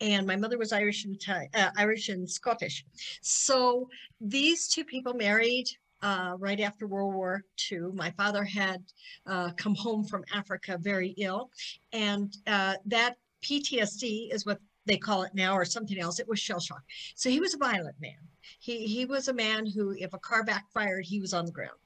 and 0.02 0.26
my 0.28 0.36
mother 0.36 0.58
was 0.58 0.74
Irish 0.74 1.06
and 1.06 1.20
uh, 1.54 1.70
Irish 1.78 2.10
and 2.10 2.30
Scottish. 2.30 2.86
So 3.22 3.90
these 4.20 4.68
two 4.68 4.84
people 4.84 5.14
married 5.14 5.68
uh, 6.02 6.36
right 6.38 6.60
after 6.60 6.86
World 6.86 7.14
War 7.14 7.44
II. 7.72 7.92
My 7.94 8.12
father 8.12 8.44
had 8.44 8.84
uh, 9.26 9.52
come 9.58 9.76
home 9.76 10.04
from 10.04 10.24
Africa 10.34 10.78
very 10.80 11.10
ill, 11.18 11.50
and 11.92 12.36
uh, 12.48 12.76
that 12.86 13.16
PTSD 13.44 14.34
is 14.34 14.46
what 14.46 14.60
they 14.86 14.98
call 14.98 15.24
it 15.24 15.32
now, 15.34 15.56
or 15.56 15.66
something 15.66 16.00
else. 16.00 16.20
It 16.20 16.28
was 16.28 16.40
shell 16.40 16.60
shock. 16.60 16.84
So 17.16 17.30
he 17.30 17.40
was 17.40 17.54
a 17.54 17.58
violent 17.58 17.96
man. 18.02 18.20
He 18.60 18.86
he 18.86 19.06
was 19.06 19.28
a 19.28 19.34
man 19.34 19.66
who, 19.66 19.96
if 19.98 20.14
a 20.14 20.20
car 20.20 20.44
backfired, 20.44 21.06
he 21.06 21.20
was 21.20 21.34
on 21.34 21.46
the 21.46 21.52
ground. 21.52 21.80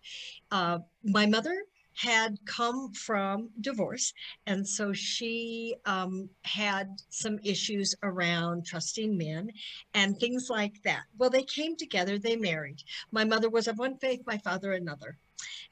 Uh, 0.51 0.79
my 1.03 1.25
mother 1.25 1.63
had 1.95 2.37
come 2.45 2.93
from 2.93 3.49
divorce, 3.61 4.13
and 4.45 4.67
so 4.67 4.93
she 4.93 5.75
um, 5.85 6.29
had 6.43 6.89
some 7.09 7.39
issues 7.43 7.95
around 8.03 8.65
trusting 8.65 9.17
men 9.17 9.51
and 9.95 10.19
things 10.19 10.47
like 10.49 10.81
that. 10.83 11.03
Well, 11.17 11.31
they 11.31 11.43
came 11.43 11.75
together. 11.75 12.19
They 12.19 12.35
married. 12.35 12.83
My 13.11 13.23
mother 13.23 13.49
was 13.49 13.67
of 13.67 13.79
one 13.79 13.97
faith. 13.97 14.21
My 14.27 14.37
father 14.37 14.73
another, 14.73 15.17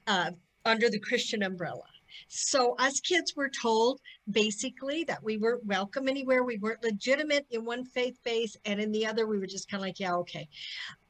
uh, 0.08 0.32
under 0.66 0.90
the 0.90 1.00
Christian 1.00 1.44
umbrella. 1.44 1.86
So 2.28 2.76
us 2.80 3.00
kids 3.00 3.36
were 3.36 3.50
told 3.50 4.02
basically 4.30 5.04
that 5.06 5.24
we 5.24 5.38
weren't 5.38 5.66
welcome 5.66 6.08
anywhere. 6.08 6.44
We 6.44 6.58
weren't 6.58 6.84
legitimate 6.84 7.46
in 7.52 7.66
one 7.66 7.86
faith 7.86 8.18
base, 8.24 8.56
and 8.66 8.80
in 8.80 8.92
the 8.92 9.06
other, 9.06 9.28
we 9.28 9.40
were 9.40 9.48
just 9.48 9.70
kind 9.70 9.82
of 9.82 9.88
like, 9.88 10.00
yeah, 10.00 10.16
okay, 10.16 10.48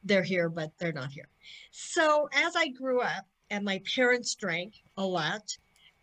they're 0.04 0.22
here, 0.22 0.48
but 0.48 0.70
they're 0.78 0.92
not 0.92 1.10
here. 1.10 1.28
So 1.70 2.28
as 2.32 2.54
I 2.56 2.68
grew 2.68 3.00
up, 3.00 3.26
and 3.50 3.64
my 3.64 3.80
parents 3.94 4.34
drank 4.34 4.74
a 4.96 5.04
lot, 5.04 5.56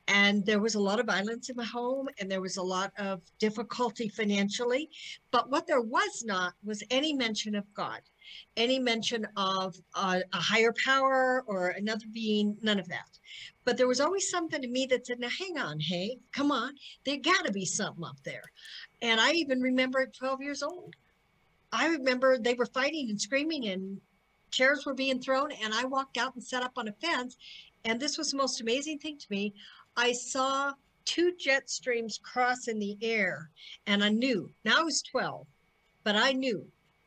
and 0.07 0.45
there 0.45 0.59
was 0.59 0.75
a 0.75 0.79
lot 0.79 0.99
of 0.99 1.05
violence 1.05 1.49
in 1.49 1.55
my 1.55 1.65
home, 1.65 2.07
and 2.19 2.29
there 2.29 2.41
was 2.41 2.57
a 2.57 2.63
lot 2.63 2.91
of 2.97 3.21
difficulty 3.39 4.09
financially. 4.09 4.89
But 5.31 5.49
what 5.49 5.67
there 5.67 5.81
was 5.81 6.23
not 6.25 6.53
was 6.63 6.83
any 6.89 7.13
mention 7.13 7.55
of 7.55 7.65
God 7.73 8.01
any 8.57 8.79
mention 8.79 9.27
of 9.35 9.75
a, 9.95 10.21
higher 10.33 10.73
power 10.85 11.43
or 11.47 11.69
another 11.69 12.05
being, 12.11 12.57
none 12.61 12.79
of 12.79 12.87
that. 12.89 13.19
But 13.65 13.77
there 13.77 13.87
was 13.87 14.01
always 14.01 14.29
something 14.29 14.61
to 14.61 14.67
me 14.67 14.85
that 14.87 15.07
said, 15.07 15.19
now 15.19 15.29
hang 15.39 15.57
on, 15.57 15.79
hey, 15.79 16.17
come 16.31 16.51
on, 16.51 16.75
there 17.05 17.17
got 17.17 17.45
to 17.45 17.51
be 17.51 17.65
something 17.65 18.03
up 18.03 18.17
there. 18.23 18.43
And 19.01 19.19
I 19.19 19.31
even 19.31 19.61
remember 19.61 20.01
at 20.01 20.15
12 20.15 20.41
years 20.41 20.63
old, 20.63 20.95
I 21.71 21.87
remember 21.87 22.37
they 22.37 22.53
were 22.53 22.65
fighting 22.67 23.09
and 23.09 23.19
screaming 23.19 23.67
and 23.67 23.99
chairs 24.51 24.85
were 24.85 24.93
being 24.93 25.19
thrown. 25.19 25.51
And 25.51 25.73
I 25.73 25.85
walked 25.85 26.17
out 26.17 26.35
and 26.35 26.43
sat 26.43 26.63
up 26.63 26.73
on 26.77 26.87
a 26.87 26.93
fence. 26.93 27.35
And 27.85 27.99
this 27.99 28.17
was 28.17 28.31
the 28.31 28.37
most 28.37 28.61
amazing 28.61 28.99
thing 28.99 29.17
to 29.17 29.27
me. 29.29 29.53
I 29.97 30.11
saw 30.11 30.73
two 31.05 31.33
jet 31.37 31.69
streams 31.69 32.19
cross 32.23 32.67
in 32.67 32.79
the 32.79 32.97
air 33.01 33.49
and 33.87 34.03
I 34.03 34.09
knew, 34.09 34.49
now 34.63 34.79
I 34.79 34.83
was 34.83 35.01
12, 35.03 35.45
but 36.03 36.15
I 36.15 36.31
knew 36.31 36.65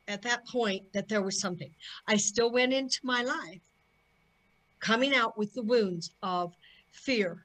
at 0.08 0.22
that 0.22 0.46
point 0.46 0.92
that 0.92 1.08
there 1.08 1.22
was 1.22 1.40
something. 1.40 1.70
I 2.06 2.16
still 2.16 2.50
went 2.50 2.72
into 2.72 3.00
my 3.02 3.22
life 3.22 3.60
coming 4.80 5.14
out 5.14 5.36
with 5.36 5.52
the 5.54 5.62
wounds 5.62 6.10
of 6.22 6.54
fear. 6.92 7.44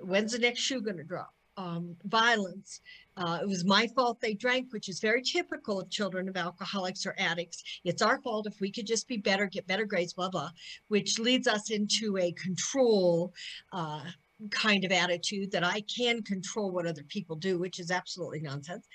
When's 0.00 0.32
the 0.32 0.38
next 0.38 0.60
shoe 0.60 0.80
going 0.80 0.96
to 0.96 1.04
drop? 1.04 1.34
Um, 1.58 1.96
violence. 2.04 2.80
Uh, 3.16 3.40
it 3.42 3.48
was 3.48 3.64
my 3.64 3.86
fault 3.88 4.20
they 4.20 4.32
drank, 4.32 4.72
which 4.72 4.88
is 4.88 5.00
very 5.00 5.22
typical 5.22 5.80
of 5.80 5.90
children 5.90 6.28
of 6.28 6.36
alcoholics 6.36 7.04
or 7.04 7.14
addicts. 7.18 7.62
It's 7.84 8.00
our 8.00 8.18
fault 8.22 8.46
if 8.46 8.58
we 8.60 8.70
could 8.70 8.86
just 8.86 9.06
be 9.06 9.18
better, 9.18 9.46
get 9.46 9.66
better 9.66 9.84
grades, 9.84 10.14
blah, 10.14 10.30
blah, 10.30 10.50
which 10.88 11.18
leads 11.18 11.46
us 11.46 11.70
into 11.70 12.16
a 12.16 12.32
control 12.32 13.34
uh, 13.72 14.04
kind 14.50 14.84
of 14.84 14.92
attitude 14.92 15.52
that 15.52 15.64
I 15.64 15.82
can 15.82 16.22
control 16.22 16.70
what 16.70 16.86
other 16.86 17.04
people 17.04 17.36
do, 17.36 17.58
which 17.58 17.78
is 17.78 17.90
absolutely 17.90 18.40
nonsense. 18.40 18.86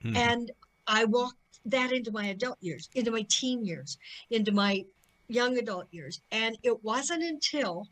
Hmm. 0.00 0.16
And 0.16 0.52
I 0.86 1.04
walked 1.04 1.36
that 1.66 1.92
into 1.92 2.12
my 2.12 2.26
adult 2.26 2.58
years, 2.60 2.88
into 2.94 3.10
my 3.10 3.26
teen 3.28 3.64
years, 3.64 3.98
into 4.30 4.52
my 4.52 4.84
young 5.28 5.58
adult 5.58 5.86
years. 5.90 6.20
And 6.30 6.56
it 6.62 6.82
wasn't 6.84 7.22
until 7.22 7.88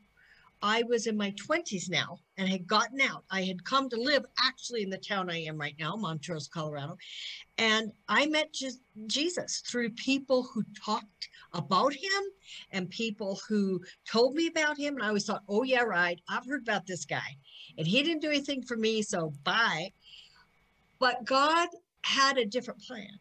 I 0.62 0.82
was 0.84 1.06
in 1.06 1.16
my 1.16 1.30
20s 1.32 1.90
now 1.90 2.20
and 2.38 2.48
had 2.48 2.66
gotten 2.66 3.00
out. 3.00 3.24
I 3.30 3.42
had 3.42 3.64
come 3.64 3.90
to 3.90 4.00
live 4.00 4.24
actually 4.42 4.82
in 4.82 4.88
the 4.88 4.96
town 4.96 5.28
I 5.28 5.42
am 5.42 5.58
right 5.58 5.74
now, 5.78 5.94
Montrose, 5.94 6.48
Colorado. 6.48 6.96
And 7.58 7.92
I 8.08 8.26
met 8.26 8.54
Jesus 9.06 9.62
through 9.66 9.90
people 9.90 10.42
who 10.42 10.64
talked 10.82 11.28
about 11.52 11.92
him 11.92 12.22
and 12.70 12.88
people 12.88 13.40
who 13.46 13.80
told 14.10 14.34
me 14.34 14.46
about 14.46 14.78
him. 14.78 14.94
And 14.94 15.02
I 15.02 15.08
always 15.08 15.26
thought, 15.26 15.42
oh, 15.48 15.64
yeah, 15.64 15.82
right. 15.82 16.18
I've 16.30 16.46
heard 16.46 16.62
about 16.62 16.86
this 16.86 17.04
guy. 17.04 17.36
And 17.76 17.86
he 17.86 18.02
didn't 18.02 18.22
do 18.22 18.30
anything 18.30 18.62
for 18.62 18.76
me, 18.76 19.02
so 19.02 19.34
bye. 19.44 19.92
But 20.98 21.24
God 21.24 21.68
had 22.04 22.38
a 22.38 22.46
different 22.46 22.80
plan. 22.80 23.18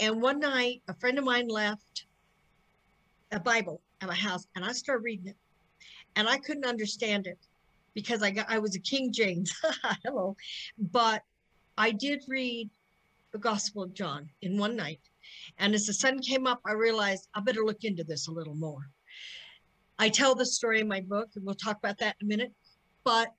And 0.00 0.20
one 0.20 0.40
night, 0.40 0.82
a 0.88 0.94
friend 0.94 1.18
of 1.18 1.24
mine 1.24 1.48
left 1.48 2.06
a 3.30 3.40
Bible 3.40 3.80
at 4.00 4.08
my 4.08 4.14
house, 4.14 4.46
and 4.54 4.64
I 4.64 4.72
started 4.72 5.04
reading 5.04 5.28
it, 5.28 5.36
and 6.16 6.28
I 6.28 6.38
couldn't 6.38 6.66
understand 6.66 7.26
it 7.26 7.38
because 7.94 8.22
I 8.22 8.30
got 8.30 8.50
I 8.50 8.58
was 8.58 8.74
a 8.74 8.80
King 8.80 9.12
James, 9.12 9.52
hello, 10.04 10.36
but 10.78 11.22
I 11.78 11.90
did 11.90 12.24
read 12.28 12.70
the 13.32 13.38
Gospel 13.38 13.82
of 13.84 13.94
John 13.94 14.28
in 14.42 14.58
one 14.58 14.76
night, 14.76 15.00
and 15.58 15.74
as 15.74 15.86
the 15.86 15.94
sun 15.94 16.20
came 16.20 16.46
up, 16.46 16.60
I 16.66 16.72
realized 16.72 17.28
I 17.34 17.40
better 17.40 17.64
look 17.64 17.84
into 17.84 18.04
this 18.04 18.28
a 18.28 18.32
little 18.32 18.54
more. 18.54 18.90
I 19.98 20.08
tell 20.08 20.34
the 20.34 20.46
story 20.46 20.80
in 20.80 20.88
my 20.88 21.00
book, 21.00 21.30
and 21.36 21.44
we'll 21.44 21.54
talk 21.54 21.78
about 21.78 21.98
that 21.98 22.16
in 22.20 22.26
a 22.26 22.28
minute, 22.28 22.52
but 23.04 23.32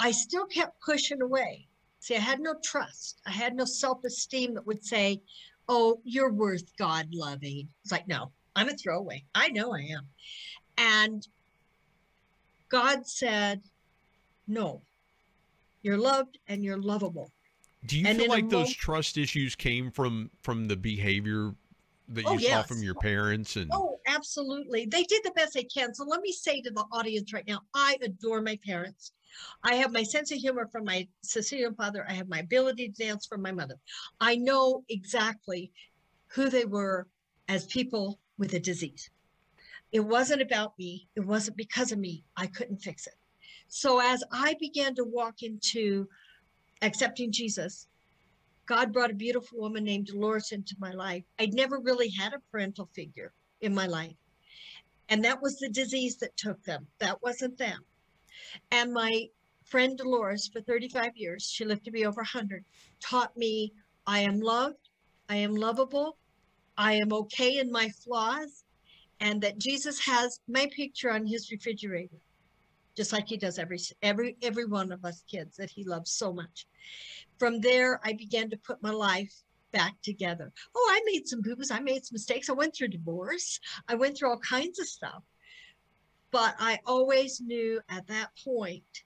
I 0.00 0.10
still 0.10 0.46
kept 0.46 0.80
pushing 0.80 1.20
away. 1.20 1.68
See, 2.00 2.16
I 2.16 2.20
had 2.20 2.40
no 2.40 2.54
trust. 2.62 3.20
I 3.26 3.30
had 3.30 3.54
no 3.54 3.64
self 3.64 4.04
esteem 4.04 4.54
that 4.54 4.66
would 4.66 4.84
say, 4.84 5.22
oh, 5.68 6.00
you're 6.04 6.32
worth 6.32 6.76
God 6.76 7.08
loving. 7.12 7.68
It's 7.82 7.92
like, 7.92 8.08
no, 8.08 8.32
I'm 8.56 8.68
a 8.68 8.74
throwaway. 8.74 9.24
I 9.34 9.48
know 9.48 9.74
I 9.74 9.80
am. 9.80 10.06
And 10.76 11.26
God 12.68 13.06
said, 13.06 13.62
no, 14.46 14.82
you're 15.82 15.98
loved 15.98 16.38
and 16.48 16.64
you're 16.64 16.80
lovable. 16.80 17.30
Do 17.86 17.98
you 17.98 18.06
and 18.06 18.18
feel 18.18 18.28
like 18.28 18.48
those 18.48 18.72
trust 18.72 19.18
issues 19.18 19.54
came 19.54 19.90
from 19.90 20.30
from 20.42 20.66
the 20.66 20.76
behavior 20.76 21.54
that 22.08 22.24
oh, 22.26 22.32
you 22.34 22.40
yes. 22.40 22.52
saw 22.52 22.62
from 22.62 22.82
your 22.82 22.94
parents 22.94 23.56
and 23.56 23.70
oh 23.72 23.98
absolutely 24.06 24.86
they 24.86 25.02
did 25.04 25.22
the 25.24 25.30
best 25.30 25.54
they 25.54 25.64
can 25.64 25.94
so 25.94 26.04
let 26.04 26.20
me 26.20 26.32
say 26.32 26.60
to 26.60 26.70
the 26.70 26.84
audience 26.92 27.32
right 27.32 27.46
now 27.46 27.60
i 27.74 27.96
adore 28.02 28.42
my 28.42 28.58
parents 28.66 29.12
I 29.62 29.76
have 29.76 29.92
my 29.92 30.02
sense 30.02 30.30
of 30.32 30.38
humor 30.38 30.68
from 30.70 30.84
my 30.84 31.08
Sicilian 31.22 31.74
father. 31.74 32.04
I 32.08 32.12
have 32.14 32.28
my 32.28 32.40
ability 32.40 32.88
to 32.88 33.04
dance 33.04 33.26
from 33.26 33.42
my 33.42 33.52
mother. 33.52 33.76
I 34.20 34.36
know 34.36 34.84
exactly 34.88 35.72
who 36.28 36.48
they 36.48 36.64
were 36.64 37.06
as 37.48 37.66
people 37.66 38.18
with 38.38 38.54
a 38.54 38.60
disease. 38.60 39.10
It 39.92 40.00
wasn't 40.00 40.42
about 40.42 40.78
me. 40.78 41.08
It 41.14 41.20
wasn't 41.20 41.56
because 41.56 41.92
of 41.92 41.98
me. 41.98 42.24
I 42.36 42.46
couldn't 42.46 42.82
fix 42.82 43.06
it. 43.06 43.14
So 43.68 44.00
as 44.00 44.24
I 44.32 44.56
began 44.60 44.94
to 44.96 45.04
walk 45.04 45.42
into 45.42 46.08
accepting 46.82 47.32
Jesus, 47.32 47.86
God 48.66 48.92
brought 48.92 49.10
a 49.10 49.14
beautiful 49.14 49.60
woman 49.60 49.84
named 49.84 50.06
Dolores 50.06 50.52
into 50.52 50.74
my 50.78 50.92
life. 50.92 51.24
I'd 51.38 51.54
never 51.54 51.78
really 51.78 52.10
had 52.10 52.32
a 52.32 52.42
parental 52.50 52.88
figure 52.94 53.32
in 53.60 53.74
my 53.74 53.86
life. 53.86 54.16
And 55.08 55.24
that 55.24 55.42
was 55.42 55.58
the 55.58 55.68
disease 55.68 56.16
that 56.18 56.36
took 56.36 56.62
them. 56.64 56.86
That 56.98 57.22
wasn't 57.22 57.58
them. 57.58 57.84
And 58.70 58.92
my 58.92 59.28
friend 59.64 59.96
Dolores, 59.96 60.48
for 60.52 60.60
35 60.60 61.16
years, 61.16 61.50
she 61.50 61.64
lived 61.64 61.84
to 61.84 61.90
be 61.90 62.06
over 62.06 62.20
100, 62.20 62.64
taught 63.00 63.36
me 63.36 63.72
I 64.06 64.20
am 64.20 64.40
loved, 64.40 64.90
I 65.28 65.36
am 65.36 65.54
lovable, 65.54 66.18
I 66.76 66.94
am 66.94 67.12
okay 67.12 67.58
in 67.58 67.70
my 67.70 67.88
flaws, 67.88 68.64
and 69.20 69.40
that 69.42 69.58
Jesus 69.58 70.04
has 70.06 70.40
my 70.48 70.68
picture 70.74 71.10
on 71.10 71.26
his 71.26 71.50
refrigerator, 71.50 72.20
just 72.96 73.12
like 73.12 73.28
he 73.28 73.36
does 73.36 73.58
every 73.58 73.78
every 74.02 74.36
every 74.42 74.66
one 74.66 74.92
of 74.92 75.04
us 75.04 75.22
kids 75.30 75.56
that 75.56 75.70
he 75.70 75.84
loves 75.84 76.12
so 76.12 76.32
much. 76.32 76.66
From 77.38 77.60
there, 77.60 78.00
I 78.04 78.12
began 78.12 78.50
to 78.50 78.56
put 78.56 78.82
my 78.82 78.90
life 78.90 79.32
back 79.72 80.00
together. 80.02 80.52
Oh, 80.74 80.88
I 80.92 81.00
made 81.04 81.26
some 81.26 81.42
boo 81.42 81.56
I 81.70 81.80
made 81.80 82.04
some 82.04 82.14
mistakes. 82.14 82.48
I 82.48 82.52
went 82.52 82.74
through 82.74 82.88
divorce. 82.88 83.58
I 83.88 83.94
went 83.94 84.16
through 84.16 84.30
all 84.30 84.38
kinds 84.38 84.78
of 84.78 84.86
stuff. 84.86 85.22
But 86.34 86.56
I 86.58 86.80
always 86.84 87.40
knew 87.40 87.80
at 87.88 88.08
that 88.08 88.30
point 88.44 89.04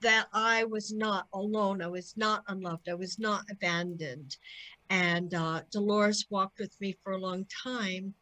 that 0.00 0.26
I 0.32 0.64
was 0.64 0.90
not 0.90 1.26
alone. 1.34 1.82
I 1.82 1.88
was 1.88 2.16
not 2.16 2.44
unloved. 2.48 2.88
I 2.88 2.94
was 2.94 3.18
not 3.18 3.44
abandoned. 3.50 4.38
And 4.88 5.34
uh, 5.34 5.60
Dolores 5.70 6.24
walked 6.30 6.60
with 6.60 6.74
me 6.80 6.96
for 7.04 7.12
a 7.12 7.18
long 7.18 7.44
time 7.62 8.14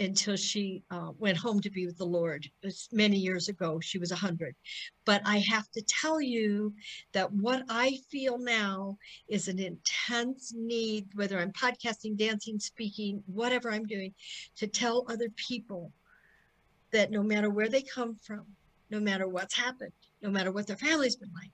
until 0.00 0.34
she 0.34 0.82
uh, 0.90 1.12
went 1.16 1.38
home 1.38 1.60
to 1.60 1.70
be 1.70 1.86
with 1.86 1.96
the 1.96 2.04
Lord. 2.04 2.44
It 2.44 2.66
was 2.66 2.88
many 2.90 3.18
years 3.18 3.48
ago. 3.48 3.78
She 3.78 4.00
was 4.00 4.10
100. 4.10 4.56
But 5.04 5.22
I 5.24 5.38
have 5.38 5.70
to 5.76 5.82
tell 5.82 6.20
you 6.20 6.74
that 7.12 7.32
what 7.32 7.62
I 7.68 7.98
feel 8.10 8.36
now 8.36 8.98
is 9.28 9.46
an 9.46 9.60
intense 9.60 10.52
need, 10.56 11.06
whether 11.14 11.38
I'm 11.38 11.52
podcasting, 11.52 12.16
dancing, 12.16 12.58
speaking, 12.58 13.22
whatever 13.26 13.70
I'm 13.70 13.86
doing, 13.86 14.12
to 14.56 14.66
tell 14.66 15.06
other 15.08 15.28
people 15.36 15.92
that 16.94 17.10
no 17.10 17.22
matter 17.22 17.50
where 17.50 17.68
they 17.68 17.82
come 17.82 18.14
from, 18.14 18.46
no 18.88 19.00
matter 19.00 19.26
what's 19.28 19.54
happened, 19.54 19.92
no 20.22 20.30
matter 20.30 20.52
what 20.52 20.66
their 20.66 20.76
family's 20.76 21.16
been 21.16 21.32
like. 21.34 21.50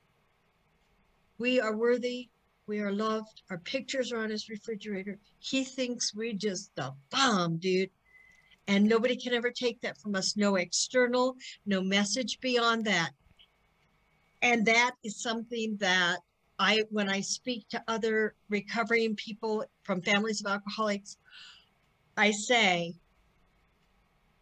We 1.39 1.61
are 1.61 1.75
worthy. 1.75 2.29
We 2.67 2.81
are 2.81 2.93
loved. 2.93 3.43
Our 3.51 3.59
pictures 3.59 4.13
are 4.13 4.19
on 4.19 4.31
his 4.31 4.51
refrigerator. 4.51 5.19
He 5.39 5.65
thinks 5.65 6.15
we're 6.15 6.35
just 6.35 6.71
the 6.77 6.93
bomb, 7.11 7.57
dude. 7.57 7.91
And 8.69 8.85
nobody 8.85 9.17
can 9.17 9.33
ever 9.33 9.51
take 9.51 9.81
that 9.81 9.99
from 9.99 10.15
us. 10.15 10.37
No 10.37 10.57
external, 10.57 11.35
no 11.65 11.81
message 11.81 12.39
beyond 12.41 12.85
that. 12.85 13.11
And 14.43 14.67
that 14.67 14.93
is 15.03 15.23
something 15.23 15.79
that 15.81 16.19
I, 16.59 16.85
when 16.91 17.09
I 17.09 17.23
speak 17.23 17.67
to 17.71 17.83
other 17.89 18.35
recovering 18.51 19.17
people 19.17 19.65
from 19.83 20.03
families 20.03 20.43
of 20.45 20.53
alcoholics, 20.53 21.17
I 22.19 22.31
say, 22.31 22.95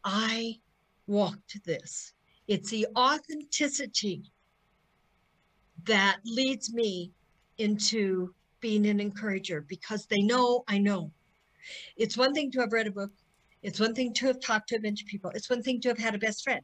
I 0.03 0.59
walked 1.09 1.65
this. 1.65 2.13
It's 2.47 2.71
the 2.71 2.87
authenticity 2.97 4.23
that 5.85 6.19
leads 6.25 6.73
me 6.73 7.13
into 7.59 8.35
being 8.61 8.87
an 8.87 9.01
encourager 9.01 9.63
because 9.69 10.07
they 10.07 10.21
know 10.21 10.65
I 10.69 10.79
know. 10.79 11.11
It's 11.97 12.17
one 12.17 12.33
thing 12.33 12.51
to 12.53 12.61
have 12.61 12.73
read 12.73 12.87
a 12.87 12.93
book, 12.93 13.11
it's 13.63 13.81
one 13.81 13.95
thing 13.95 14.13
to 14.15 14.27
have 14.27 14.41
talked 14.41 14.69
to 14.69 14.77
a 14.77 14.81
bunch 14.81 15.03
of 15.03 15.09
people, 15.09 15.31
it's 15.35 15.51
one 15.51 15.63
thing 15.63 15.81
to 15.81 15.89
have 15.89 15.99
had 15.99 16.15
a 16.15 16.19
best 16.19 16.45
friend 16.45 16.61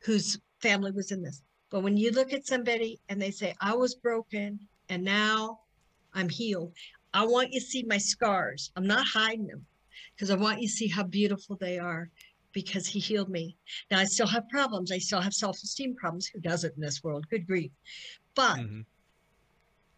whose 0.00 0.38
family 0.60 0.90
was 0.90 1.12
in 1.12 1.22
this. 1.22 1.42
But 1.70 1.82
when 1.82 1.96
you 1.96 2.10
look 2.10 2.32
at 2.32 2.46
somebody 2.46 3.00
and 3.08 3.20
they 3.20 3.30
say, 3.30 3.54
I 3.60 3.74
was 3.74 3.94
broken 3.94 4.60
and 4.88 5.02
now 5.02 5.60
I'm 6.12 6.28
healed, 6.28 6.72
I 7.12 7.26
want 7.26 7.52
you 7.52 7.60
to 7.60 7.66
see 7.66 7.84
my 7.84 7.98
scars. 7.98 8.70
I'm 8.76 8.86
not 8.86 9.06
hiding 9.06 9.46
them 9.46 9.64
because 10.14 10.30
I 10.30 10.36
want 10.36 10.60
you 10.60 10.68
to 10.68 10.72
see 10.72 10.88
how 10.88 11.04
beautiful 11.04 11.56
they 11.56 11.78
are 11.78 12.10
because 12.54 12.86
he 12.86 12.98
healed 12.98 13.28
me. 13.28 13.56
Now 13.90 13.98
I 13.98 14.04
still 14.04 14.26
have 14.26 14.48
problems. 14.48 14.90
I 14.90 14.98
still 14.98 15.20
have 15.20 15.34
self-esteem 15.34 15.96
problems. 15.96 16.26
Who 16.28 16.40
doesn't 16.40 16.74
in 16.74 16.80
this 16.80 17.02
world? 17.04 17.26
Good 17.28 17.46
grief. 17.46 17.72
But 18.34 18.58
mm-hmm. 18.58 18.80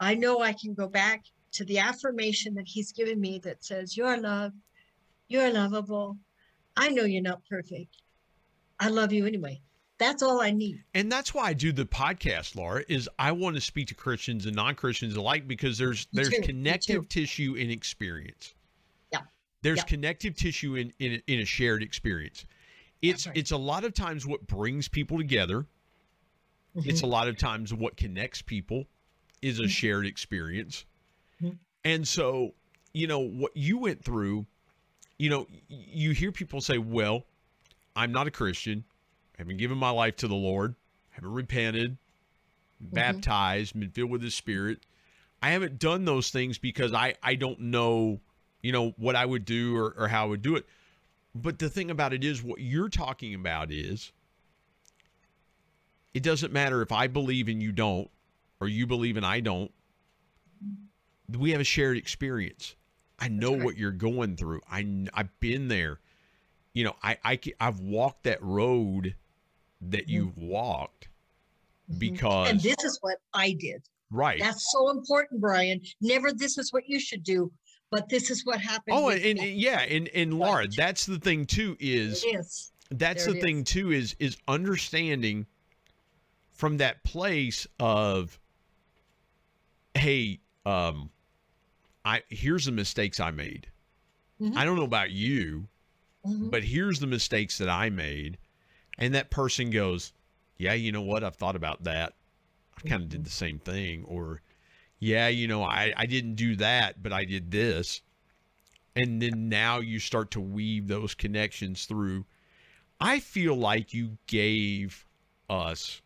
I 0.00 0.14
know 0.14 0.40
I 0.40 0.52
can 0.52 0.74
go 0.74 0.88
back 0.88 1.22
to 1.52 1.64
the 1.64 1.78
affirmation 1.78 2.54
that 2.54 2.66
he's 2.66 2.92
given 2.92 3.20
me 3.20 3.38
that 3.44 3.64
says, 3.64 3.96
You're 3.96 4.20
loved, 4.20 4.56
you're 5.28 5.52
lovable. 5.52 6.16
I 6.76 6.88
know 6.88 7.04
you're 7.04 7.22
not 7.22 7.40
perfect. 7.48 7.96
I 8.80 8.88
love 8.88 9.12
you 9.12 9.26
anyway. 9.26 9.60
That's 9.98 10.22
all 10.22 10.42
I 10.42 10.50
need. 10.50 10.82
And 10.92 11.10
that's 11.10 11.32
why 11.32 11.44
I 11.44 11.52
do 11.54 11.72
the 11.72 11.86
podcast, 11.86 12.54
Laura, 12.54 12.84
is 12.86 13.08
I 13.18 13.32
want 13.32 13.56
to 13.56 13.62
speak 13.62 13.88
to 13.88 13.94
Christians 13.94 14.44
and 14.44 14.54
non-Christians 14.54 15.16
alike 15.16 15.48
because 15.48 15.78
there's 15.78 16.06
there's 16.12 16.28
connective 16.28 17.08
tissue 17.08 17.54
in 17.54 17.70
experience. 17.70 18.54
There's 19.66 19.78
yeah. 19.78 19.84
connective 19.84 20.36
tissue 20.36 20.76
in, 20.76 20.92
in 20.98 21.22
in 21.26 21.40
a 21.40 21.44
shared 21.44 21.82
experience. 21.82 22.46
It's 23.02 23.26
right. 23.26 23.36
it's 23.36 23.50
a 23.50 23.56
lot 23.56 23.84
of 23.84 23.94
times 23.94 24.26
what 24.26 24.46
brings 24.46 24.88
people 24.88 25.18
together. 25.18 25.66
Mm-hmm. 26.76 26.88
It's 26.88 27.02
a 27.02 27.06
lot 27.06 27.28
of 27.28 27.36
times 27.36 27.74
what 27.74 27.96
connects 27.96 28.42
people 28.42 28.84
is 29.42 29.58
a 29.58 29.62
mm-hmm. 29.62 29.68
shared 29.70 30.06
experience. 30.06 30.84
Mm-hmm. 31.42 31.56
And 31.84 32.06
so, 32.06 32.54
you 32.92 33.06
know, 33.06 33.20
what 33.20 33.56
you 33.56 33.78
went 33.78 34.04
through, 34.04 34.46
you 35.18 35.30
know, 35.30 35.46
you 35.68 36.12
hear 36.12 36.32
people 36.32 36.60
say, 36.60 36.78
well, 36.78 37.24
I'm 37.94 38.12
not 38.12 38.26
a 38.26 38.30
Christian 38.30 38.84
I 39.36 39.42
haven't 39.42 39.58
given 39.58 39.76
my 39.76 39.90
life 39.90 40.16
to 40.16 40.28
the 40.28 40.34
Lord, 40.34 40.74
I 41.12 41.16
haven't 41.16 41.32
repented, 41.32 41.92
mm-hmm. 42.82 42.94
baptized, 42.94 43.78
been 43.78 43.90
filled 43.90 44.10
with 44.10 44.22
the 44.22 44.30
Spirit. 44.30 44.80
I 45.42 45.50
haven't 45.50 45.78
done 45.78 46.04
those 46.06 46.30
things 46.30 46.56
because 46.58 46.94
I 46.94 47.14
I 47.22 47.34
don't 47.34 47.60
know, 47.60 48.20
you 48.66 48.72
know, 48.72 48.92
what 48.96 49.14
I 49.14 49.24
would 49.24 49.44
do 49.44 49.76
or, 49.76 49.94
or 49.96 50.08
how 50.08 50.24
I 50.24 50.26
would 50.26 50.42
do 50.42 50.56
it. 50.56 50.66
But 51.36 51.60
the 51.60 51.70
thing 51.70 51.88
about 51.88 52.12
it 52.12 52.24
is, 52.24 52.42
what 52.42 52.60
you're 52.60 52.88
talking 52.88 53.32
about 53.32 53.70
is, 53.70 54.10
it 56.12 56.24
doesn't 56.24 56.52
matter 56.52 56.82
if 56.82 56.90
I 56.90 57.06
believe 57.06 57.46
and 57.46 57.62
you 57.62 57.70
don't, 57.70 58.10
or 58.60 58.66
you 58.66 58.84
believe 58.84 59.16
and 59.16 59.24
I 59.24 59.38
don't. 59.38 59.70
We 61.30 61.52
have 61.52 61.60
a 61.60 61.64
shared 61.64 61.96
experience. 61.96 62.74
I 63.20 63.28
know 63.28 63.52
right. 63.52 63.62
what 63.62 63.76
you're 63.76 63.92
going 63.92 64.36
through. 64.36 64.62
I 64.68 65.06
I've 65.14 65.38
been 65.38 65.68
there. 65.68 66.00
You 66.72 66.84
know, 66.84 66.96
I 67.04 67.18
I 67.24 67.38
I've 67.60 67.78
walked 67.78 68.24
that 68.24 68.42
road 68.42 69.14
that 69.80 70.02
mm-hmm. 70.02 70.10
you've 70.10 70.38
walked 70.38 71.08
mm-hmm. 71.88 72.00
because 72.00 72.50
and 72.50 72.60
this 72.60 72.82
is 72.82 72.98
what 73.00 73.18
I 73.32 73.52
did. 73.52 73.82
Right. 74.10 74.40
That's 74.40 74.72
so 74.72 74.90
important, 74.90 75.40
Brian. 75.40 75.80
Never 76.00 76.32
this 76.32 76.58
is 76.58 76.72
what 76.72 76.88
you 76.88 76.98
should 76.98 77.22
do, 77.22 77.52
but 77.90 78.08
this 78.08 78.30
is 78.30 78.44
what 78.44 78.60
happened. 78.60 78.96
Oh, 78.96 79.08
and, 79.08 79.38
and, 79.38 79.40
yeah, 79.40 79.80
and 79.80 80.08
and 80.08 80.38
Laura, 80.38 80.66
that's 80.68 81.06
the 81.06 81.18
thing 81.18 81.46
too 81.46 81.76
is, 81.80 82.24
is. 82.24 82.72
that's 82.90 83.24
there 83.24 83.34
the 83.34 83.40
thing 83.40 83.58
is. 83.60 83.64
too 83.64 83.92
is 83.92 84.16
is 84.18 84.36
understanding 84.48 85.46
from 86.52 86.78
that 86.78 87.02
place 87.04 87.66
of 87.78 88.38
hey, 89.94 90.40
um 90.64 91.10
I 92.04 92.22
here's 92.28 92.64
the 92.64 92.72
mistakes 92.72 93.20
I 93.20 93.30
made. 93.30 93.68
Mm-hmm. 94.40 94.58
I 94.58 94.64
don't 94.64 94.76
know 94.76 94.84
about 94.84 95.10
you, 95.10 95.68
mm-hmm. 96.26 96.50
but 96.50 96.62
here's 96.62 97.00
the 97.00 97.06
mistakes 97.06 97.58
that 97.58 97.68
I 97.68 97.88
made 97.90 98.38
and 98.98 99.14
that 99.14 99.30
person 99.30 99.70
goes, 99.70 100.12
"Yeah, 100.56 100.74
you 100.74 100.92
know 100.92 101.02
what? 101.02 101.24
I've 101.24 101.36
thought 101.36 101.56
about 101.56 101.84
that. 101.84 102.14
I 102.76 102.88
kind 102.88 103.02
of 103.02 103.08
did 103.08 103.24
the 103.24 103.30
same 103.30 103.58
thing." 103.58 104.04
Or, 104.04 104.40
"Yeah, 104.98 105.28
you 105.28 105.48
know, 105.48 105.62
I 105.62 105.92
I 105.96 106.06
didn't 106.06 106.34
do 106.34 106.56
that, 106.56 107.02
but 107.02 107.12
I 107.12 107.24
did 107.24 107.50
this." 107.50 108.02
And 108.94 109.20
then 109.20 109.48
now 109.48 109.80
you 109.80 109.98
start 109.98 110.30
to 110.32 110.40
weave 110.40 110.88
those 110.88 111.14
connections 111.14 111.84
through. 111.84 112.24
I 112.98 113.20
feel 113.20 113.54
like 113.54 113.92
you 113.92 114.16
gave 114.26 115.06
us 115.50 116.00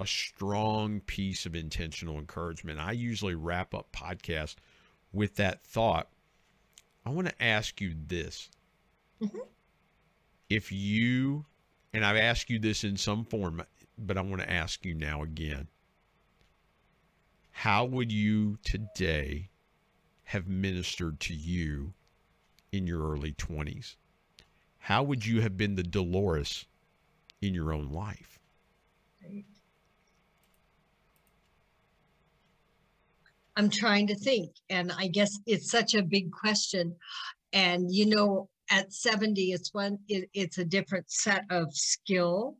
a 0.00 0.06
strong 0.06 1.00
piece 1.00 1.44
of 1.44 1.54
intentional 1.54 2.18
encouragement. 2.18 2.80
I 2.80 2.92
usually 2.92 3.34
wrap 3.34 3.74
up 3.74 3.92
podcasts 3.92 4.56
with 5.12 5.36
that 5.36 5.62
thought. 5.62 6.08
I 7.04 7.10
want 7.10 7.28
to 7.28 7.42
ask 7.42 7.80
you 7.80 7.94
this. 8.06 8.48
Mm-hmm. 9.20 9.38
If 10.48 10.72
you 10.72 11.46
and 11.92 12.04
I've 12.04 12.16
asked 12.16 12.48
you 12.50 12.58
this 12.58 12.84
in 12.84 12.96
some 12.96 13.24
form, 13.24 13.62
but 13.98 14.16
I 14.16 14.22
want 14.22 14.40
to 14.42 14.50
ask 14.50 14.84
you 14.84 14.94
now 14.94 15.22
again. 15.22 15.68
How 17.52 17.84
would 17.84 18.10
you 18.10 18.58
today 18.64 19.50
have 20.24 20.48
ministered 20.48 21.20
to 21.20 21.34
you 21.34 21.94
in 22.72 22.86
your 22.86 23.08
early 23.12 23.32
20s? 23.32 23.96
How 24.78 25.02
would 25.02 25.24
you 25.24 25.40
have 25.42 25.56
been 25.56 25.76
the 25.76 25.82
Dolores 25.82 26.66
in 27.40 27.54
your 27.54 27.72
own 27.72 27.92
life? 27.92 28.38
I'm 33.54 33.68
trying 33.68 34.06
to 34.06 34.14
think, 34.14 34.50
and 34.70 34.90
I 34.90 35.08
guess 35.08 35.38
it's 35.46 35.70
such 35.70 35.94
a 35.94 36.02
big 36.02 36.32
question. 36.32 36.96
And 37.52 37.92
you 37.92 38.06
know, 38.06 38.48
at 38.70 38.92
70 38.92 39.52
it's 39.52 39.74
one 39.74 39.98
it, 40.08 40.28
it's 40.32 40.58
a 40.58 40.64
different 40.64 41.10
set 41.10 41.44
of 41.50 41.74
skill 41.74 42.56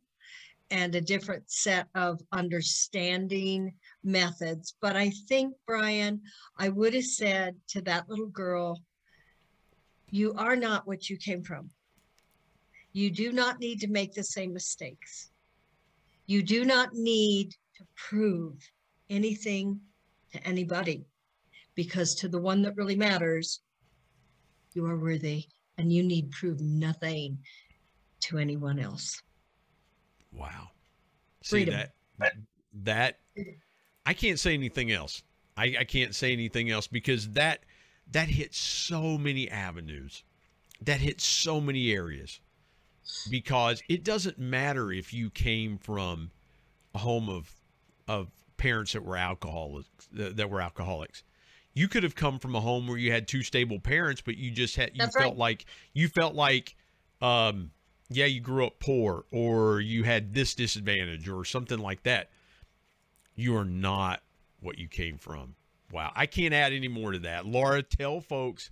and 0.69 0.93
a 0.95 1.01
different 1.01 1.49
set 1.49 1.87
of 1.95 2.21
understanding 2.31 3.73
methods 4.03 4.75
but 4.81 4.95
i 4.95 5.09
think 5.27 5.53
brian 5.65 6.21
i 6.57 6.69
would 6.69 6.93
have 6.93 7.05
said 7.05 7.55
to 7.67 7.81
that 7.81 8.07
little 8.09 8.27
girl 8.27 8.81
you 10.09 10.33
are 10.33 10.55
not 10.55 10.85
what 10.85 11.09
you 11.09 11.17
came 11.17 11.43
from 11.43 11.69
you 12.91 13.09
do 13.09 13.31
not 13.31 13.59
need 13.59 13.79
to 13.79 13.87
make 13.87 14.13
the 14.13 14.23
same 14.23 14.53
mistakes 14.53 15.31
you 16.25 16.43
do 16.43 16.65
not 16.65 16.93
need 16.93 17.51
to 17.75 17.83
prove 17.95 18.55
anything 19.09 19.79
to 20.31 20.47
anybody 20.47 21.05
because 21.75 22.15
to 22.15 22.27
the 22.27 22.39
one 22.39 22.61
that 22.61 22.75
really 22.75 22.95
matters 22.95 23.61
you 24.73 24.85
are 24.85 24.97
worthy 24.97 25.45
and 25.77 25.91
you 25.91 26.03
need 26.03 26.31
prove 26.31 26.59
nothing 26.61 27.37
to 28.21 28.37
anyone 28.37 28.79
else. 28.79 29.21
Wow. 30.31 30.69
See 31.43 31.65
that 31.65 31.91
that 32.83 33.19
I 34.05 34.13
can't 34.13 34.39
say 34.39 34.53
anything 34.53 34.91
else. 34.91 35.23
I, 35.55 35.75
I 35.79 35.83
can't 35.83 36.15
say 36.15 36.33
anything 36.33 36.69
else 36.69 36.87
because 36.87 37.29
that 37.31 37.63
that 38.11 38.27
hits 38.27 38.57
so 38.57 39.17
many 39.17 39.49
avenues. 39.49 40.23
That 40.81 40.99
hits 40.99 41.23
so 41.23 41.61
many 41.61 41.91
areas. 41.93 42.39
Because 43.29 43.81
it 43.89 44.03
doesn't 44.03 44.39
matter 44.39 44.91
if 44.91 45.13
you 45.13 45.29
came 45.29 45.77
from 45.77 46.31
a 46.95 46.99
home 46.99 47.29
of 47.29 47.51
of 48.07 48.29
parents 48.57 48.93
that 48.93 49.03
were 49.03 49.17
alcoholics 49.17 49.87
that 50.11 50.49
were 50.49 50.61
alcoholics 50.61 51.23
you 51.73 51.87
could 51.87 52.03
have 52.03 52.15
come 52.15 52.39
from 52.39 52.55
a 52.55 52.61
home 52.61 52.87
where 52.87 52.97
you 52.97 53.11
had 53.11 53.27
two 53.27 53.41
stable 53.41 53.79
parents, 53.79 54.21
but 54.21 54.37
you 54.37 54.51
just 54.51 54.75
had 54.75 54.91
you 54.93 54.99
That's 54.99 55.15
felt 55.17 55.31
right. 55.31 55.37
like 55.37 55.65
you 55.93 56.07
felt 56.07 56.35
like 56.35 56.75
um 57.21 57.71
yeah, 58.09 58.25
you 58.25 58.41
grew 58.41 58.65
up 58.67 58.79
poor 58.79 59.25
or 59.31 59.79
you 59.79 60.03
had 60.03 60.33
this 60.33 60.53
disadvantage 60.53 61.27
or 61.27 61.45
something 61.45 61.79
like 61.79 62.03
that. 62.03 62.29
You 63.35 63.55
are 63.57 63.65
not 63.65 64.21
what 64.59 64.77
you 64.77 64.87
came 64.87 65.17
from. 65.17 65.55
Wow. 65.91 66.11
I 66.15 66.25
can't 66.25 66.53
add 66.53 66.73
any 66.73 66.87
more 66.87 67.11
to 67.11 67.19
that. 67.19 67.45
Laura, 67.45 67.83
tell 67.83 68.19
folks 68.19 68.71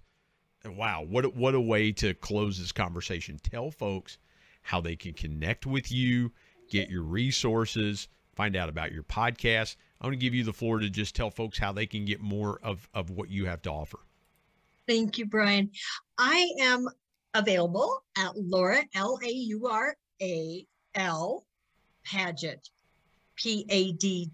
wow, 0.70 1.04
what 1.08 1.26
a, 1.26 1.30
what 1.30 1.56
a 1.56 1.62
way 1.62 1.92
to 1.94 2.14
close 2.16 2.60
this 2.60 2.72
conversation. 2.72 3.40
Tell 3.42 3.72
folks 3.72 4.18
how 4.62 4.82
they 4.82 4.96
can 4.96 5.14
connect 5.14 5.66
with 5.66 5.92
you, 5.92 6.32
get 6.70 6.90
your 6.90 7.04
resources, 7.04 8.08
find 8.36 8.56
out 8.56 8.70
about 8.70 8.92
your 8.92 9.04
podcast. 9.04 9.76
I 10.00 10.06
want 10.06 10.14
to 10.14 10.20
give 10.24 10.34
you 10.34 10.44
the 10.44 10.54
floor 10.54 10.80
to 10.80 10.90
just 10.90 11.16
tell 11.16 11.32
folks 11.32 11.58
how 11.58 11.72
they 11.72 11.86
can 11.86 12.06
get 12.06 12.22
more 12.22 12.60
of, 12.64 12.88
of 12.94 13.10
what 13.10 13.30
you 13.30 13.46
have 13.46 13.62
to 13.64 13.72
offer. 13.72 14.00
Thank 14.88 15.18
you, 15.18 15.26
Brian. 15.26 15.72
I 16.18 16.50
am 16.60 16.88
available 17.34 18.04
at 18.18 18.36
Laura, 18.36 18.84
L 18.96 19.20
A 19.24 19.30
U 19.30 19.68
R 19.68 19.96
A 20.22 20.66
L, 20.96 21.46
Padgett, 22.06 22.70
P 23.36 23.66
A 23.70 23.94
D 23.94 24.32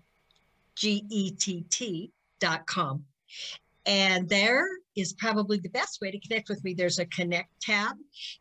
G 0.78 1.06
E 1.10 1.32
T 1.32 1.66
T 1.70 2.12
dot 2.40 2.68
com. 2.68 3.04
And 3.86 4.28
there 4.28 4.66
is 4.98 5.14
probably 5.14 5.60
the 5.60 5.70
best 5.70 6.02
way 6.02 6.12
to 6.12 6.20
connect 6.20 6.50
with 6.50 6.62
me. 6.64 6.74
There's 6.74 7.00
a 7.00 7.06
connect 7.06 7.50
tab. 7.62 7.96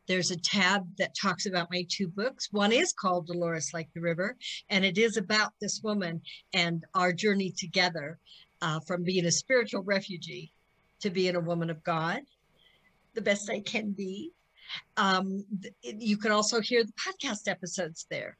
There's 0.09 0.33
a 0.33 0.37
tab 0.37 0.85
that 0.99 1.15
talks 1.15 1.47
about 1.47 1.71
my 1.71 1.87
two 1.89 2.09
books. 2.09 2.49
One 2.51 2.73
is 2.73 2.93
called 2.93 3.29
Dolores 3.29 3.71
Like 3.73 3.89
the 3.95 4.01
River, 4.01 4.37
and 4.71 4.85
it 4.85 4.99
is 4.99 5.17
about 5.17 5.53
this 5.61 5.81
woman 5.85 6.21
and 6.53 6.85
our 6.95 7.13
journey 7.13 7.53
together 7.57 8.19
uh, 8.61 8.81
from 8.81 9.05
being 9.05 9.27
a 9.27 9.31
spiritual 9.31 9.83
refugee 9.83 10.53
to 11.01 11.11
being 11.11 11.37
a 11.37 11.41
woman 11.41 11.71
of 11.71 11.85
God, 11.85 12.21
the 13.15 13.21
best 13.21 13.49
I 13.49 13.61
can 13.61 13.93
be. 13.93 14.33
Um, 14.97 15.45
you 15.83 16.17
can 16.17 16.33
also 16.33 16.61
hear 16.61 16.83
the 16.83 16.93
podcast 16.95 17.47
episodes 17.47 18.07
there. 18.11 18.37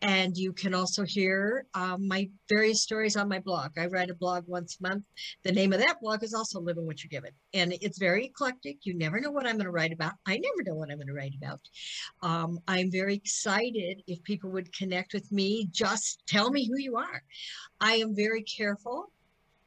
And 0.00 0.36
you 0.36 0.52
can 0.52 0.74
also 0.74 1.02
hear 1.04 1.66
um, 1.74 2.06
my 2.06 2.28
various 2.48 2.82
stories 2.82 3.16
on 3.16 3.28
my 3.28 3.40
blog. 3.40 3.72
I 3.76 3.86
write 3.86 4.10
a 4.10 4.14
blog 4.14 4.44
once 4.46 4.78
a 4.78 4.88
month. 4.88 5.04
The 5.42 5.50
name 5.50 5.72
of 5.72 5.80
that 5.80 6.00
blog 6.00 6.22
is 6.22 6.34
also 6.34 6.60
Living 6.60 6.86
What 6.86 7.02
You're 7.02 7.08
Given. 7.08 7.32
And 7.52 7.74
it's 7.80 7.98
very 7.98 8.26
eclectic. 8.26 8.78
You 8.82 8.94
never 8.94 9.20
know 9.20 9.32
what 9.32 9.44
I'm 9.44 9.56
going 9.56 9.64
to 9.64 9.72
write 9.72 9.92
about. 9.92 10.12
I 10.26 10.36
never 10.36 10.62
know 10.64 10.74
what 10.74 10.90
I'm 10.90 10.98
going 10.98 11.08
to 11.08 11.14
write 11.14 11.34
about. 11.36 11.60
Um, 12.22 12.60
I'm 12.68 12.92
very 12.92 13.14
excited 13.14 14.02
if 14.06 14.22
people 14.22 14.50
would 14.50 14.72
connect 14.72 15.14
with 15.14 15.32
me. 15.32 15.68
Just 15.72 16.22
tell 16.28 16.50
me 16.50 16.68
who 16.68 16.78
you 16.78 16.96
are. 16.96 17.22
I 17.80 17.94
am 17.94 18.14
very 18.14 18.42
careful 18.42 19.10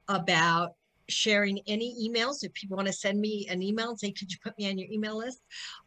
about 0.07 0.75
sharing 1.11 1.59
any 1.67 1.95
emails. 2.07 2.43
If 2.43 2.53
people 2.53 2.77
want 2.77 2.87
to 2.87 2.93
send 2.93 3.19
me 3.19 3.47
an 3.49 3.61
email 3.61 3.89
and 3.89 3.99
say, 3.99 4.11
could 4.11 4.31
you 4.31 4.37
put 4.43 4.57
me 4.57 4.69
on 4.69 4.77
your 4.77 4.89
email 4.89 5.17
list? 5.17 5.41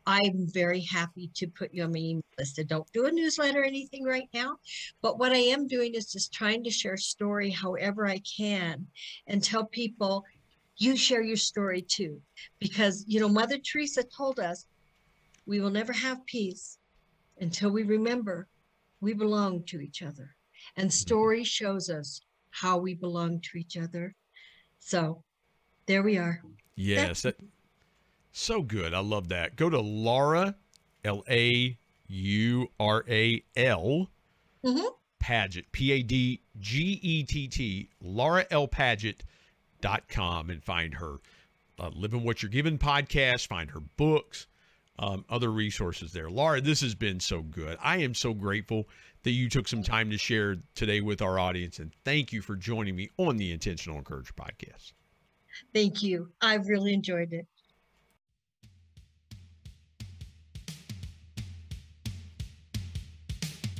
I'm 0.07 0.47
very 0.53 0.81
happy 0.81 1.31
to 1.35 1.47
put 1.49 1.73
you 1.73 1.85
on 1.85 1.93
my 1.93 1.99
email 1.99 2.23
list. 2.39 2.59
I 2.59 2.65
don't 2.65 2.91
do 2.93 3.07
a 3.07 3.13
newsletter 3.13 3.63
or 3.63 3.65
anything 3.65 4.05
right 4.05 4.29
now, 4.33 4.57
but 5.03 5.19
what 5.19 5.33
I 5.33 5.39
am 5.39 5.67
doing 5.67 5.95
is 5.95 6.13
just 6.13 6.33
trying 6.33 6.63
to 6.65 6.71
share 6.71 6.97
story 6.97 7.51
however 7.51 8.07
I 8.07 8.21
can 8.37 8.87
and 9.27 9.43
tell 9.43 9.67
people 9.67 10.25
you 10.77 10.97
share 10.97 11.23
your 11.23 11.37
story 11.37 11.83
too. 11.83 12.21
Because, 12.59 13.05
you 13.07 13.21
know, 13.21 13.29
Mother 13.29 13.59
Teresa 13.59 14.03
told 14.03 14.41
us 14.41 14.67
we 15.47 15.61
will 15.61 15.71
never 15.71 15.93
have 15.93 16.25
peace 16.27 16.79
until 17.39 17.71
we 17.71 17.83
remember 17.83 18.49
we 19.01 19.13
belong 19.13 19.65
to 19.65 19.81
each 19.81 20.03
other. 20.03 20.35
And 20.77 20.93
story 20.93 21.45
shows 21.45 21.91
us 21.91 22.21
how 22.51 22.79
we 22.79 22.95
belong 22.95 23.41
to 23.41 23.59
each 23.59 23.77
other 23.77 24.15
so 24.85 25.23
there 25.87 26.03
we 26.03 26.19
are. 26.19 26.43
Yes. 26.77 27.23
That, 27.23 27.37
so 28.33 28.63
good. 28.63 28.93
I 28.93 29.01
love 29.01 29.29
that. 29.29 29.57
Go 29.57 29.71
to 29.71 29.81
Laura, 29.81 30.55
L 31.05 31.25
A 31.29 31.77
U 32.09 32.69
R 32.79 33.05
A 33.09 33.43
L, 33.57 34.11
mm-hmm. 34.65 34.87
Padgett, 35.23 35.65
P 35.73 35.93
A 35.93 36.03
D 36.03 36.43
G 36.61 37.01
E 37.03 37.23
T 37.23 37.49
T, 37.49 37.89
Laura 38.03 38.47
L. 38.51 38.69
Padgett.com 38.69 40.51
and 40.51 40.63
find 40.63 40.95
her 40.95 41.17
uh, 41.79 41.91
Living 41.95 42.23
What 42.23 42.43
You're 42.43 42.51
Given 42.51 42.77
podcast, 42.79 43.47
find 43.47 43.71
her 43.71 43.81
books, 43.81 44.47
um, 44.99 45.25
other 45.31 45.51
resources 45.51 46.13
there. 46.13 46.29
Laura, 46.29 46.61
this 46.61 46.83
has 46.83 46.95
been 46.95 47.21
so 47.21 47.41
good. 47.41 47.79
I 47.83 47.99
am 47.99 48.15
so 48.15 48.35
grateful 48.35 48.87
that 49.25 49.33
you 49.33 49.49
took 49.49 49.67
some 49.67 49.83
time 49.83 50.11
to 50.11 50.19
share 50.19 50.57
today 50.75 51.01
with 51.01 51.21
our 51.21 51.39
audience. 51.39 51.79
And 51.79 51.93
thank 52.05 52.33
you 52.33 52.41
for 52.41 52.57
joining 52.57 52.95
me 52.95 53.11
on 53.19 53.37
the 53.37 53.53
Intentional 53.53 53.99
Encourager 53.99 54.33
podcast. 54.35 54.93
Thank 55.73 56.03
you. 56.03 56.31
I've 56.41 56.69
really 56.69 56.93
enjoyed 56.95 57.33
it. 57.33 57.47